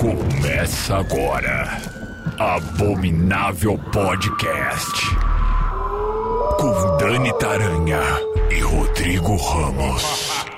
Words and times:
Começa 0.00 0.96
agora. 0.96 1.78
Abominável 2.38 3.78
Podcast. 3.92 5.16
Com 6.58 6.96
Dani 6.98 7.32
Taranha 7.38 8.00
e 8.50 8.60
Rodrigo 8.60 9.36
Ramos. 9.36 10.49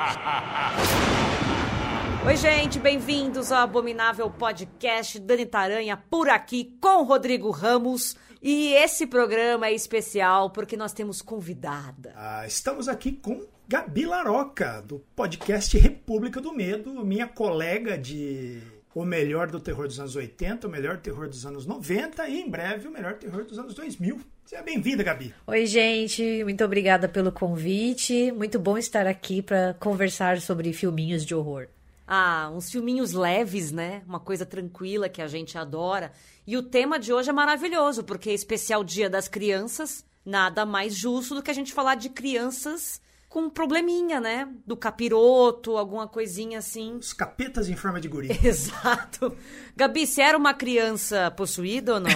Oi, 2.25 2.37
gente, 2.37 2.79
bem-vindos 2.79 3.51
ao 3.51 3.65
Abominável 3.65 4.31
Podcast. 4.31 5.19
Dani 5.19 5.45
Taranha 5.45 5.97
por 5.97 6.29
aqui 6.29 6.77
com 6.81 7.03
Rodrigo 7.03 7.51
Ramos. 7.51 8.17
E 8.41 8.73
esse 8.75 9.09
programa 9.09 9.67
é 9.67 9.73
especial 9.73 10.51
porque 10.51 10.77
nós 10.77 10.93
temos 10.93 11.21
convidada. 11.21 12.13
Ah, 12.15 12.47
estamos 12.47 12.89
aqui 12.89 13.11
com 13.11 13.45
Gabi 13.67 14.07
Laroca, 14.07 14.81
do 14.83 15.01
podcast 15.17 15.77
República 15.77 16.41
do 16.41 16.53
Medo, 16.53 17.05
minha 17.05 17.27
colega 17.27 17.99
de 17.99 18.63
o 18.95 19.05
melhor 19.05 19.51
do 19.51 19.59
terror 19.59 19.89
dos 19.89 19.99
anos 19.99 20.15
80, 20.15 20.69
o 20.69 20.71
melhor 20.71 20.99
terror 20.99 21.29
dos 21.29 21.45
anos 21.45 21.67
90 21.67 22.29
e 22.29 22.41
em 22.41 22.49
breve 22.49 22.87
o 22.87 22.93
melhor 22.93 23.15
terror 23.15 23.45
dos 23.45 23.59
anos 23.59 23.75
2000. 23.75 24.21
Seja 24.45 24.63
bem-vinda, 24.63 25.03
Gabi. 25.03 25.35
Oi, 25.45 25.67
gente, 25.67 26.45
muito 26.45 26.65
obrigada 26.65 27.09
pelo 27.09 27.33
convite. 27.33 28.31
Muito 28.31 28.61
bom 28.61 28.79
estar 28.79 29.09
aqui 29.09 29.43
para 29.43 29.75
conversar 29.75 30.41
sobre 30.41 30.73
filminhos 30.73 31.27
de 31.27 31.35
horror. 31.35 31.67
Ah, 32.15 32.51
uns 32.53 32.71
filminhos 32.71 33.15
leves, 33.15 33.73
né? 33.73 34.03
Uma 34.07 34.21
coisa 34.21 34.45
tranquila 34.45 35.09
que 35.09 35.23
a 35.23 35.27
gente 35.27 35.57
adora. 35.57 36.13
E 36.47 36.59
o 36.59 36.63
tema 36.63 36.99
de 36.99 37.11
hoje 37.11 37.31
é 37.31 37.33
maravilhoso, 37.33 38.05
porque 38.05 38.29
é 38.29 38.35
especial 38.35 38.85
Dia 38.85 39.09
das 39.09 39.29
Crianças. 39.29 40.05
Nada 40.23 40.67
mais 40.67 40.95
justo 40.95 41.35
do 41.35 41.43
que 41.43 41.51
a 41.51 41.55
gente 41.55 41.73
falar 41.73 41.95
de 41.95 42.11
crianças 42.11 43.01
com 43.31 43.45
um 43.45 43.51
probleminha, 43.51 44.21
né? 44.21 44.47
Do 44.67 44.77
capiroto, 44.77 45.79
alguma 45.79 46.07
coisinha 46.07 46.59
assim. 46.59 46.97
Os 46.97 47.15
capetas 47.15 47.71
em 47.71 47.77
forma 47.77 47.99
de 47.99 48.09
guri. 48.09 48.29
Exato. 48.45 49.35
Gabi, 49.75 50.07
você 50.07 50.21
era 50.21 50.37
uma 50.37 50.53
criança 50.53 51.31
possuída 51.31 51.95
ou 51.95 52.01
não? 52.01 52.11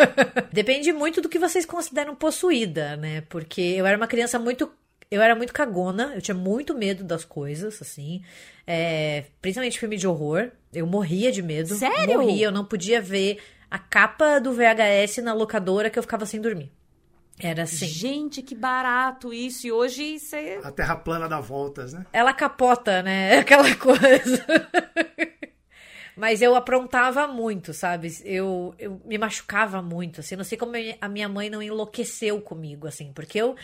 Depende 0.50 0.90
muito 0.90 1.20
do 1.20 1.28
que 1.28 1.38
vocês 1.38 1.66
consideram 1.66 2.16
possuída, 2.16 2.96
né? 2.96 3.20
Porque 3.20 3.60
eu 3.60 3.84
era 3.84 3.98
uma 3.98 4.06
criança 4.06 4.38
muito. 4.38 4.72
Eu 5.14 5.22
era 5.22 5.36
muito 5.36 5.52
cagona, 5.52 6.10
eu 6.12 6.20
tinha 6.20 6.34
muito 6.34 6.74
medo 6.74 7.04
das 7.04 7.24
coisas, 7.24 7.80
assim. 7.80 8.20
É, 8.66 9.26
principalmente 9.40 9.78
filme 9.78 9.96
de 9.96 10.08
horror. 10.08 10.50
Eu 10.72 10.88
morria 10.88 11.30
de 11.30 11.40
medo. 11.40 11.72
Sério? 11.76 12.20
Morria, 12.20 12.46
eu 12.46 12.50
não 12.50 12.64
podia 12.64 13.00
ver 13.00 13.38
a 13.70 13.78
capa 13.78 14.40
do 14.40 14.52
VHS 14.52 15.18
na 15.18 15.32
locadora 15.32 15.88
que 15.88 15.96
eu 15.96 16.02
ficava 16.02 16.26
sem 16.26 16.40
dormir. 16.40 16.72
Era 17.38 17.62
assim. 17.62 17.86
Gente, 17.86 18.42
que 18.42 18.56
barato 18.56 19.32
isso. 19.32 19.68
E 19.68 19.72
hoje 19.72 20.18
você. 20.18 20.58
A 20.64 20.72
terra 20.72 20.96
plana 20.96 21.28
dá 21.28 21.40
voltas, 21.40 21.92
né? 21.92 22.04
Ela 22.12 22.32
capota, 22.32 23.00
né? 23.00 23.38
Aquela 23.38 23.72
coisa. 23.76 24.44
Mas 26.16 26.42
eu 26.42 26.56
aprontava 26.56 27.28
muito, 27.28 27.72
sabe? 27.72 28.12
Eu, 28.24 28.74
eu 28.80 29.00
me 29.04 29.16
machucava 29.16 29.80
muito, 29.80 30.20
assim. 30.20 30.34
Não 30.34 30.44
sei 30.44 30.58
como 30.58 30.72
a 31.00 31.08
minha 31.08 31.28
mãe 31.28 31.48
não 31.48 31.62
enlouqueceu 31.62 32.40
comigo, 32.40 32.88
assim. 32.88 33.12
Porque 33.12 33.38
eu 33.38 33.54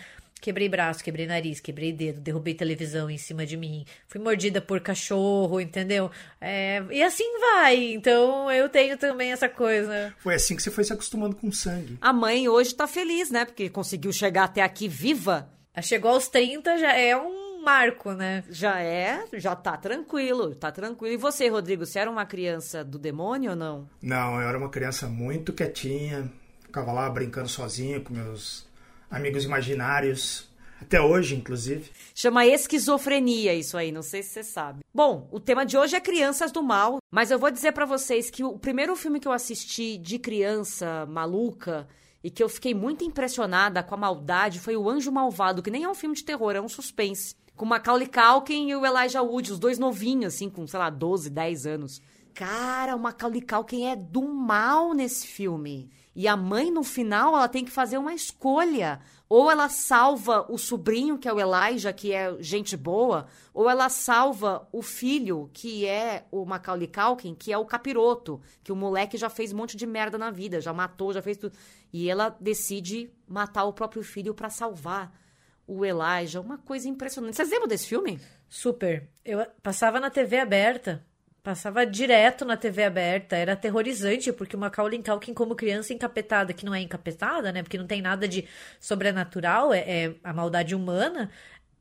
quebrei 0.40 0.68
braço, 0.68 1.04
quebrei 1.04 1.26
nariz, 1.26 1.60
quebrei 1.60 1.92
dedo, 1.92 2.20
derrubei 2.20 2.54
televisão 2.54 3.10
em 3.10 3.18
cima 3.18 3.44
de 3.44 3.56
mim. 3.56 3.84
Fui 4.08 4.20
mordida 4.20 4.60
por 4.60 4.80
cachorro, 4.80 5.60
entendeu? 5.60 6.10
É, 6.40 6.82
e 6.90 7.02
assim 7.02 7.24
vai. 7.40 7.76
Então 7.92 8.50
eu 8.50 8.68
tenho 8.68 8.96
também 8.96 9.32
essa 9.32 9.48
coisa. 9.48 10.14
Foi 10.18 10.34
assim 10.34 10.56
que 10.56 10.62
você 10.62 10.70
foi 10.70 10.84
se 10.84 10.92
acostumando 10.92 11.36
com 11.36 11.52
sangue. 11.52 11.98
A 12.00 12.12
mãe 12.12 12.48
hoje 12.48 12.74
tá 12.74 12.86
feliz, 12.86 13.30
né? 13.30 13.44
Porque 13.44 13.68
conseguiu 13.68 14.12
chegar 14.12 14.44
até 14.44 14.62
aqui 14.62 14.88
viva. 14.88 15.48
Chegou 15.82 16.10
aos 16.10 16.28
30, 16.28 16.78
já 16.78 16.94
é 16.94 17.16
um 17.16 17.62
marco, 17.62 18.12
né? 18.12 18.44
Já 18.50 18.80
é, 18.80 19.24
já 19.34 19.54
tá 19.54 19.76
tranquilo, 19.76 20.54
tá 20.54 20.70
tranquilo. 20.70 21.14
E 21.14 21.16
você, 21.16 21.48
Rodrigo, 21.48 21.86
você 21.86 21.98
era 21.98 22.10
uma 22.10 22.26
criança 22.26 22.84
do 22.84 22.98
demônio 22.98 23.50
ou 23.50 23.56
não? 23.56 23.88
Não, 24.02 24.40
eu 24.40 24.48
era 24.48 24.58
uma 24.58 24.68
criança 24.68 25.06
muito 25.06 25.52
quietinha. 25.52 26.30
Ficava 26.60 26.92
lá 26.92 27.08
brincando 27.08 27.48
sozinho 27.48 28.02
com 28.02 28.12
meus 28.12 28.66
amigos 29.10 29.44
imaginários. 29.44 30.48
Até 30.80 31.00
hoje, 31.00 31.36
inclusive. 31.36 31.90
Chama 32.14 32.46
esquizofrenia 32.46 33.52
isso 33.54 33.76
aí, 33.76 33.92
não 33.92 34.00
sei 34.00 34.22
se 34.22 34.30
você 34.30 34.42
sabe. 34.42 34.80
Bom, 34.94 35.28
o 35.30 35.38
tema 35.38 35.66
de 35.66 35.76
hoje 35.76 35.94
é 35.94 36.00
Crianças 36.00 36.50
do 36.50 36.62
Mal, 36.62 36.98
mas 37.10 37.30
eu 37.30 37.38
vou 37.38 37.50
dizer 37.50 37.72
para 37.72 37.84
vocês 37.84 38.30
que 38.30 38.42
o 38.42 38.58
primeiro 38.58 38.96
filme 38.96 39.20
que 39.20 39.28
eu 39.28 39.32
assisti 39.32 39.98
de 39.98 40.18
criança 40.18 41.04
maluca 41.06 41.86
e 42.24 42.30
que 42.30 42.42
eu 42.42 42.48
fiquei 42.48 42.72
muito 42.72 43.04
impressionada 43.04 43.82
com 43.82 43.94
a 43.94 43.98
maldade 43.98 44.58
foi 44.58 44.74
O 44.74 44.88
Anjo 44.88 45.12
Malvado, 45.12 45.62
que 45.62 45.70
nem 45.70 45.84
é 45.84 45.88
um 45.88 45.94
filme 45.94 46.14
de 46.14 46.24
terror, 46.24 46.56
é 46.56 46.60
um 46.60 46.68
suspense. 46.68 47.34
Com 47.54 47.66
Macaulay 47.66 48.08
Culkin 48.08 48.70
e 48.70 48.74
o 48.74 48.86
Elijah 48.86 49.20
Wood, 49.20 49.52
os 49.52 49.58
dois 49.58 49.78
novinhos, 49.78 50.34
assim, 50.34 50.48
com, 50.48 50.66
sei 50.66 50.78
lá, 50.78 50.88
12, 50.88 51.28
10 51.28 51.66
anos. 51.66 52.02
Cara, 52.32 52.96
o 52.96 52.98
Macaulay 52.98 53.42
Culkin 53.42 53.86
é 53.86 53.96
do 53.96 54.22
mal 54.22 54.94
nesse 54.94 55.26
filme. 55.26 55.90
E 56.14 56.26
a 56.26 56.36
mãe, 56.36 56.70
no 56.70 56.82
final, 56.82 57.36
ela 57.36 57.48
tem 57.48 57.64
que 57.64 57.70
fazer 57.70 57.96
uma 57.98 58.12
escolha. 58.12 59.00
Ou 59.28 59.48
ela 59.50 59.68
salva 59.68 60.44
o 60.48 60.58
sobrinho, 60.58 61.16
que 61.16 61.28
é 61.28 61.32
o 61.32 61.38
Elijah, 61.38 61.92
que 61.92 62.12
é 62.12 62.36
gente 62.40 62.76
boa, 62.76 63.26
ou 63.54 63.70
ela 63.70 63.88
salva 63.88 64.68
o 64.72 64.82
filho, 64.82 65.48
que 65.52 65.86
é 65.86 66.26
o 66.32 66.44
Macaulay 66.44 66.88
Culkin, 66.88 67.34
que 67.34 67.52
é 67.52 67.56
o 67.56 67.64
capiroto, 67.64 68.40
que 68.64 68.72
o 68.72 68.76
moleque 68.76 69.16
já 69.16 69.30
fez 69.30 69.52
um 69.52 69.56
monte 69.56 69.76
de 69.76 69.86
merda 69.86 70.18
na 70.18 70.32
vida, 70.32 70.60
já 70.60 70.72
matou, 70.72 71.12
já 71.12 71.22
fez 71.22 71.36
tudo. 71.36 71.56
E 71.92 72.10
ela 72.10 72.36
decide 72.40 73.08
matar 73.26 73.64
o 73.64 73.72
próprio 73.72 74.02
filho 74.02 74.34
para 74.34 74.50
salvar 74.50 75.16
o 75.64 75.84
Elijah. 75.84 76.40
Uma 76.40 76.58
coisa 76.58 76.88
impressionante. 76.88 77.36
Vocês 77.36 77.50
lembram 77.50 77.68
desse 77.68 77.86
filme? 77.86 78.18
Super. 78.48 79.08
Eu 79.24 79.46
passava 79.62 80.00
na 80.00 80.10
TV 80.10 80.38
aberta. 80.38 81.06
Passava 81.42 81.86
direto 81.86 82.44
na 82.44 82.56
TV 82.56 82.84
aberta, 82.84 83.34
era 83.34 83.54
aterrorizante, 83.54 84.30
porque 84.32 84.54
o 84.54 84.58
Macaulay 84.58 85.02
Culkin 85.02 85.32
como 85.32 85.54
criança 85.54 85.94
encapetada, 85.94 86.52
que 86.52 86.66
não 86.66 86.74
é 86.74 86.80
encapetada, 86.80 87.50
né, 87.50 87.62
porque 87.62 87.78
não 87.78 87.86
tem 87.86 88.02
nada 88.02 88.28
de 88.28 88.44
sobrenatural, 88.78 89.72
é, 89.72 89.78
é 89.78 90.14
a 90.22 90.34
maldade 90.34 90.74
humana, 90.74 91.30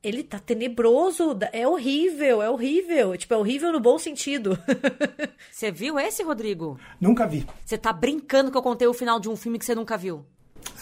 ele 0.02 0.22
tá 0.22 0.38
tenebroso, 0.38 1.38
é 1.52 1.68
horrível, 1.68 2.40
é 2.40 2.48
horrível, 2.48 3.16
tipo, 3.16 3.34
é 3.34 3.36
horrível 3.36 3.70
no 3.70 3.80
bom 3.80 3.98
sentido. 3.98 4.58
Você 5.52 5.70
viu 5.70 5.98
esse, 5.98 6.22
Rodrigo? 6.22 6.80
Nunca 6.98 7.26
vi. 7.26 7.46
Você 7.64 7.76
tá 7.76 7.92
brincando 7.92 8.50
que 8.50 8.56
eu 8.56 8.62
contei 8.62 8.88
o 8.88 8.94
final 8.94 9.20
de 9.20 9.28
um 9.28 9.36
filme 9.36 9.58
que 9.58 9.64
você 9.64 9.74
nunca 9.74 9.98
viu? 9.98 10.24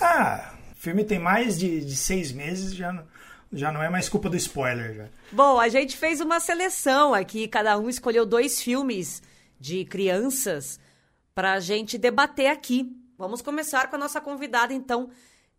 Ah, 0.00 0.54
o 0.70 0.76
filme 0.76 1.04
tem 1.04 1.18
mais 1.18 1.58
de, 1.58 1.84
de 1.84 1.96
seis 1.96 2.30
meses, 2.30 2.74
já 2.74 2.92
não, 2.92 3.04
já 3.52 3.72
não 3.72 3.82
é 3.82 3.88
mais 3.88 4.08
culpa 4.08 4.28
do 4.28 4.36
spoiler, 4.36 4.94
já. 4.94 5.08
Bom, 5.32 5.58
a 5.58 5.68
gente 5.68 5.96
fez 5.96 6.20
uma 6.20 6.40
seleção 6.40 7.14
aqui, 7.14 7.48
cada 7.48 7.78
um 7.78 7.88
escolheu 7.88 8.26
dois 8.26 8.60
filmes 8.60 9.22
de 9.58 9.84
crianças 9.84 10.78
pra 11.34 11.60
gente 11.60 11.98
debater 11.98 12.50
aqui. 12.50 12.90
Vamos 13.16 13.42
começar 13.42 13.88
com 13.88 13.96
a 13.96 13.98
nossa 13.98 14.20
convidada, 14.20 14.72
então. 14.72 15.10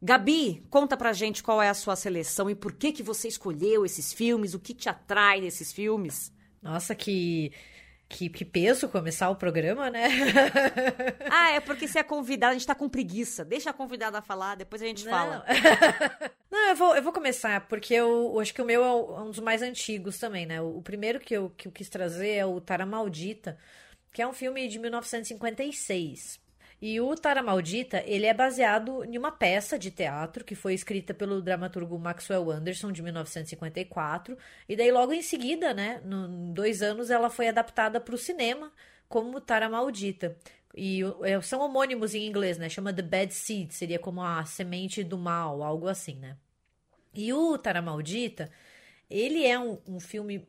Gabi, 0.02 0.66
conta 0.70 0.96
pra 0.96 1.12
gente 1.12 1.44
qual 1.44 1.62
é 1.62 1.68
a 1.68 1.74
sua 1.74 1.94
seleção 1.94 2.50
e 2.50 2.56
por 2.56 2.72
que 2.72 2.94
que 2.94 3.04
você 3.04 3.28
escolheu 3.28 3.86
esses 3.86 4.14
filmes, 4.14 4.54
o 4.54 4.60
que 4.60 4.74
te 4.74 4.88
atrai 4.88 5.42
nesses 5.42 5.74
filmes. 5.74 6.32
Nossa, 6.62 6.96
que 6.96 7.52
que, 8.10 8.28
que 8.28 8.44
peso 8.44 8.90
começar 8.90 9.30
o 9.30 9.36
programa, 9.36 9.92
né? 9.92 10.08
ah, 11.30 11.52
é 11.52 11.60
porque 11.60 11.88
se 11.88 12.00
é 12.00 12.04
convidada, 12.04 12.52
a 12.52 12.58
gente 12.58 12.66
tá 12.66 12.74
com 12.74 12.90
preguiça. 12.90 13.46
Deixa 13.46 13.70
a 13.70 13.74
convidada 13.74 14.20
falar, 14.20 14.56
depois 14.56 14.82
a 14.82 14.86
gente 14.86 15.06
Não. 15.06 15.12
fala. 15.12 15.46
Não, 16.50 16.70
eu 16.70 16.76
vou, 16.76 16.96
eu 16.96 17.04
vou 17.04 17.14
começar, 17.14 17.68
porque 17.68 17.94
eu, 17.94 18.32
eu 18.34 18.40
acho 18.40 18.52
que 18.52 18.62
o 18.62 18.66
meu 18.66 18.84
é 18.84 19.22
um 19.22 19.30
dos 19.30 19.40
mais 19.40 19.62
antigos 19.62 20.18
também, 20.18 20.48
né? 20.48 20.60
O, 20.60 20.78
o 20.78 20.82
primeiro 20.82 21.20
que 21.20 21.36
eu, 21.36 21.52
que 21.52 21.68
eu 21.68 21.72
quis 21.72 21.88
trazer 21.88 22.32
é 22.32 22.46
o 22.46 22.60
Tara 22.60 22.86
Maldita, 22.86 23.60
que 24.12 24.24
é 24.24 24.28
um 24.28 24.34
filme 24.34 24.68
de 24.68 24.80
1956. 24.80 26.40
E 26.82 27.02
o 27.02 27.14
Tara 27.16 27.44
Maldita, 27.44 28.02
ele 28.06 28.26
é 28.26 28.34
baseado 28.34 29.04
em 29.04 29.18
uma 29.18 29.32
peça 29.32 29.78
de 29.78 29.92
teatro 29.92 30.46
que 30.46 30.56
foi 30.56 30.74
escrita 30.74 31.14
pelo 31.14 31.42
dramaturgo 31.42 32.00
Maxwell 32.00 32.50
Anderson, 32.50 32.92
de 32.92 33.02
1954. 33.02 34.38
E 34.68 34.76
daí, 34.78 34.90
logo 34.92 35.12
em 35.12 35.22
seguida, 35.22 35.74
né, 35.74 36.02
em 36.06 36.54
dois 36.54 36.82
anos, 36.82 37.10
ela 37.10 37.30
foi 37.30 37.50
adaptada 37.50 38.00
para 38.00 38.16
o 38.16 38.18
cinema 38.18 38.72
como 39.10 39.42
Tara 39.42 39.68
Maldita. 39.70 40.38
E 40.74 41.02
é, 41.24 41.42
são 41.42 41.60
homônimos 41.62 42.16
em 42.16 42.26
inglês, 42.26 42.58
né? 42.58 42.70
Chama 42.70 42.94
The 42.94 43.02
Bad 43.02 43.34
Seed, 43.34 43.72
seria 43.72 44.00
como 44.00 44.22
a 44.22 44.46
semente 44.46 45.04
do 45.04 45.18
mal, 45.18 45.62
algo 45.64 45.88
assim, 45.88 46.16
né? 46.16 46.38
E 47.14 47.34
o 47.34 47.58
Tara 47.58 47.82
Maldita, 47.82 48.50
ele 49.10 49.46
é 49.46 49.60
um, 49.60 49.80
um 49.88 50.00
filme 50.00 50.48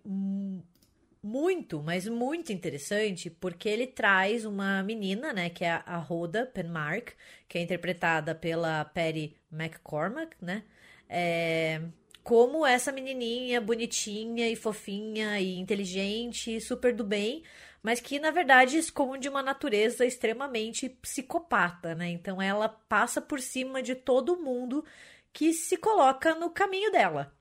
muito, 1.23 1.83
mas 1.83 2.07
muito 2.09 2.53
interessante, 2.53 3.29
porque 3.31 3.69
ele 3.69 3.87
traz 3.87 4.45
uma 4.45 4.83
menina, 4.83 5.33
né, 5.33 5.51
que 5.51 5.65
é 5.65 5.83
a 5.85 5.97
Rhoda 5.97 6.47
Penmark, 6.47 7.13
que 7.49 7.59
é 7.59 7.63
interpretada 7.63 8.35
pela 8.35 8.85
Patty 8.85 9.37
McCormack, 9.53 10.37
né, 10.41 10.65
é, 11.09 11.83
como 12.23 12.67
essa 12.67 12.93
menininha 12.93 13.61
bonitinha 13.61 14.49
e 14.49 14.57
fofinha 14.57 15.41
e 15.41 15.59
inteligente, 15.59 16.61
super 16.61 16.95
do 16.95 17.05
bem, 17.05 17.43
mas 17.83 18.01
que 18.01 18.19
na 18.19 18.31
verdade 18.31 18.77
esconde 18.79 19.29
uma 19.29 19.43
natureza 19.43 20.05
extremamente 20.05 20.89
psicopata, 20.89 21.95
né? 21.95 22.11
Então 22.11 22.41
ela 22.41 22.69
passa 22.69 23.21
por 23.21 23.41
cima 23.41 23.83
de 23.83 23.95
todo 23.95 24.37
mundo 24.37 24.85
que 25.33 25.53
se 25.53 25.77
coloca 25.77 26.35
no 26.35 26.51
caminho 26.51 26.93
dela. 26.93 27.35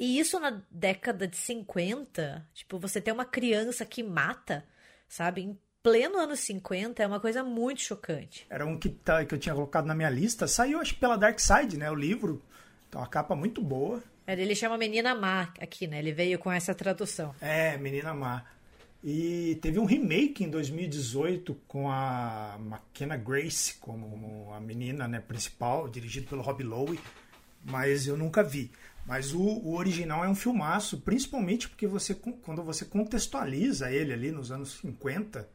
E 0.00 0.18
isso 0.18 0.40
na 0.40 0.62
década 0.70 1.28
de 1.28 1.36
50, 1.36 2.48
tipo, 2.54 2.78
você 2.78 3.02
ter 3.02 3.12
uma 3.12 3.26
criança 3.26 3.84
que 3.84 4.02
mata, 4.02 4.64
sabe? 5.06 5.42
Em 5.42 5.58
pleno 5.82 6.18
anos 6.18 6.40
50 6.40 7.02
é 7.02 7.06
uma 7.06 7.20
coisa 7.20 7.44
muito 7.44 7.82
chocante. 7.82 8.46
Era 8.48 8.64
um 8.64 8.78
que, 8.78 8.88
tá, 8.88 9.22
que 9.26 9.34
eu 9.34 9.38
tinha 9.38 9.54
colocado 9.54 9.84
na 9.84 9.94
minha 9.94 10.08
lista. 10.08 10.48
Saiu, 10.48 10.80
acho 10.80 10.94
que 10.94 11.00
pela 11.00 11.18
Dark 11.18 11.38
Side, 11.38 11.76
né? 11.76 11.90
O 11.90 11.94
livro. 11.94 12.42
Então, 12.88 13.02
a 13.02 13.06
capa 13.06 13.36
muito 13.36 13.62
boa. 13.62 14.02
Ele 14.26 14.54
chama 14.54 14.78
Menina 14.78 15.14
Má 15.14 15.52
aqui, 15.60 15.86
né? 15.86 15.98
Ele 15.98 16.12
veio 16.12 16.38
com 16.38 16.50
essa 16.50 16.74
tradução. 16.74 17.34
É, 17.38 17.76
Menina 17.76 18.14
Má. 18.14 18.42
E 19.04 19.58
teve 19.60 19.78
um 19.78 19.84
remake 19.84 20.44
em 20.44 20.48
2018 20.48 21.54
com 21.68 21.90
a 21.90 22.58
McKenna 22.58 23.18
Grace 23.18 23.74
como 23.74 24.50
a 24.54 24.60
menina 24.60 25.06
né, 25.06 25.20
principal, 25.20 25.88
dirigido 25.88 26.26
pelo 26.26 26.42
Rob 26.42 26.62
Lowe, 26.62 27.00
mas 27.64 28.06
eu 28.06 28.16
nunca 28.16 28.42
vi. 28.42 28.70
Mas 29.06 29.32
o, 29.32 29.40
o, 29.40 29.74
original 29.76 30.24
é 30.24 30.28
um 30.28 30.34
filmaço, 30.34 31.00
principalmente 31.00 31.68
porque 31.68 31.86
você 31.86 32.14
quando 32.14 32.62
você 32.62 32.84
contextualiza 32.84 33.90
ele 33.90 34.12
ali 34.12 34.30
nos 34.30 34.52
anos 34.52 34.78
50, 34.80 35.48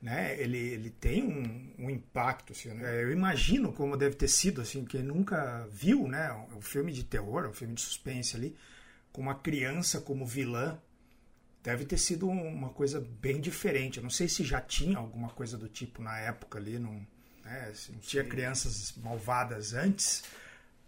né, 0.00 0.40
ele, 0.40 0.58
ele 0.58 0.90
tem 0.90 1.22
um, 1.24 1.84
um 1.84 1.90
impacto. 1.90 2.52
Assim, 2.52 2.70
né? 2.70 3.02
Eu 3.02 3.12
imagino 3.12 3.72
como 3.72 3.96
deve 3.96 4.16
ter 4.16 4.28
sido, 4.28 4.60
assim, 4.60 4.84
quem 4.84 5.02
nunca 5.02 5.68
viu 5.70 6.08
né, 6.08 6.32
um 6.56 6.60
filme 6.60 6.92
de 6.92 7.04
terror, 7.04 7.46
um 7.46 7.52
filme 7.52 7.74
de 7.74 7.82
suspense 7.82 8.36
ali, 8.36 8.56
com 9.12 9.20
uma 9.20 9.34
criança 9.34 10.00
como 10.00 10.24
vilã 10.24 10.78
deve 11.62 11.84
ter 11.84 11.98
sido 11.98 12.28
uma 12.28 12.70
coisa 12.70 13.00
bem 13.20 13.40
diferente. 13.40 13.98
Eu 13.98 14.02
não 14.02 14.10
sei 14.10 14.28
se 14.28 14.42
já 14.42 14.60
tinha 14.60 14.96
alguma 14.96 15.28
coisa 15.30 15.58
do 15.58 15.68
tipo 15.68 16.02
na 16.02 16.18
época 16.18 16.58
ali, 16.58 16.78
não, 16.78 17.06
né, 17.44 17.72
se 17.74 17.92
não 17.92 17.98
tinha 17.98 18.24
crianças 18.24 18.94
malvadas 18.96 19.74
antes, 19.74 20.24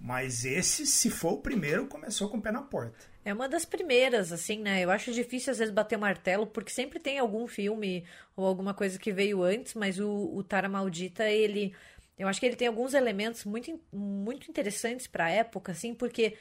mas 0.03 0.45
esse, 0.45 0.85
se 0.85 1.09
for 1.09 1.35
o 1.35 1.39
primeiro, 1.39 1.87
começou 1.87 2.29
com 2.29 2.37
o 2.37 2.43
pé 2.43 2.51
na 2.51 2.61
porta. 2.61 3.07
É 3.25 3.33
uma 3.33 3.49
das 3.49 3.65
primeiras, 3.65 4.33
assim, 4.33 4.59
né? 4.59 4.83
Eu 4.83 4.91
acho 4.91 5.13
difícil 5.13 5.53
às 5.53 5.59
vezes 5.61 5.73
bater 5.73 5.95
o 5.97 6.01
martelo, 6.01 6.45
porque 6.45 6.73
sempre 6.73 6.99
tem 6.99 7.21
algum 7.21 7.47
filme 7.47 8.05
ou 8.35 8.45
alguma 8.45 8.75
coisa 8.75 8.99
que 8.99 9.13
veio 9.13 9.45
antes, 9.45 9.75
mas 9.75 10.01
o, 10.01 10.11
o 10.11 10.43
Tara 10.43 10.69
Maldita, 10.69 11.31
ele. 11.31 11.73
Eu 12.19 12.27
acho 12.27 12.41
que 12.41 12.47
ele 12.47 12.57
tem 12.57 12.67
alguns 12.67 12.95
elementos 12.95 13.45
muito, 13.45 13.81
muito 13.93 14.51
interessantes 14.51 15.07
para 15.07 15.27
a 15.27 15.31
época, 15.31 15.71
assim, 15.71 15.95
porque 15.95 16.37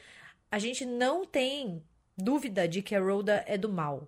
a 0.49 0.57
gente 0.57 0.83
não 0.83 1.23
tem 1.23 1.83
dúvida 2.17 2.67
de 2.67 2.81
que 2.81 2.95
a 2.95 2.99
Rhoda 2.99 3.43
é 3.47 3.59
do 3.59 3.69
mal. 3.69 4.07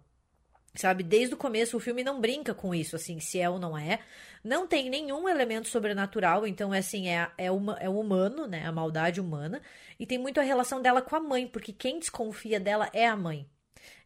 Sabe, 0.75 1.03
desde 1.03 1.35
o 1.35 1.37
começo 1.37 1.77
o 1.77 1.79
filme 1.79 2.03
não 2.03 2.19
brinca 2.19 2.53
com 2.53 2.73
isso, 2.73 2.95
assim, 2.95 3.19
se 3.19 3.39
é 3.39 3.47
ou 3.47 3.59
não 3.59 3.77
é. 3.77 3.99
Não 4.43 4.67
tem 4.67 4.89
nenhum 4.89 5.29
elemento 5.29 5.67
sobrenatural, 5.67 6.47
então, 6.47 6.73
é 6.73 6.79
assim, 6.79 7.09
é, 7.09 7.29
é, 7.37 7.51
uma, 7.51 7.77
é 7.79 7.87
o 7.87 7.99
humano, 7.99 8.47
né, 8.47 8.65
a 8.65 8.71
maldade 8.71 9.21
humana. 9.21 9.61
E 9.99 10.05
tem 10.07 10.17
muito 10.17 10.39
a 10.39 10.43
relação 10.43 10.81
dela 10.81 11.01
com 11.01 11.15
a 11.15 11.19
mãe, 11.19 11.47
porque 11.47 11.71
quem 11.71 11.99
desconfia 11.99 12.59
dela 12.59 12.89
é 12.91 13.07
a 13.07 13.15
mãe. 13.15 13.47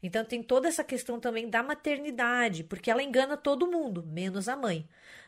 Então 0.02 0.26
tem 0.26 0.44
toda 0.44 0.68
essa 0.68 0.84
questão 0.84 1.20
também 1.20 1.50
da 1.50 1.64
maternidade, 1.64 2.64
porque 2.64 2.92
ela 2.92 3.04
engana 3.04 3.38
todo 3.38 3.68
mundo, 3.68 4.04
menos 4.06 4.48
a 4.48 4.56
mãe. 4.56 4.88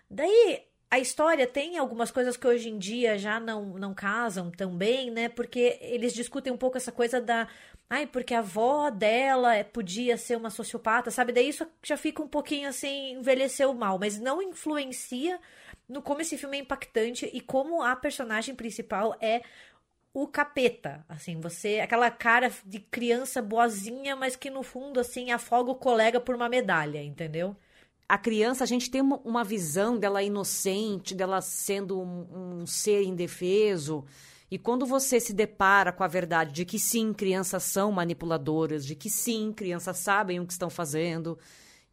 Daí 0.10 0.66
a 0.92 1.00
história 1.00 1.46
tem 1.46 1.78
algumas 1.78 2.10
coisas 2.10 2.36
que 2.36 2.48
hoje 2.48 2.70
em 2.70 2.78
dia 2.78 3.18
já 3.18 3.40
não, 3.40 3.78
não 3.78 3.94
casam 3.94 4.50
tão 4.50 4.76
bem, 4.76 5.12
né? 5.12 5.30
Porque 5.30 5.78
eles 5.82 6.14
discutem 6.14 6.52
um 6.52 6.58
pouco 6.58 6.78
essa 6.78 6.92
coisa 6.92 7.22
da. 7.22 7.48
Ai, 7.90 8.06
porque 8.06 8.34
a 8.36 8.40
avó 8.40 8.90
dela 8.92 9.56
é, 9.56 9.64
podia 9.64 10.16
ser 10.16 10.38
uma 10.38 10.50
sociopata, 10.52 11.10
sabe? 11.10 11.34
Daí 11.34 11.50
isso 11.50 11.66
já 11.84 11.98
fica 11.98 12.22
um 12.22 12.28
pouquinho 12.28 12.70
assim, 12.70 13.14
envelheceu 13.14 13.74
mal, 13.74 13.98
mas 13.98 14.20
não 14.20 14.42
influencia 14.42 15.40
no 15.88 16.02
como 16.02 16.22
esse 16.22 16.38
filme 16.38 16.58
é 16.58 16.62
impactante 16.62 17.30
e 17.34 17.42
como 17.42 17.82
a 17.82 17.96
personagem 17.96 18.54
principal 18.54 19.16
é 19.20 19.42
o 20.14 20.28
capeta, 20.28 21.06
assim, 21.10 21.40
você, 21.40 21.80
aquela 21.80 22.12
cara 22.12 22.52
de 22.66 22.80
criança 22.80 23.42
boazinha, 23.42 24.16
mas 24.16 24.36
que 24.36 24.50
no 24.50 24.64
fundo, 24.64 25.00
assim, 25.00 25.32
afoga 25.32 25.72
o 25.72 25.76
colega 25.76 26.20
por 26.20 26.36
uma 26.36 26.50
medalha, 26.50 27.02
entendeu? 27.04 27.56
a 28.10 28.18
criança, 28.18 28.64
a 28.64 28.68
gente 28.68 28.90
tem 28.90 29.02
uma, 29.02 29.44
visão 29.44 29.96
dela 29.96 30.24
inocente, 30.24 31.14
dela 31.14 31.42
sendo 31.42 32.02
um, 32.02 32.62
um, 32.62 32.66
ser 32.66 33.04
indefeso. 33.04 34.04
E 34.52 34.58
quando 34.58 34.86
você 34.86 35.20
se 35.20 35.34
depara 35.34 35.92
com 35.92 36.04
a 36.04 36.08
verdade 36.08 36.52
de 36.52 36.66
que 36.66 36.80
sim, 36.80 37.14
crianças 37.14 37.64
são 37.64 37.92
manipuladoras, 37.92 38.86
de 38.86 38.96
que 38.96 39.10
sim, 39.10 39.54
crianças 39.54 39.98
sabem 39.98 40.40
o 40.40 40.46
que 40.46 40.54
estão 40.54 40.70
fazendo, 40.70 41.38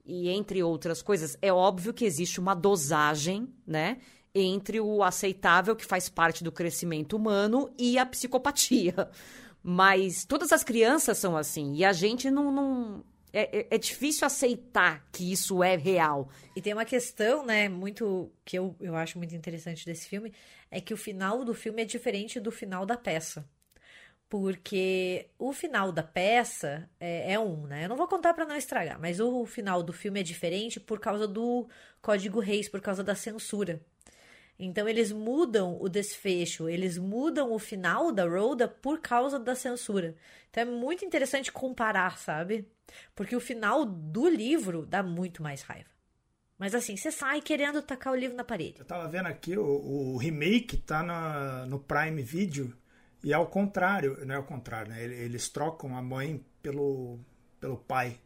e 0.04 0.28
entre 0.28 0.62
outras 0.62 1.02
coisas, 1.02 1.36
é 1.42 1.52
óbvio 1.52 1.92
que 1.92 2.04
existe 2.04 2.40
uma 2.40 2.54
dosagem, 2.54 3.48
né? 3.66 3.98
Entre 4.34 4.80
o 4.80 5.02
aceitável, 5.02 5.74
que 5.74 5.84
faz 5.84 6.08
parte 6.08 6.44
do 6.44 6.52
crescimento 6.52 7.16
humano, 7.16 7.70
e 7.76 7.98
a 7.98 8.06
psicopatia. 8.06 9.10
Mas 9.62 10.24
todas 10.24 10.52
as 10.52 10.62
crianças 10.62 11.18
são 11.18 11.36
assim. 11.36 11.74
E 11.74 11.84
a 11.84 11.92
gente 11.92 12.30
não, 12.30 12.52
não 12.52 13.04
é, 13.32 13.58
é, 13.58 13.66
é, 13.70 13.78
difícil 13.78 14.26
aceitar 14.26 15.06
que 15.12 15.32
isso 15.32 15.62
é 15.62 15.76
real. 15.76 16.28
E 16.54 16.62
tem 16.62 16.72
uma 16.72 16.84
questão, 16.84 17.44
né, 17.44 17.68
muito 17.68 18.32
que 18.44 18.58
eu, 18.58 18.74
eu 18.80 18.96
acho 18.96 19.18
muito 19.18 19.34
interessante 19.34 19.84
desse 19.84 20.08
filme, 20.08 20.32
é 20.70 20.80
que 20.80 20.94
o 20.94 20.96
final 20.96 21.44
do 21.44 21.54
filme 21.54 21.82
é 21.82 21.84
diferente 21.84 22.40
do 22.40 22.50
final 22.50 22.86
da 22.86 22.96
peça. 22.96 23.48
Porque 24.28 25.28
o 25.38 25.52
final 25.52 25.92
da 25.92 26.02
peça 26.02 26.90
é, 26.98 27.34
é 27.34 27.38
um, 27.38 27.66
né? 27.66 27.84
Eu 27.84 27.88
não 27.88 27.96
vou 27.96 28.08
contar 28.08 28.34
para 28.34 28.44
não 28.44 28.56
estragar, 28.56 28.98
mas 29.00 29.20
o 29.20 29.46
final 29.46 29.82
do 29.84 29.92
filme 29.92 30.18
é 30.18 30.22
diferente 30.22 30.80
por 30.80 30.98
causa 30.98 31.28
do 31.28 31.68
Código 32.02 32.40
Reis, 32.40 32.68
por 32.68 32.80
causa 32.80 33.04
da 33.04 33.14
censura. 33.14 33.80
Então 34.58 34.88
eles 34.88 35.12
mudam 35.12 35.76
o 35.80 35.88
desfecho, 35.88 36.68
eles 36.68 36.96
mudam 36.98 37.52
o 37.52 37.58
final 37.58 38.10
da 38.10 38.24
Rhoda 38.24 38.66
por 38.66 39.00
causa 39.00 39.38
da 39.38 39.54
censura. 39.54 40.16
Então 40.50 40.62
é 40.62 40.66
muito 40.66 41.04
interessante 41.04 41.52
comparar, 41.52 42.18
sabe? 42.18 42.66
Porque 43.14 43.36
o 43.36 43.40
final 43.40 43.84
do 43.84 44.28
livro 44.28 44.86
dá 44.86 45.02
muito 45.02 45.42
mais 45.42 45.62
raiva. 45.62 45.90
Mas 46.58 46.74
assim, 46.74 46.96
você 46.96 47.10
sai 47.10 47.40
querendo 47.40 47.82
tacar 47.82 48.12
o 48.12 48.16
livro 48.16 48.36
na 48.36 48.44
parede. 48.44 48.78
Eu 48.78 48.84
tava 48.84 49.08
vendo 49.08 49.26
aqui, 49.26 49.56
o, 49.56 49.64
o 49.64 50.16
remake 50.16 50.76
tá 50.78 51.02
na, 51.02 51.66
no 51.66 51.78
Prime 51.78 52.22
Video 52.22 52.74
e 53.22 53.32
é 53.32 53.34
ao 53.34 53.46
contrário, 53.46 54.24
não 54.24 54.34
é 54.34 54.38
ao 54.38 54.44
contrário, 54.44 54.90
né? 54.90 55.02
Eles 55.02 55.48
trocam 55.48 55.96
a 55.96 56.00
mãe 56.00 56.44
pelo, 56.62 57.18
pelo 57.60 57.76
pai. 57.76 58.18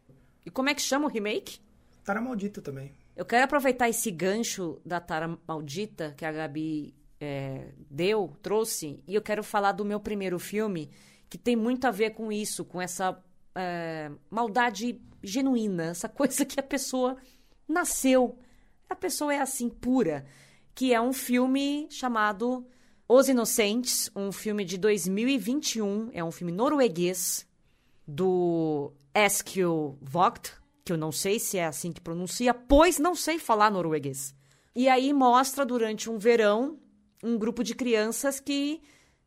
E 0.45 0.49
como 0.49 0.69
é 0.69 0.75
que 0.75 0.81
chama 0.81 1.07
o 1.07 1.09
remake? 1.09 1.59
Tara 2.03 2.21
Maldita 2.21 2.61
também. 2.61 2.93
Eu 3.15 3.25
quero 3.25 3.43
aproveitar 3.43 3.89
esse 3.89 4.09
gancho 4.09 4.81
da 4.85 4.99
Tara 4.99 5.37
Maldita 5.45 6.13
que 6.15 6.23
a 6.23 6.31
Gabi 6.31 6.95
é, 7.19 7.71
deu, 7.89 8.35
trouxe, 8.41 9.03
e 9.07 9.13
eu 9.13 9.21
quero 9.21 9.43
falar 9.43 9.73
do 9.73 9.85
meu 9.85 9.99
primeiro 9.99 10.39
filme, 10.39 10.89
que 11.29 11.37
tem 11.37 11.55
muito 11.55 11.85
a 11.85 11.91
ver 11.91 12.11
com 12.11 12.31
isso, 12.31 12.65
com 12.65 12.81
essa 12.81 13.21
é, 13.55 14.11
maldade 14.29 14.99
genuína, 15.23 15.85
essa 15.85 16.09
coisa 16.09 16.45
que 16.45 16.59
a 16.59 16.63
pessoa 16.63 17.17
nasceu. 17.67 18.37
A 18.89 18.95
pessoa 18.95 19.33
é 19.33 19.39
assim, 19.39 19.69
pura. 19.69 20.25
Que 20.73 20.93
é 20.93 21.01
um 21.01 21.13
filme 21.13 21.87
chamado 21.89 22.65
Os 23.07 23.27
Inocentes, 23.29 24.09
um 24.15 24.31
filme 24.31 24.63
de 24.63 24.77
2021, 24.77 26.09
é 26.13 26.23
um 26.23 26.31
filme 26.31 26.51
norueguês 26.51 27.47
do 28.07 28.91
Eskil 29.13 29.97
Vogt, 30.01 30.53
que 30.83 30.91
eu 30.91 30.97
não 30.97 31.11
sei 31.11 31.39
se 31.39 31.57
é 31.57 31.65
assim 31.65 31.91
que 31.91 32.01
pronuncia, 32.01 32.53
pois 32.53 32.97
não 32.97 33.15
sei 33.15 33.37
falar 33.37 33.69
norueguês. 33.69 34.33
E 34.75 34.87
aí 34.87 35.13
mostra 35.13 35.65
durante 35.65 36.09
um 36.09 36.17
verão 36.17 36.79
um 37.23 37.37
grupo 37.37 37.63
de 37.63 37.75
crianças 37.75 38.39
que 38.39 38.81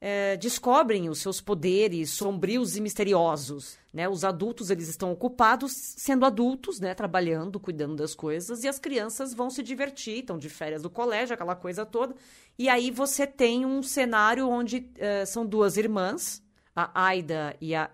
é, 0.07 0.37
descobrem 0.37 1.09
os 1.09 1.21
seus 1.21 1.41
poderes 1.41 2.11
sombrios 2.11 2.77
e 2.77 2.81
misteriosos. 2.83 3.79
Né? 3.91 4.07
Os 4.07 4.23
adultos 4.23 4.69
eles 4.69 4.87
estão 4.87 5.11
ocupados 5.11 5.73
sendo 5.73 6.27
adultos, 6.27 6.79
né? 6.79 6.93
trabalhando, 6.95 7.59
cuidando 7.59 7.97
das 7.97 8.15
coisas, 8.15 8.65
e 8.65 8.69
as 8.69 8.79
crianças 8.79 9.33
vão 9.33 9.49
se 9.49 9.63
divertir, 9.63 10.19
estão 10.19 10.37
de 10.37 10.51
férias 10.51 10.83
do 10.83 10.91
colégio, 10.91 11.33
aquela 11.33 11.57
coisa 11.57 11.87
toda. 11.87 12.15
E 12.59 12.69
aí 12.69 12.91
você 12.91 13.27
tem 13.27 13.65
um 13.65 13.83
cenário 13.83 14.47
onde 14.47 14.91
é, 14.99 15.25
são 15.25 15.47
duas 15.47 15.79
irmãs, 15.79 16.43
a 16.77 17.07
Aida 17.07 17.57
e 17.59 17.75
a, 17.75 17.89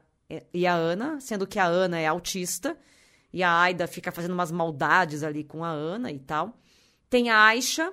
e 0.52 0.66
a 0.66 0.74
Ana, 0.74 1.20
sendo 1.20 1.46
que 1.46 1.60
a 1.60 1.66
Ana 1.66 2.00
é 2.00 2.08
autista 2.08 2.76
e 3.32 3.40
a 3.40 3.56
Aida 3.56 3.86
fica 3.86 4.10
fazendo 4.10 4.32
umas 4.32 4.50
maldades 4.50 5.22
ali 5.22 5.44
com 5.44 5.62
a 5.62 5.70
Ana 5.70 6.10
e 6.10 6.18
tal. 6.18 6.58
Tem 7.08 7.30
a 7.30 7.40
Aisha, 7.44 7.92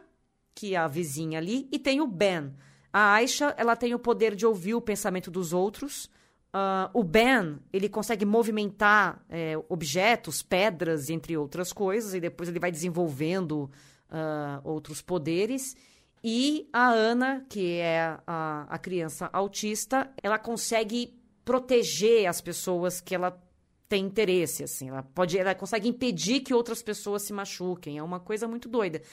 que 0.56 0.74
é 0.74 0.78
a 0.78 0.88
vizinha 0.88 1.38
ali, 1.38 1.70
e 1.72 1.78
tem 1.78 2.02
o 2.02 2.08
Ben. 2.08 2.52
A 2.98 3.14
Aisha, 3.14 3.54
ela 3.60 3.76
tem 3.76 3.94
o 3.94 4.00
poder 4.00 4.36
de 4.36 4.44
ouvir 4.44 4.74
o 4.74 4.82
pensamento 4.82 5.30
dos 5.30 5.54
outros. 5.54 6.06
Uh, 6.48 6.90
o 6.96 7.04
Ben, 7.04 7.60
ele 7.72 7.88
consegue 7.88 8.26
movimentar 8.26 9.24
é, 9.30 9.54
objetos, 9.70 10.42
pedras, 10.42 11.08
entre 11.12 11.38
outras 11.38 11.72
coisas, 11.72 12.16
e 12.16 12.20
depois 12.20 12.50
ele 12.50 12.60
vai 12.60 12.72
desenvolvendo 12.72 13.70
uh, 14.10 14.60
outros 14.64 15.00
poderes. 15.00 15.76
E 16.24 16.68
a 16.74 16.90
Ana, 16.90 17.46
que 17.48 17.76
é 17.76 18.18
a, 18.26 18.66
a 18.68 18.80
criança 18.80 19.30
autista, 19.32 20.10
ela 20.24 20.40
consegue 20.40 21.22
proteger 21.46 22.26
as 22.26 22.42
pessoas 22.42 23.00
que 23.00 23.14
ela 23.14 23.40
tem 23.88 24.06
interesse, 24.06 24.64
assim. 24.64 24.90
Ela 24.90 25.04
pode, 25.04 25.38
ela 25.38 25.54
consegue 25.54 25.88
impedir 25.88 26.40
que 26.40 26.52
outras 26.52 26.82
pessoas 26.82 27.22
se 27.22 27.32
machuquem. 27.32 28.00
É 28.00 28.02
uma 28.02 28.20
coisa 28.20 28.48
muito 28.48 28.68
doida. 28.68 29.04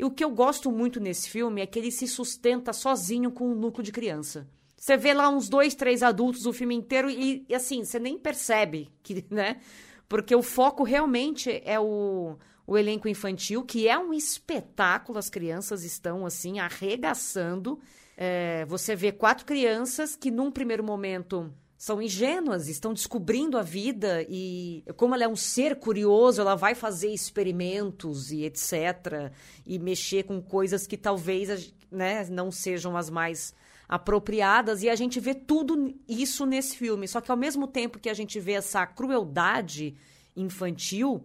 E 0.00 0.04
o 0.04 0.10
que 0.10 0.24
eu 0.24 0.30
gosto 0.30 0.72
muito 0.72 0.98
nesse 0.98 1.28
filme 1.28 1.60
é 1.60 1.66
que 1.66 1.78
ele 1.78 1.90
se 1.90 2.08
sustenta 2.08 2.72
sozinho 2.72 3.30
com 3.30 3.52
um 3.52 3.54
núcleo 3.54 3.84
de 3.84 3.92
criança. 3.92 4.48
Você 4.74 4.96
vê 4.96 5.12
lá 5.12 5.28
uns 5.28 5.46
dois, 5.46 5.74
três 5.74 6.02
adultos 6.02 6.46
o 6.46 6.54
filme 6.54 6.74
inteiro 6.74 7.10
e, 7.10 7.44
e 7.46 7.54
assim, 7.54 7.84
você 7.84 7.98
nem 7.98 8.18
percebe 8.18 8.90
que, 9.02 9.22
né? 9.30 9.60
Porque 10.08 10.34
o 10.34 10.42
foco 10.42 10.84
realmente 10.84 11.60
é 11.66 11.78
o, 11.78 12.38
o 12.66 12.78
elenco 12.78 13.08
infantil, 13.08 13.62
que 13.62 13.86
é 13.86 13.98
um 13.98 14.14
espetáculo. 14.14 15.18
As 15.18 15.28
crianças 15.28 15.84
estão, 15.84 16.24
assim, 16.24 16.58
arregaçando. 16.58 17.78
É, 18.16 18.64
você 18.64 18.96
vê 18.96 19.12
quatro 19.12 19.44
crianças 19.44 20.16
que, 20.16 20.30
num 20.30 20.50
primeiro 20.50 20.82
momento, 20.82 21.52
são 21.80 22.02
ingênuas, 22.02 22.68
estão 22.68 22.92
descobrindo 22.92 23.56
a 23.56 23.62
vida 23.62 24.22
e 24.28 24.84
como 24.98 25.14
ela 25.14 25.24
é 25.24 25.28
um 25.28 25.34
ser 25.34 25.76
curioso, 25.76 26.38
ela 26.38 26.54
vai 26.54 26.74
fazer 26.74 27.08
experimentos 27.08 28.30
e 28.30 28.44
etc. 28.44 29.32
E 29.64 29.78
mexer 29.78 30.24
com 30.24 30.42
coisas 30.42 30.86
que 30.86 30.98
talvez 30.98 31.72
né, 31.90 32.26
não 32.28 32.52
sejam 32.52 32.98
as 32.98 33.08
mais 33.08 33.54
apropriadas. 33.88 34.82
E 34.82 34.90
a 34.90 34.94
gente 34.94 35.18
vê 35.18 35.34
tudo 35.34 35.94
isso 36.06 36.44
nesse 36.44 36.76
filme. 36.76 37.08
Só 37.08 37.18
que 37.18 37.30
ao 37.30 37.36
mesmo 37.36 37.66
tempo 37.66 37.98
que 37.98 38.10
a 38.10 38.14
gente 38.14 38.38
vê 38.38 38.52
essa 38.52 38.86
crueldade 38.86 39.96
infantil, 40.36 41.24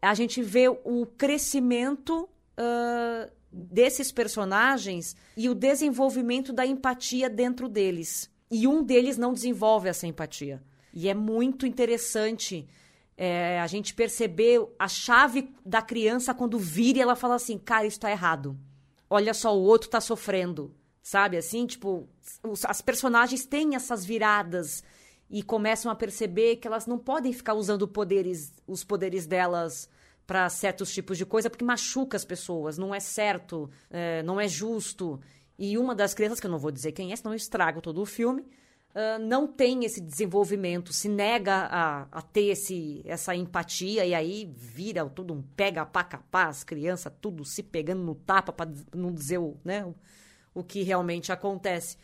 a 0.00 0.14
gente 0.14 0.40
vê 0.40 0.68
o 0.68 1.04
crescimento 1.18 2.28
uh, 2.56 3.28
desses 3.50 4.12
personagens 4.12 5.16
e 5.36 5.48
o 5.48 5.54
desenvolvimento 5.54 6.52
da 6.52 6.64
empatia 6.64 7.28
dentro 7.28 7.68
deles. 7.68 8.30
E 8.50 8.66
um 8.66 8.82
deles 8.82 9.16
não 9.16 9.32
desenvolve 9.32 9.88
essa 9.88 10.06
empatia. 10.06 10.62
E 10.92 11.08
é 11.08 11.14
muito 11.14 11.66
interessante 11.66 12.68
é, 13.16 13.60
a 13.60 13.66
gente 13.66 13.94
perceber 13.94 14.60
a 14.78 14.88
chave 14.88 15.54
da 15.64 15.80
criança 15.82 16.34
quando 16.34 16.58
vira 16.58 16.98
e 16.98 17.02
ela 17.02 17.16
fala 17.16 17.34
assim: 17.36 17.58
cara, 17.58 17.86
isso 17.86 18.00
tá 18.00 18.10
errado. 18.10 18.56
Olha 19.08 19.32
só, 19.32 19.56
o 19.56 19.62
outro 19.62 19.88
tá 19.88 20.00
sofrendo. 20.00 20.74
Sabe 21.02 21.36
assim? 21.36 21.66
Tipo, 21.66 22.08
os, 22.42 22.64
as 22.64 22.80
personagens 22.80 23.46
têm 23.46 23.76
essas 23.76 24.04
viradas 24.04 24.82
e 25.30 25.42
começam 25.42 25.90
a 25.90 25.94
perceber 25.94 26.56
que 26.56 26.66
elas 26.66 26.86
não 26.86 26.98
podem 26.98 27.32
ficar 27.32 27.54
usando 27.54 27.86
poderes, 27.86 28.52
os 28.66 28.84
poderes 28.84 29.26
delas 29.26 29.88
para 30.26 30.48
certos 30.48 30.92
tipos 30.92 31.16
de 31.16 31.24
coisa 31.24 31.48
porque 31.48 31.64
machuca 31.64 32.16
as 32.16 32.24
pessoas, 32.24 32.76
não 32.76 32.92
é 32.92 32.98
certo, 32.98 33.70
é, 33.88 34.22
não 34.24 34.40
é 34.40 34.48
justo. 34.48 35.20
E 35.58 35.78
uma 35.78 35.94
das 35.94 36.14
crianças, 36.14 36.40
que 36.40 36.46
eu 36.46 36.50
não 36.50 36.58
vou 36.58 36.70
dizer 36.70 36.92
quem 36.92 37.12
é, 37.12 37.16
senão 37.16 37.32
eu 37.32 37.36
estrago 37.36 37.80
todo 37.80 38.00
o 38.00 38.06
filme, 38.06 38.42
uh, 38.42 39.18
não 39.20 39.46
tem 39.46 39.84
esse 39.84 40.00
desenvolvimento, 40.00 40.92
se 40.92 41.08
nega 41.08 41.54
a, 41.70 42.02
a, 42.12 42.22
ter 42.22 42.48
esse, 42.48 43.02
essa 43.04 43.34
empatia 43.34 44.04
e 44.04 44.14
aí 44.14 44.50
vira 44.54 45.08
tudo 45.08 45.32
um 45.32 45.42
pega 45.42 45.86
pá 45.86 46.04
capá, 46.04 46.46
as 46.48 46.62
crianças 46.62 47.12
tudo 47.20 47.44
se 47.44 47.62
pegando 47.62 48.02
no 48.02 48.14
tapa 48.14 48.52
para 48.52 48.70
não 48.94 49.12
dizer 49.12 49.38
o, 49.38 49.56
né, 49.64 49.84
o, 49.84 49.94
o 50.54 50.62
que 50.62 50.82
realmente 50.82 51.32
acontece. 51.32 51.96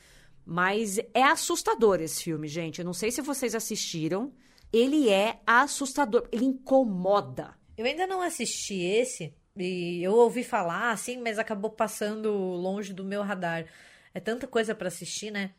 Mas 0.45 0.99
é 1.15 1.23
assustador 1.23 2.01
esse 2.01 2.25
filme, 2.25 2.49
gente. 2.49 2.81
Eu 2.81 2.85
não 2.85 2.93
sei 2.93 3.11
se 3.13 3.23
vocês 3.23 3.55
assistiram. 3.55 4.33
Ele 4.73 5.09
é 5.09 5.41
assustador, 5.47 6.27
ele 6.33 6.47
incomoda. 6.47 7.55
Eu 7.77 7.87
ainda 7.87 8.07
não 8.07 8.21
assisti 8.21 8.81
esse, 8.81 9.35
e 9.57 10.03
eu 10.03 10.13
ouvi 10.15 10.43
falar, 10.45 10.91
assim, 10.91 11.19
mas 11.19 11.39
acabou 11.39 11.71
passando 11.71 12.33
longe 12.33 12.93
do 12.93 13.05
meu 13.05 13.23
radar. 13.23 13.67
É 14.15 14.21
tanta 14.21 14.47
coisa 14.47 14.75
para 14.75 14.89
assistir, 14.89 15.31
né? 15.31 15.51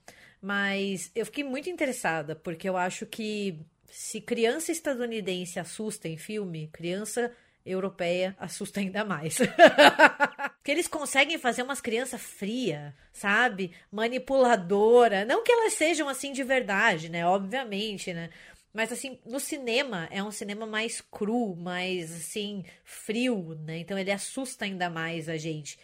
Mas 0.42 1.12
eu 1.16 1.26
fiquei 1.26 1.44
muito 1.44 1.70
interessada, 1.70 2.36
porque 2.36 2.68
eu 2.68 2.76
acho 2.76 3.06
que 3.06 3.60
se 3.90 4.20
criança 4.20 4.72
estadunidense 4.72 5.60
assusta 5.60 6.08
em 6.08 6.18
filme, 6.18 6.70
criança 6.74 7.32
europeia 7.66 8.36
assusta 8.40 8.80
ainda 8.80 9.06
mais. 9.06 9.38
Porque 10.58 10.72
eles 10.72 10.88
conseguem 10.88 11.38
fazer 11.38 11.62
umas 11.62 11.82
crianças 11.82 12.22
fria, 12.22 12.96
sabe? 13.12 13.74
Manipuladora. 13.92 15.26
Não 15.26 15.44
que 15.44 15.52
elas 15.52 15.74
sejam 15.74 16.08
assim 16.10 16.32
de 16.32 16.44
verdade, 16.44 17.10
né? 17.10 17.26
Obviamente, 17.26 18.14
né? 18.14 18.30
Mas 18.74 18.92
assim, 18.92 19.20
no 19.25 19.39
cinema 19.39 20.08
é 20.12 20.24
um 20.24 20.32
cinema 20.32 20.65
mais 20.65 21.00
cru, 21.00 21.56
mais 21.56 22.12
assim, 22.12 22.65
frio, 22.84 23.56
né? 23.65 23.77
Então 23.80 23.98
ele 23.98 24.12
assusta 24.12 24.65
ainda 24.65 24.89
mais 24.89 25.30
a 25.30 25.38
gente. 25.38 25.77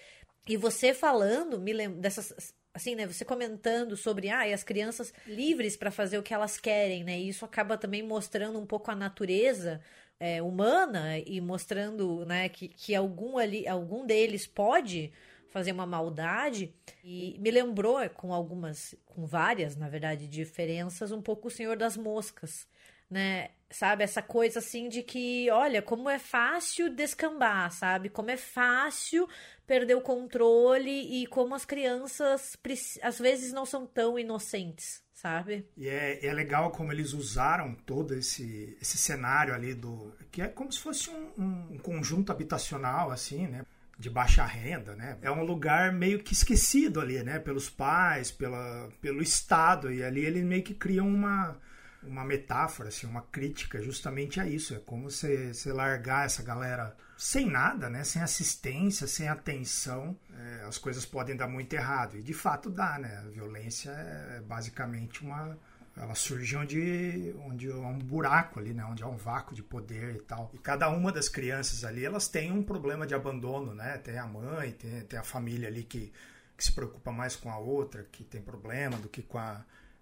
E 0.48 0.58
você 0.58 0.93
falando, 0.93 1.60
me 1.60 1.72
lembro 1.72 2.00
dessas 2.00 2.53
assim, 2.74 2.96
né, 2.96 3.05
você 3.05 3.25
comentando 3.25 3.98
sobre 3.98 4.29
ah, 4.29 4.43
as 4.53 4.63
crianças 4.63 5.13
livres 5.27 5.75
para 5.75 5.91
fazer 5.91 6.17
o 6.17 6.24
que 6.24 6.34
elas 6.34 6.58
querem, 6.58 7.03
né? 7.03 7.19
E 7.19 7.29
isso 7.29 7.46
acaba 7.46 7.77
também 7.77 8.01
mostrando 8.01 8.60
um 8.60 8.65
pouco 8.65 8.89
a 8.89 8.96
natureza 8.96 9.81
é, 10.19 10.41
humana 10.41 11.17
e 11.19 11.39
mostrando, 11.41 12.25
né, 12.25 12.50
que, 12.50 12.67
que 12.67 12.96
algum 12.96 13.38
ali, 13.38 13.67
algum 13.67 14.05
deles 14.05 14.46
pode 14.48 15.12
fazer 15.50 15.72
uma 15.72 15.86
maldade 15.86 16.74
e 17.03 17.36
me 17.39 17.50
lembrou 17.50 18.08
com 18.12 18.34
algumas, 18.34 18.96
com 19.05 19.25
várias, 19.25 19.75
na 19.75 19.89
verdade, 19.89 20.27
diferenças 20.27 21.12
um 21.12 21.22
pouco 21.22 21.48
o 21.48 21.51
Senhor 21.51 21.75
das 21.75 21.98
Moscas, 21.98 22.67
né? 23.10 23.51
Sabe, 23.72 24.04
essa 24.04 24.22
coisa 24.22 24.58
assim 24.58 24.89
de 24.89 25.04
que, 25.04 25.48
olha, 25.51 25.80
como 25.80 26.10
é 26.10 26.18
fácil 26.18 26.89
descambar, 26.89 27.72
sabe? 27.72 28.10
Como 28.10 28.32
é 28.32 28.38
fácil 28.38 29.30
perder 29.68 29.94
o 29.94 30.01
controle 30.01 31.22
e 31.22 31.28
como 31.28 31.54
as 31.54 31.66
crianças 31.66 32.58
às 33.04 33.20
vezes 33.20 33.54
não 33.54 33.68
são 33.68 33.86
tão 33.86 34.18
inocentes, 34.18 35.04
sabe? 35.13 35.68
E 35.78 35.88
é, 35.88 36.25
é 36.25 36.34
legal 36.34 36.72
como 36.72 36.92
eles 36.92 37.13
usaram 37.13 37.75
todo 37.75 38.16
esse, 38.16 38.75
esse 38.82 38.98
cenário 38.98 39.54
ali 39.54 39.75
do. 39.75 40.12
que 40.32 40.42
é 40.42 40.48
como 40.48 40.72
se 40.72 40.80
fosse 40.80 41.12
um, 41.12 41.74
um 41.74 41.78
conjunto 41.78 42.32
habitacional, 42.32 43.12
assim, 43.12 43.46
né? 43.46 43.63
de 44.00 44.10
baixa 44.10 44.46
renda, 44.46 44.96
né? 44.96 45.18
É 45.22 45.30
um 45.30 45.44
lugar 45.44 45.92
meio 45.92 46.24
que 46.24 46.32
esquecido 46.32 47.01
ali, 47.01 47.22
né? 47.22 47.38
Pelos 47.38 47.70
pais, 47.70 48.32
pela, 48.32 48.89
pelo 49.01 49.22
Estado. 49.22 49.92
E 49.92 50.01
ali 50.01 50.25
eles 50.25 50.42
meio 50.42 50.63
que 50.63 50.74
criam 50.74 51.06
uma, 51.06 51.60
uma 52.03 52.24
metáfora, 52.24 52.89
assim, 52.89 53.06
uma 53.08 53.22
crítica 53.22 53.82
justamente 53.82 54.39
a 54.39 54.48
isso. 54.48 54.74
É 54.74 54.79
como 54.79 55.10
você, 55.10 55.53
você 55.53 55.72
largar 55.74 56.25
essa 56.25 56.41
galera 56.41 56.96
sem 57.18 57.50
nada, 57.50 57.89
né? 57.89 58.03
Sem 58.03 58.22
assistência, 58.22 59.06
sem 59.06 59.27
atenção, 59.27 60.18
é, 60.34 60.65
as 60.65 60.77
coisas 60.77 61.06
podem 61.06 61.36
dar 61.36 61.48
muito 61.48 61.74
errado. 61.74 62.18
E 62.18 62.22
de 62.22 62.34
fato 62.34 62.70
dá, 62.70 62.98
né? 62.98 63.18
A 63.25 63.29
violência 63.29 63.91
é 63.91 64.41
basicamente 64.41 65.22
uma. 65.22 65.58
Ela 65.98 66.15
surge 66.15 66.56
onde, 66.56 67.36
onde 67.46 67.70
há 67.70 67.75
um 67.75 68.00
buraco 68.00 68.60
ali, 68.60 68.74
né? 68.74 68.86
Onde 68.86 69.03
há 69.03 69.08
um 69.08 69.18
vácuo 69.18 69.53
de 69.53 69.62
poder 69.62 70.15
e 70.15 70.20
tal. 70.20 70.50
E 70.53 70.58
cada 70.58 70.89
uma 70.89 71.12
das 71.12 71.27
crianças 71.27 71.84
ali, 71.84 72.06
elas 72.06 72.29
têm 72.29 72.53
um 72.53 72.63
problema 72.63 73.06
de 73.06 73.13
abandono, 73.13 73.75
né? 73.75 73.98
Tem 73.98 74.18
a 74.18 74.25
mãe, 74.25 74.72
tem, 74.72 75.01
tem 75.01 75.20
a 75.20 75.24
família 75.24 75.68
ali 75.68 75.84
que, 75.84 76.13
que 76.56 76.63
se 76.63 76.72
preocupa 76.72 77.12
mais 77.12 77.36
com 77.36 77.51
a 77.51 77.58
outra, 77.58 78.08
que 78.10 78.24
tem 78.24 78.41
problema, 78.41 78.96
do 78.96 79.10
que 79.10 79.22
com 79.22 79.38
a, 79.38 79.62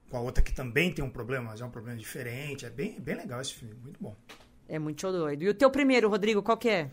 com 0.09 0.17
a 0.17 0.21
outra 0.21 0.43
que 0.43 0.53
também 0.53 0.91
tem 0.91 1.03
um 1.03 1.09
problema, 1.09 1.51
mas 1.51 1.61
é 1.61 1.65
um 1.65 1.69
problema 1.69 1.97
diferente. 1.97 2.65
É 2.65 2.69
bem, 2.69 2.99
bem 2.99 3.15
legal 3.15 3.41
esse 3.41 3.53
filme, 3.53 3.75
muito 3.75 4.01
bom. 4.01 4.15
É 4.67 4.79
muito 4.79 5.11
doido. 5.11 5.43
E 5.43 5.49
o 5.49 5.53
teu 5.53 5.69
primeiro, 5.69 6.09
Rodrigo, 6.09 6.41
qual 6.41 6.57
que 6.57 6.69
é? 6.69 6.89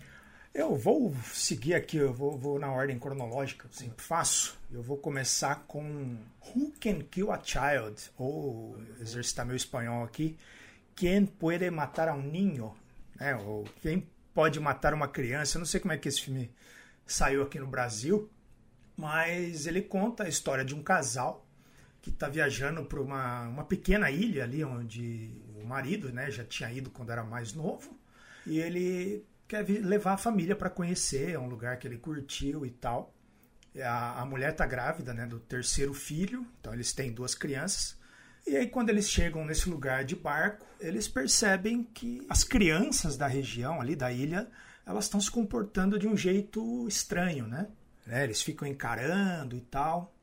Eu 0.55 0.77
vou 0.77 1.13
seguir 1.33 1.75
aqui, 1.75 1.97
eu 1.97 2.13
vou, 2.13 2.39
vou 2.39 2.61
na 2.61 2.71
ordem 2.71 2.97
cronológica, 2.97 3.69
sempre 3.73 4.05
faço. 4.05 4.57
Eu 4.71 4.83
vou 4.83 4.97
começar 4.97 5.65
com 5.67 6.17
Who 6.47 6.73
Can 6.81 7.01
Kill 7.11 7.33
a 7.33 7.43
Child? 7.43 8.11
Ou 8.17 8.79
exercitar 9.01 9.45
meu 9.45 9.57
espanhol 9.57 10.05
aqui. 10.05 10.37
Quem 10.95 11.27
pode 11.27 11.69
matar 11.71 12.09
a 12.09 12.15
um 12.15 12.23
ninho? 12.23 12.73
É, 13.19 13.35
ou 13.35 13.65
quem 13.83 14.07
pode 14.33 14.61
matar 14.61 14.95
uma 14.95 15.09
criança? 15.09 15.57
Eu 15.57 15.61
não 15.61 15.67
sei 15.67 15.81
como 15.81 15.93
é 15.93 15.99
que 15.99 16.09
esse 16.09 16.21
filme 16.21 16.49
saiu 17.05 17.43
aqui 17.43 17.59
no 17.59 17.67
Brasil, 17.67 18.31
mas 18.97 19.67
ele 19.67 19.83
conta 19.83 20.23
a 20.23 20.29
história 20.29 20.65
de 20.65 20.75
um 20.75 20.83
casal 20.83 21.44
que 22.05 22.11
está 22.11 22.29
viajando 22.29 22.85
para 22.85 23.01
uma, 23.01 23.49
uma 23.49 23.65
pequena 23.65 24.11
ilha 24.11 24.45
ali 24.45 24.63
onde 24.63 25.41
o 25.57 25.65
marido 25.65 26.13
né, 26.13 26.31
já 26.31 26.45
tinha 26.45 26.71
ido 26.71 26.91
quando 26.91 27.11
era 27.11 27.25
mais 27.25 27.55
novo 27.55 27.99
e 28.47 28.61
ele 28.61 29.25
quer 29.49 29.67
levar 29.67 30.13
a 30.13 30.19
família 30.19 30.55
para 30.55 30.69
conhecer, 30.69 31.31
é 31.31 31.39
um 31.39 31.49
lugar 31.49 31.79
que 31.79 31.89
ele 31.89 31.97
curtiu 31.97 32.67
e 32.67 32.71
tal. 32.71 33.15
A, 33.83 34.21
a 34.21 34.27
mulher 34.27 34.51
está 34.51 34.67
grávida 34.67 35.15
né, 35.15 35.25
do 35.25 35.41
terceiro 35.41 35.95
filho, 35.95 36.47
então 36.61 36.75
eles 36.75 36.93
têm 36.93 37.11
duas 37.11 37.35
crianças. 37.35 37.99
E 38.47 38.55
aí, 38.55 38.69
quando 38.69 38.91
eles 38.91 39.09
chegam 39.09 39.43
nesse 39.43 39.71
lugar 39.71 40.05
de 40.05 40.15
barco, 40.15 40.67
eles 40.79 41.09
percebem 41.09 41.85
que 41.85 42.27
as 42.29 42.45
crianças 42.45 43.17
da 43.17 43.27
região 43.27 43.81
ali 43.81 43.97
da 43.97 44.13
ilha 44.13 44.47
elas 44.85 45.05
estão 45.05 45.19
se 45.19 45.31
comportando 45.31 45.99
de 45.99 46.07
um 46.07 46.15
jeito 46.15 46.87
estranho, 46.87 47.47
né? 47.47 47.67
né? 48.07 48.25
Eles 48.25 48.43
ficam 48.43 48.69
encarando 48.69 49.57
e 49.57 49.63
tal. 49.63 50.14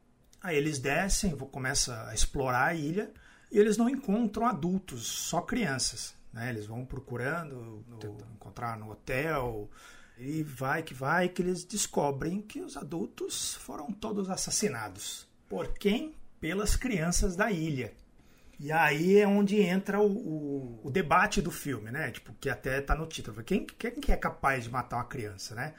Aí 0.42 0.58
eles 0.58 0.80
descem, 0.80 1.36
começam 1.38 1.96
a 2.08 2.14
explorar 2.14 2.68
a 2.68 2.74
ilha 2.74 3.12
e 3.52 3.60
eles 3.60 3.78
não 3.78 3.90
encontram 3.90 4.48
adultos, 4.48 5.06
só 5.06 5.42
crianças. 5.42 6.16
Né? 6.34 6.50
Eles 6.50 6.66
vão 6.66 6.86
procurando, 6.86 7.86
encontrar 8.34 8.78
no 8.78 8.92
hotel, 8.92 9.70
e 10.18 10.44
vai 10.44 10.84
que 10.84 10.94
vai 10.94 11.28
que 11.30 11.42
eles 11.42 11.64
descobrem 11.64 12.42
que 12.42 12.62
os 12.62 12.78
adultos 12.78 13.56
foram 13.56 13.92
todos 13.92 14.30
assassinados. 14.30 15.28
Por 15.50 15.74
quem? 15.74 16.16
Pelas 16.40 16.76
crianças 16.76 17.36
da 17.36 17.52
ilha. 17.52 17.94
E 18.60 18.72
aí 18.72 19.18
é 19.18 19.28
onde 19.28 19.60
entra 19.60 20.00
o, 20.00 20.06
o, 20.06 20.82
o, 20.84 20.92
debate 20.92 21.42
do 21.42 21.50
filme, 21.50 21.90
né? 21.90 22.12
Tipo, 22.12 22.32
que 22.40 22.48
até 22.48 22.80
tá 22.80 22.96
no 22.96 23.08
título. 23.08 23.44
Quem, 23.44 23.66
quem 23.66 23.92
que 23.92 24.12
é 24.12 24.16
capaz 24.16 24.66
de 24.66 24.70
matar 24.70 24.98
uma 24.98 25.06
criança, 25.06 25.56
né? 25.56 25.74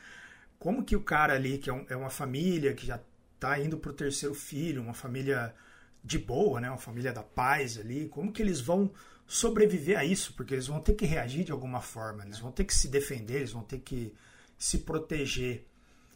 Como 0.58 0.84
que 0.84 0.96
o 0.96 1.00
cara 1.00 1.34
ali, 1.34 1.58
que 1.58 1.70
é, 1.70 1.72
um, 1.72 1.86
é 1.88 1.96
uma 1.96 2.10
família 2.10 2.74
que 2.74 2.84
já 2.84 2.98
está 3.42 3.58
indo 3.58 3.76
para 3.76 3.90
o 3.90 3.94
terceiro 3.94 4.34
filho, 4.34 4.80
uma 4.80 4.94
família 4.94 5.52
de 6.02 6.18
boa, 6.18 6.60
né? 6.60 6.68
Uma 6.68 6.78
família 6.78 7.12
da 7.12 7.22
paz 7.22 7.76
ali. 7.76 8.08
Como 8.08 8.32
que 8.32 8.40
eles 8.40 8.60
vão 8.60 8.92
sobreviver 9.26 9.98
a 9.98 10.04
isso? 10.04 10.32
Porque 10.34 10.54
eles 10.54 10.68
vão 10.68 10.80
ter 10.80 10.94
que 10.94 11.04
reagir 11.04 11.44
de 11.44 11.50
alguma 11.50 11.80
forma, 11.80 12.24
eles 12.24 12.38
vão 12.38 12.52
ter 12.52 12.64
que 12.64 12.74
se 12.74 12.86
defender, 12.88 13.38
eles 13.38 13.52
vão 13.52 13.62
ter 13.62 13.80
que 13.80 14.14
se 14.56 14.78
proteger. 14.78 15.66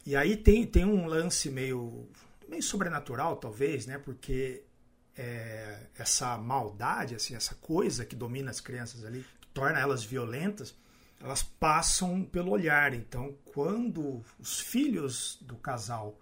E 0.05 0.15
aí 0.15 0.37
tem, 0.37 0.65
tem 0.65 0.85
um 0.85 1.05
lance 1.05 1.49
meio, 1.49 2.07
meio 2.47 2.63
sobrenatural, 2.63 3.35
talvez, 3.35 3.85
né? 3.85 3.97
Porque 3.97 4.63
é, 5.17 5.87
essa 5.97 6.37
maldade, 6.37 7.13
assim, 7.13 7.35
essa 7.35 7.55
coisa 7.55 8.05
que 8.05 8.15
domina 8.15 8.51
as 8.51 8.61
crianças 8.61 9.03
ali, 9.03 9.25
que 9.41 9.47
torna 9.47 9.79
elas 9.79 10.01
violentas, 10.01 10.73
elas 11.19 11.43
passam 11.43 12.23
pelo 12.23 12.51
olhar. 12.51 12.93
Então, 12.93 13.35
quando 13.53 14.23
os 14.39 14.61
filhos 14.61 15.37
do 15.41 15.57
casal 15.57 16.17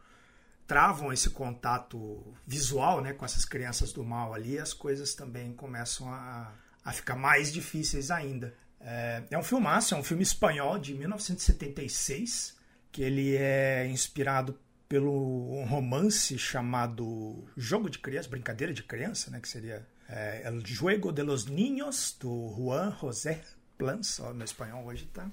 travam 0.67 1.13
esse 1.13 1.29
contato 1.29 2.33
visual 2.45 3.01
né, 3.01 3.13
com 3.13 3.25
essas 3.25 3.45
crianças 3.45 3.91
do 3.93 4.03
mal 4.03 4.33
ali, 4.33 4.57
as 4.57 4.73
coisas 4.73 5.13
também 5.13 5.53
começam 5.53 6.11
a, 6.11 6.51
a 6.83 6.91
ficar 6.91 7.15
mais 7.15 7.51
difíceis 7.51 8.09
ainda. 8.09 8.53
É, 8.79 9.23
é 9.31 9.37
um 9.37 9.43
filmaço, 9.43 9.95
é 9.95 9.97
um 9.97 10.03
filme 10.03 10.23
espanhol 10.23 10.77
de 10.77 10.93
1976, 10.93 12.55
que 12.91 13.01
ele 13.01 13.35
é 13.35 13.87
inspirado 13.87 14.57
pelo 14.87 15.57
um 15.57 15.65
romance 15.65 16.37
chamado 16.37 17.43
Jogo 17.57 17.89
de 17.89 17.99
Criança, 17.99 18.29
Brincadeira 18.29 18.73
de 18.73 18.83
Criança, 18.83 19.31
né, 19.31 19.39
que 19.39 19.47
seria 19.47 19.85
é, 20.07 20.43
El 20.45 20.65
Juego 20.65 21.11
de 21.11 21.23
los 21.23 21.45
Niños, 21.45 22.15
do 22.19 22.53
Juan 22.55 22.95
José 22.99 23.41
Plans, 23.77 24.19
ó, 24.19 24.33
meu 24.33 24.45
espanhol 24.45 24.85
hoje 24.85 25.05
tá 25.07 25.29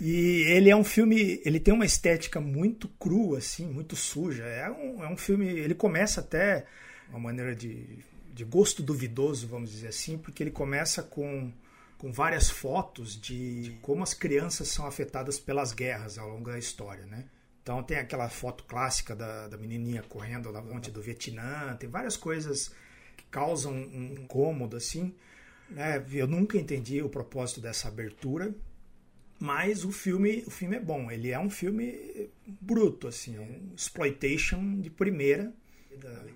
e 0.00 0.42
ele 0.48 0.70
é 0.70 0.76
um 0.76 0.82
filme, 0.82 1.42
ele 1.44 1.60
tem 1.60 1.74
uma 1.74 1.84
estética 1.84 2.40
muito 2.40 2.88
crua, 2.88 3.38
assim, 3.38 3.66
muito 3.66 3.94
suja. 3.94 4.44
É 4.44 4.70
um, 4.70 5.04
é 5.04 5.08
um 5.08 5.16
filme, 5.16 5.46
ele 5.46 5.74
começa 5.74 6.20
até 6.20 6.64
uma 7.10 7.18
maneira 7.18 7.54
de, 7.54 7.98
de 8.32 8.44
gosto 8.44 8.82
duvidoso, 8.82 9.46
vamos 9.46 9.70
dizer 9.70 9.88
assim, 9.88 10.16
porque 10.16 10.42
ele 10.42 10.50
começa 10.50 11.02
com, 11.02 11.52
com 11.98 12.10
várias 12.10 12.48
fotos 12.48 13.20
de, 13.20 13.76
como 13.82 14.02
as 14.02 14.14
crianças 14.14 14.68
são 14.68 14.86
afetadas 14.86 15.38
pelas 15.38 15.72
guerras 15.72 16.16
ao 16.16 16.30
longo 16.30 16.50
da 16.50 16.58
história, 16.58 17.04
né? 17.04 17.26
Então 17.62 17.82
tem 17.82 17.98
aquela 17.98 18.30
foto 18.30 18.64
clássica 18.64 19.14
da, 19.14 19.48
da 19.48 19.58
menininha 19.58 20.02
correndo 20.02 20.50
na 20.50 20.62
ponte 20.62 20.90
do 20.90 21.02
Vietnã, 21.02 21.76
tem 21.78 21.90
várias 21.90 22.16
coisas 22.16 22.72
que 23.16 23.24
causam 23.30 23.74
um 23.74 24.14
incômodo, 24.14 24.78
assim. 24.78 25.14
Né? 25.68 26.02
Eu 26.10 26.26
nunca 26.26 26.56
entendi 26.56 27.02
o 27.02 27.08
propósito 27.10 27.60
dessa 27.60 27.88
abertura, 27.88 28.54
mas 29.40 29.86
o 29.86 29.90
filme, 29.90 30.44
o 30.46 30.50
filme 30.50 30.76
é 30.76 30.80
bom. 30.80 31.10
Ele 31.10 31.30
é 31.30 31.38
um 31.38 31.48
filme 31.48 32.30
bruto, 32.46 33.08
assim, 33.08 33.36
é 33.36 33.40
um 33.40 33.72
exploitation 33.74 34.78
de 34.78 34.90
primeira, 34.90 35.50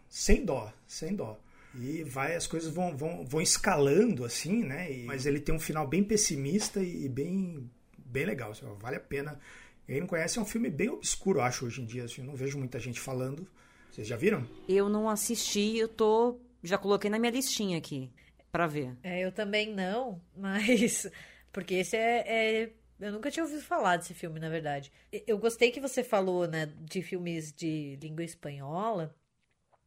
sem 0.08 0.42
dó, 0.42 0.72
sem 0.86 1.14
dó. 1.14 1.38
E 1.74 2.02
vai, 2.04 2.34
as 2.34 2.46
coisas 2.46 2.72
vão, 2.72 2.96
vão, 2.96 3.26
vão 3.26 3.42
escalando, 3.42 4.24
assim, 4.24 4.64
né? 4.64 4.90
E, 4.90 5.04
mas 5.04 5.26
ele 5.26 5.38
tem 5.38 5.54
um 5.54 5.58
final 5.58 5.86
bem 5.86 6.02
pessimista 6.02 6.80
e, 6.80 7.06
bem, 7.08 7.68
bem 7.98 8.24
legal. 8.24 8.52
Assim, 8.52 8.64
vale 8.80 8.96
a 8.96 9.00
pena. 9.00 9.38
Quem 9.86 10.00
não 10.00 10.06
conhece, 10.06 10.38
é 10.38 10.42
um 10.42 10.46
filme 10.46 10.70
bem 10.70 10.88
obscuro, 10.88 11.42
acho, 11.42 11.66
hoje 11.66 11.82
em 11.82 11.84
dia. 11.84 12.04
Assim, 12.04 12.22
não 12.22 12.34
vejo 12.34 12.58
muita 12.58 12.78
gente 12.78 13.00
falando. 13.00 13.46
Vocês 13.90 14.06
já 14.06 14.16
viram? 14.16 14.48
Eu 14.66 14.88
não 14.88 15.10
assisti, 15.10 15.76
eu 15.76 15.88
tô. 15.88 16.40
Já 16.62 16.78
coloquei 16.78 17.10
na 17.10 17.18
minha 17.18 17.32
listinha 17.32 17.76
aqui 17.76 18.10
para 18.50 18.66
ver. 18.66 18.96
É, 19.02 19.22
eu 19.22 19.30
também 19.30 19.74
não, 19.74 20.22
mas. 20.34 21.10
Porque 21.52 21.74
esse 21.74 21.96
é, 21.96 22.62
é 22.62 22.72
eu 23.00 23.12
nunca 23.12 23.30
tinha 23.30 23.44
ouvido 23.44 23.62
falar 23.62 23.96
desse 23.96 24.14
filme, 24.14 24.38
na 24.38 24.48
verdade. 24.48 24.92
Eu 25.26 25.38
gostei 25.38 25.70
que 25.70 25.80
você 25.80 26.04
falou, 26.04 26.46
né, 26.46 26.72
de 26.80 27.02
filmes 27.02 27.52
de 27.52 27.96
língua 28.00 28.24
espanhola, 28.24 29.14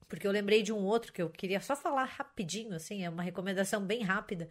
porque 0.07 0.27
eu 0.27 0.31
lembrei 0.31 0.63
de 0.63 0.71
um 0.71 0.83
outro 0.83 1.11
que 1.11 1.21
eu 1.21 1.29
queria 1.29 1.59
só 1.59 1.75
falar 1.75 2.05
rapidinho, 2.05 2.75
assim, 2.75 3.03
é 3.03 3.09
uma 3.09 3.23
recomendação 3.23 3.85
bem 3.85 4.03
rápida, 4.03 4.49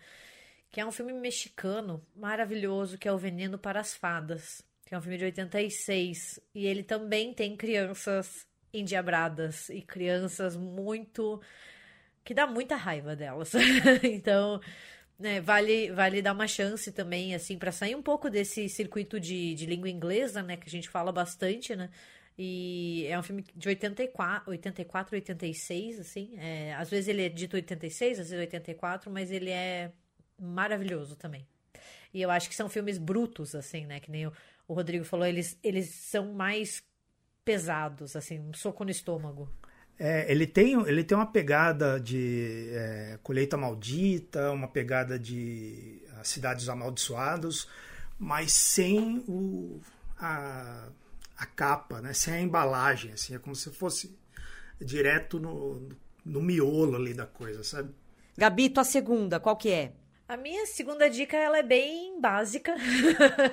que 0.71 0.81
é 0.81 0.87
um 0.87 0.93
filme 0.93 1.13
mexicano 1.13 2.05
maravilhoso, 2.15 2.99
que 2.99 3.09
é 3.09 3.13
O 3.13 3.19
Veneno 3.19 3.59
para 3.59 3.81
as 3.81 3.95
Fadas, 3.95 4.63
que 4.85 4.95
é 4.95 4.99
um 4.99 5.01
filme 5.01 5.19
de 5.19 5.25
86, 5.25 6.41
e 6.55 6.67
ele 6.67 6.83
também 6.83 7.33
tem 7.33 7.57
crianças 7.57 8.47
endiabradas 8.73 9.69
e 9.69 9.81
crianças 9.81 10.57
muito 10.57 11.41
que 12.25 12.35
dá 12.35 12.47
muita 12.47 12.75
raiva 12.75 13.15
delas. 13.15 13.53
então, 14.03 14.61
né, 15.19 15.41
vale, 15.41 15.91
vale 15.93 16.21
dar 16.21 16.33
uma 16.33 16.47
chance 16.47 16.93
também, 16.93 17.35
assim, 17.35 17.59
para 17.59 17.73
sair 17.73 17.95
um 17.95 18.03
pouco 18.03 18.29
desse 18.29 18.69
circuito 18.69 19.19
de, 19.19 19.55
de 19.55 19.67
língua 19.67 19.89
inglesa, 19.89 20.43
né, 20.43 20.57
que 20.57 20.69
a 20.69 20.71
gente 20.71 20.89
fala 20.89 21.11
bastante, 21.11 21.75
né, 21.75 21.91
e 22.39 23.07
é 23.09 23.19
um 23.19 23.23
filme 23.23 23.45
de 23.55 23.69
84, 23.69 24.51
84 24.51 25.17
86, 25.17 26.01
assim, 26.01 26.35
é, 26.39 26.75
às 26.75 26.91
vezes 26.91 27.09
ele 27.09 27.23
é 27.23 27.29
dito 27.31 27.55
86, 27.57 28.21
às 28.21 28.31
vezes 28.31 28.41
84, 28.41 29.11
mas 29.11 29.31
ele 29.31 29.51
é 29.51 29.91
maravilhoso 30.39 31.17
também. 31.17 31.47
E 32.13 32.21
eu 32.21 32.31
acho 32.31 32.49
que 32.49 32.55
são 32.55 32.69
filmes 32.69 32.99
brutos, 32.99 33.55
assim, 33.55 33.87
né, 33.87 34.01
que 34.01 34.11
nem 34.11 34.27
o, 34.27 34.33
o 34.69 34.75
Rodrigo 34.75 35.05
falou, 35.05 35.27
eles, 35.27 35.59
eles 35.63 35.89
são 35.89 36.35
mais 36.35 36.83
pesados, 37.45 38.17
assim, 38.17 38.39
um 38.39 38.53
soco 38.53 38.85
no 38.85 38.91
estômago. 38.91 39.51
É, 39.99 40.31
ele, 40.31 40.47
tem, 40.47 40.75
ele 40.87 41.03
tem 41.03 41.17
uma 41.17 41.27
pegada 41.27 41.99
de 41.99 42.69
é, 42.71 43.19
colheita 43.23 43.57
maldita, 43.57 44.51
uma 44.51 44.69
pegada 44.69 45.19
de 45.19 46.03
cidades 46.23 46.69
amaldiçoados, 46.69 47.69
mas 48.19 48.53
sem 48.53 49.25
o, 49.27 49.81
a, 50.19 50.89
a 51.39 51.47
capa, 51.47 52.01
né? 52.01 52.13
sem 52.13 52.35
a 52.35 52.41
embalagem. 52.41 53.13
Assim, 53.13 53.35
é 53.35 53.39
como 53.39 53.55
se 53.55 53.71
fosse 53.71 54.17
direto 54.81 55.39
no, 55.39 55.89
no 56.25 56.41
miolo 56.41 56.97
ali 56.97 57.15
da 57.15 57.27
coisa, 57.27 57.63
sabe? 57.65 57.95
Gabi, 58.37 58.69
tua 58.69 58.85
segunda, 58.85 59.41
qual 59.41 59.57
que 59.57 59.71
é? 59.71 59.93
A 60.29 60.37
minha 60.37 60.67
segunda 60.67 61.09
dica 61.09 61.37
ela 61.37 61.59
é 61.59 61.63
bem 61.63 62.21
básica, 62.21 62.75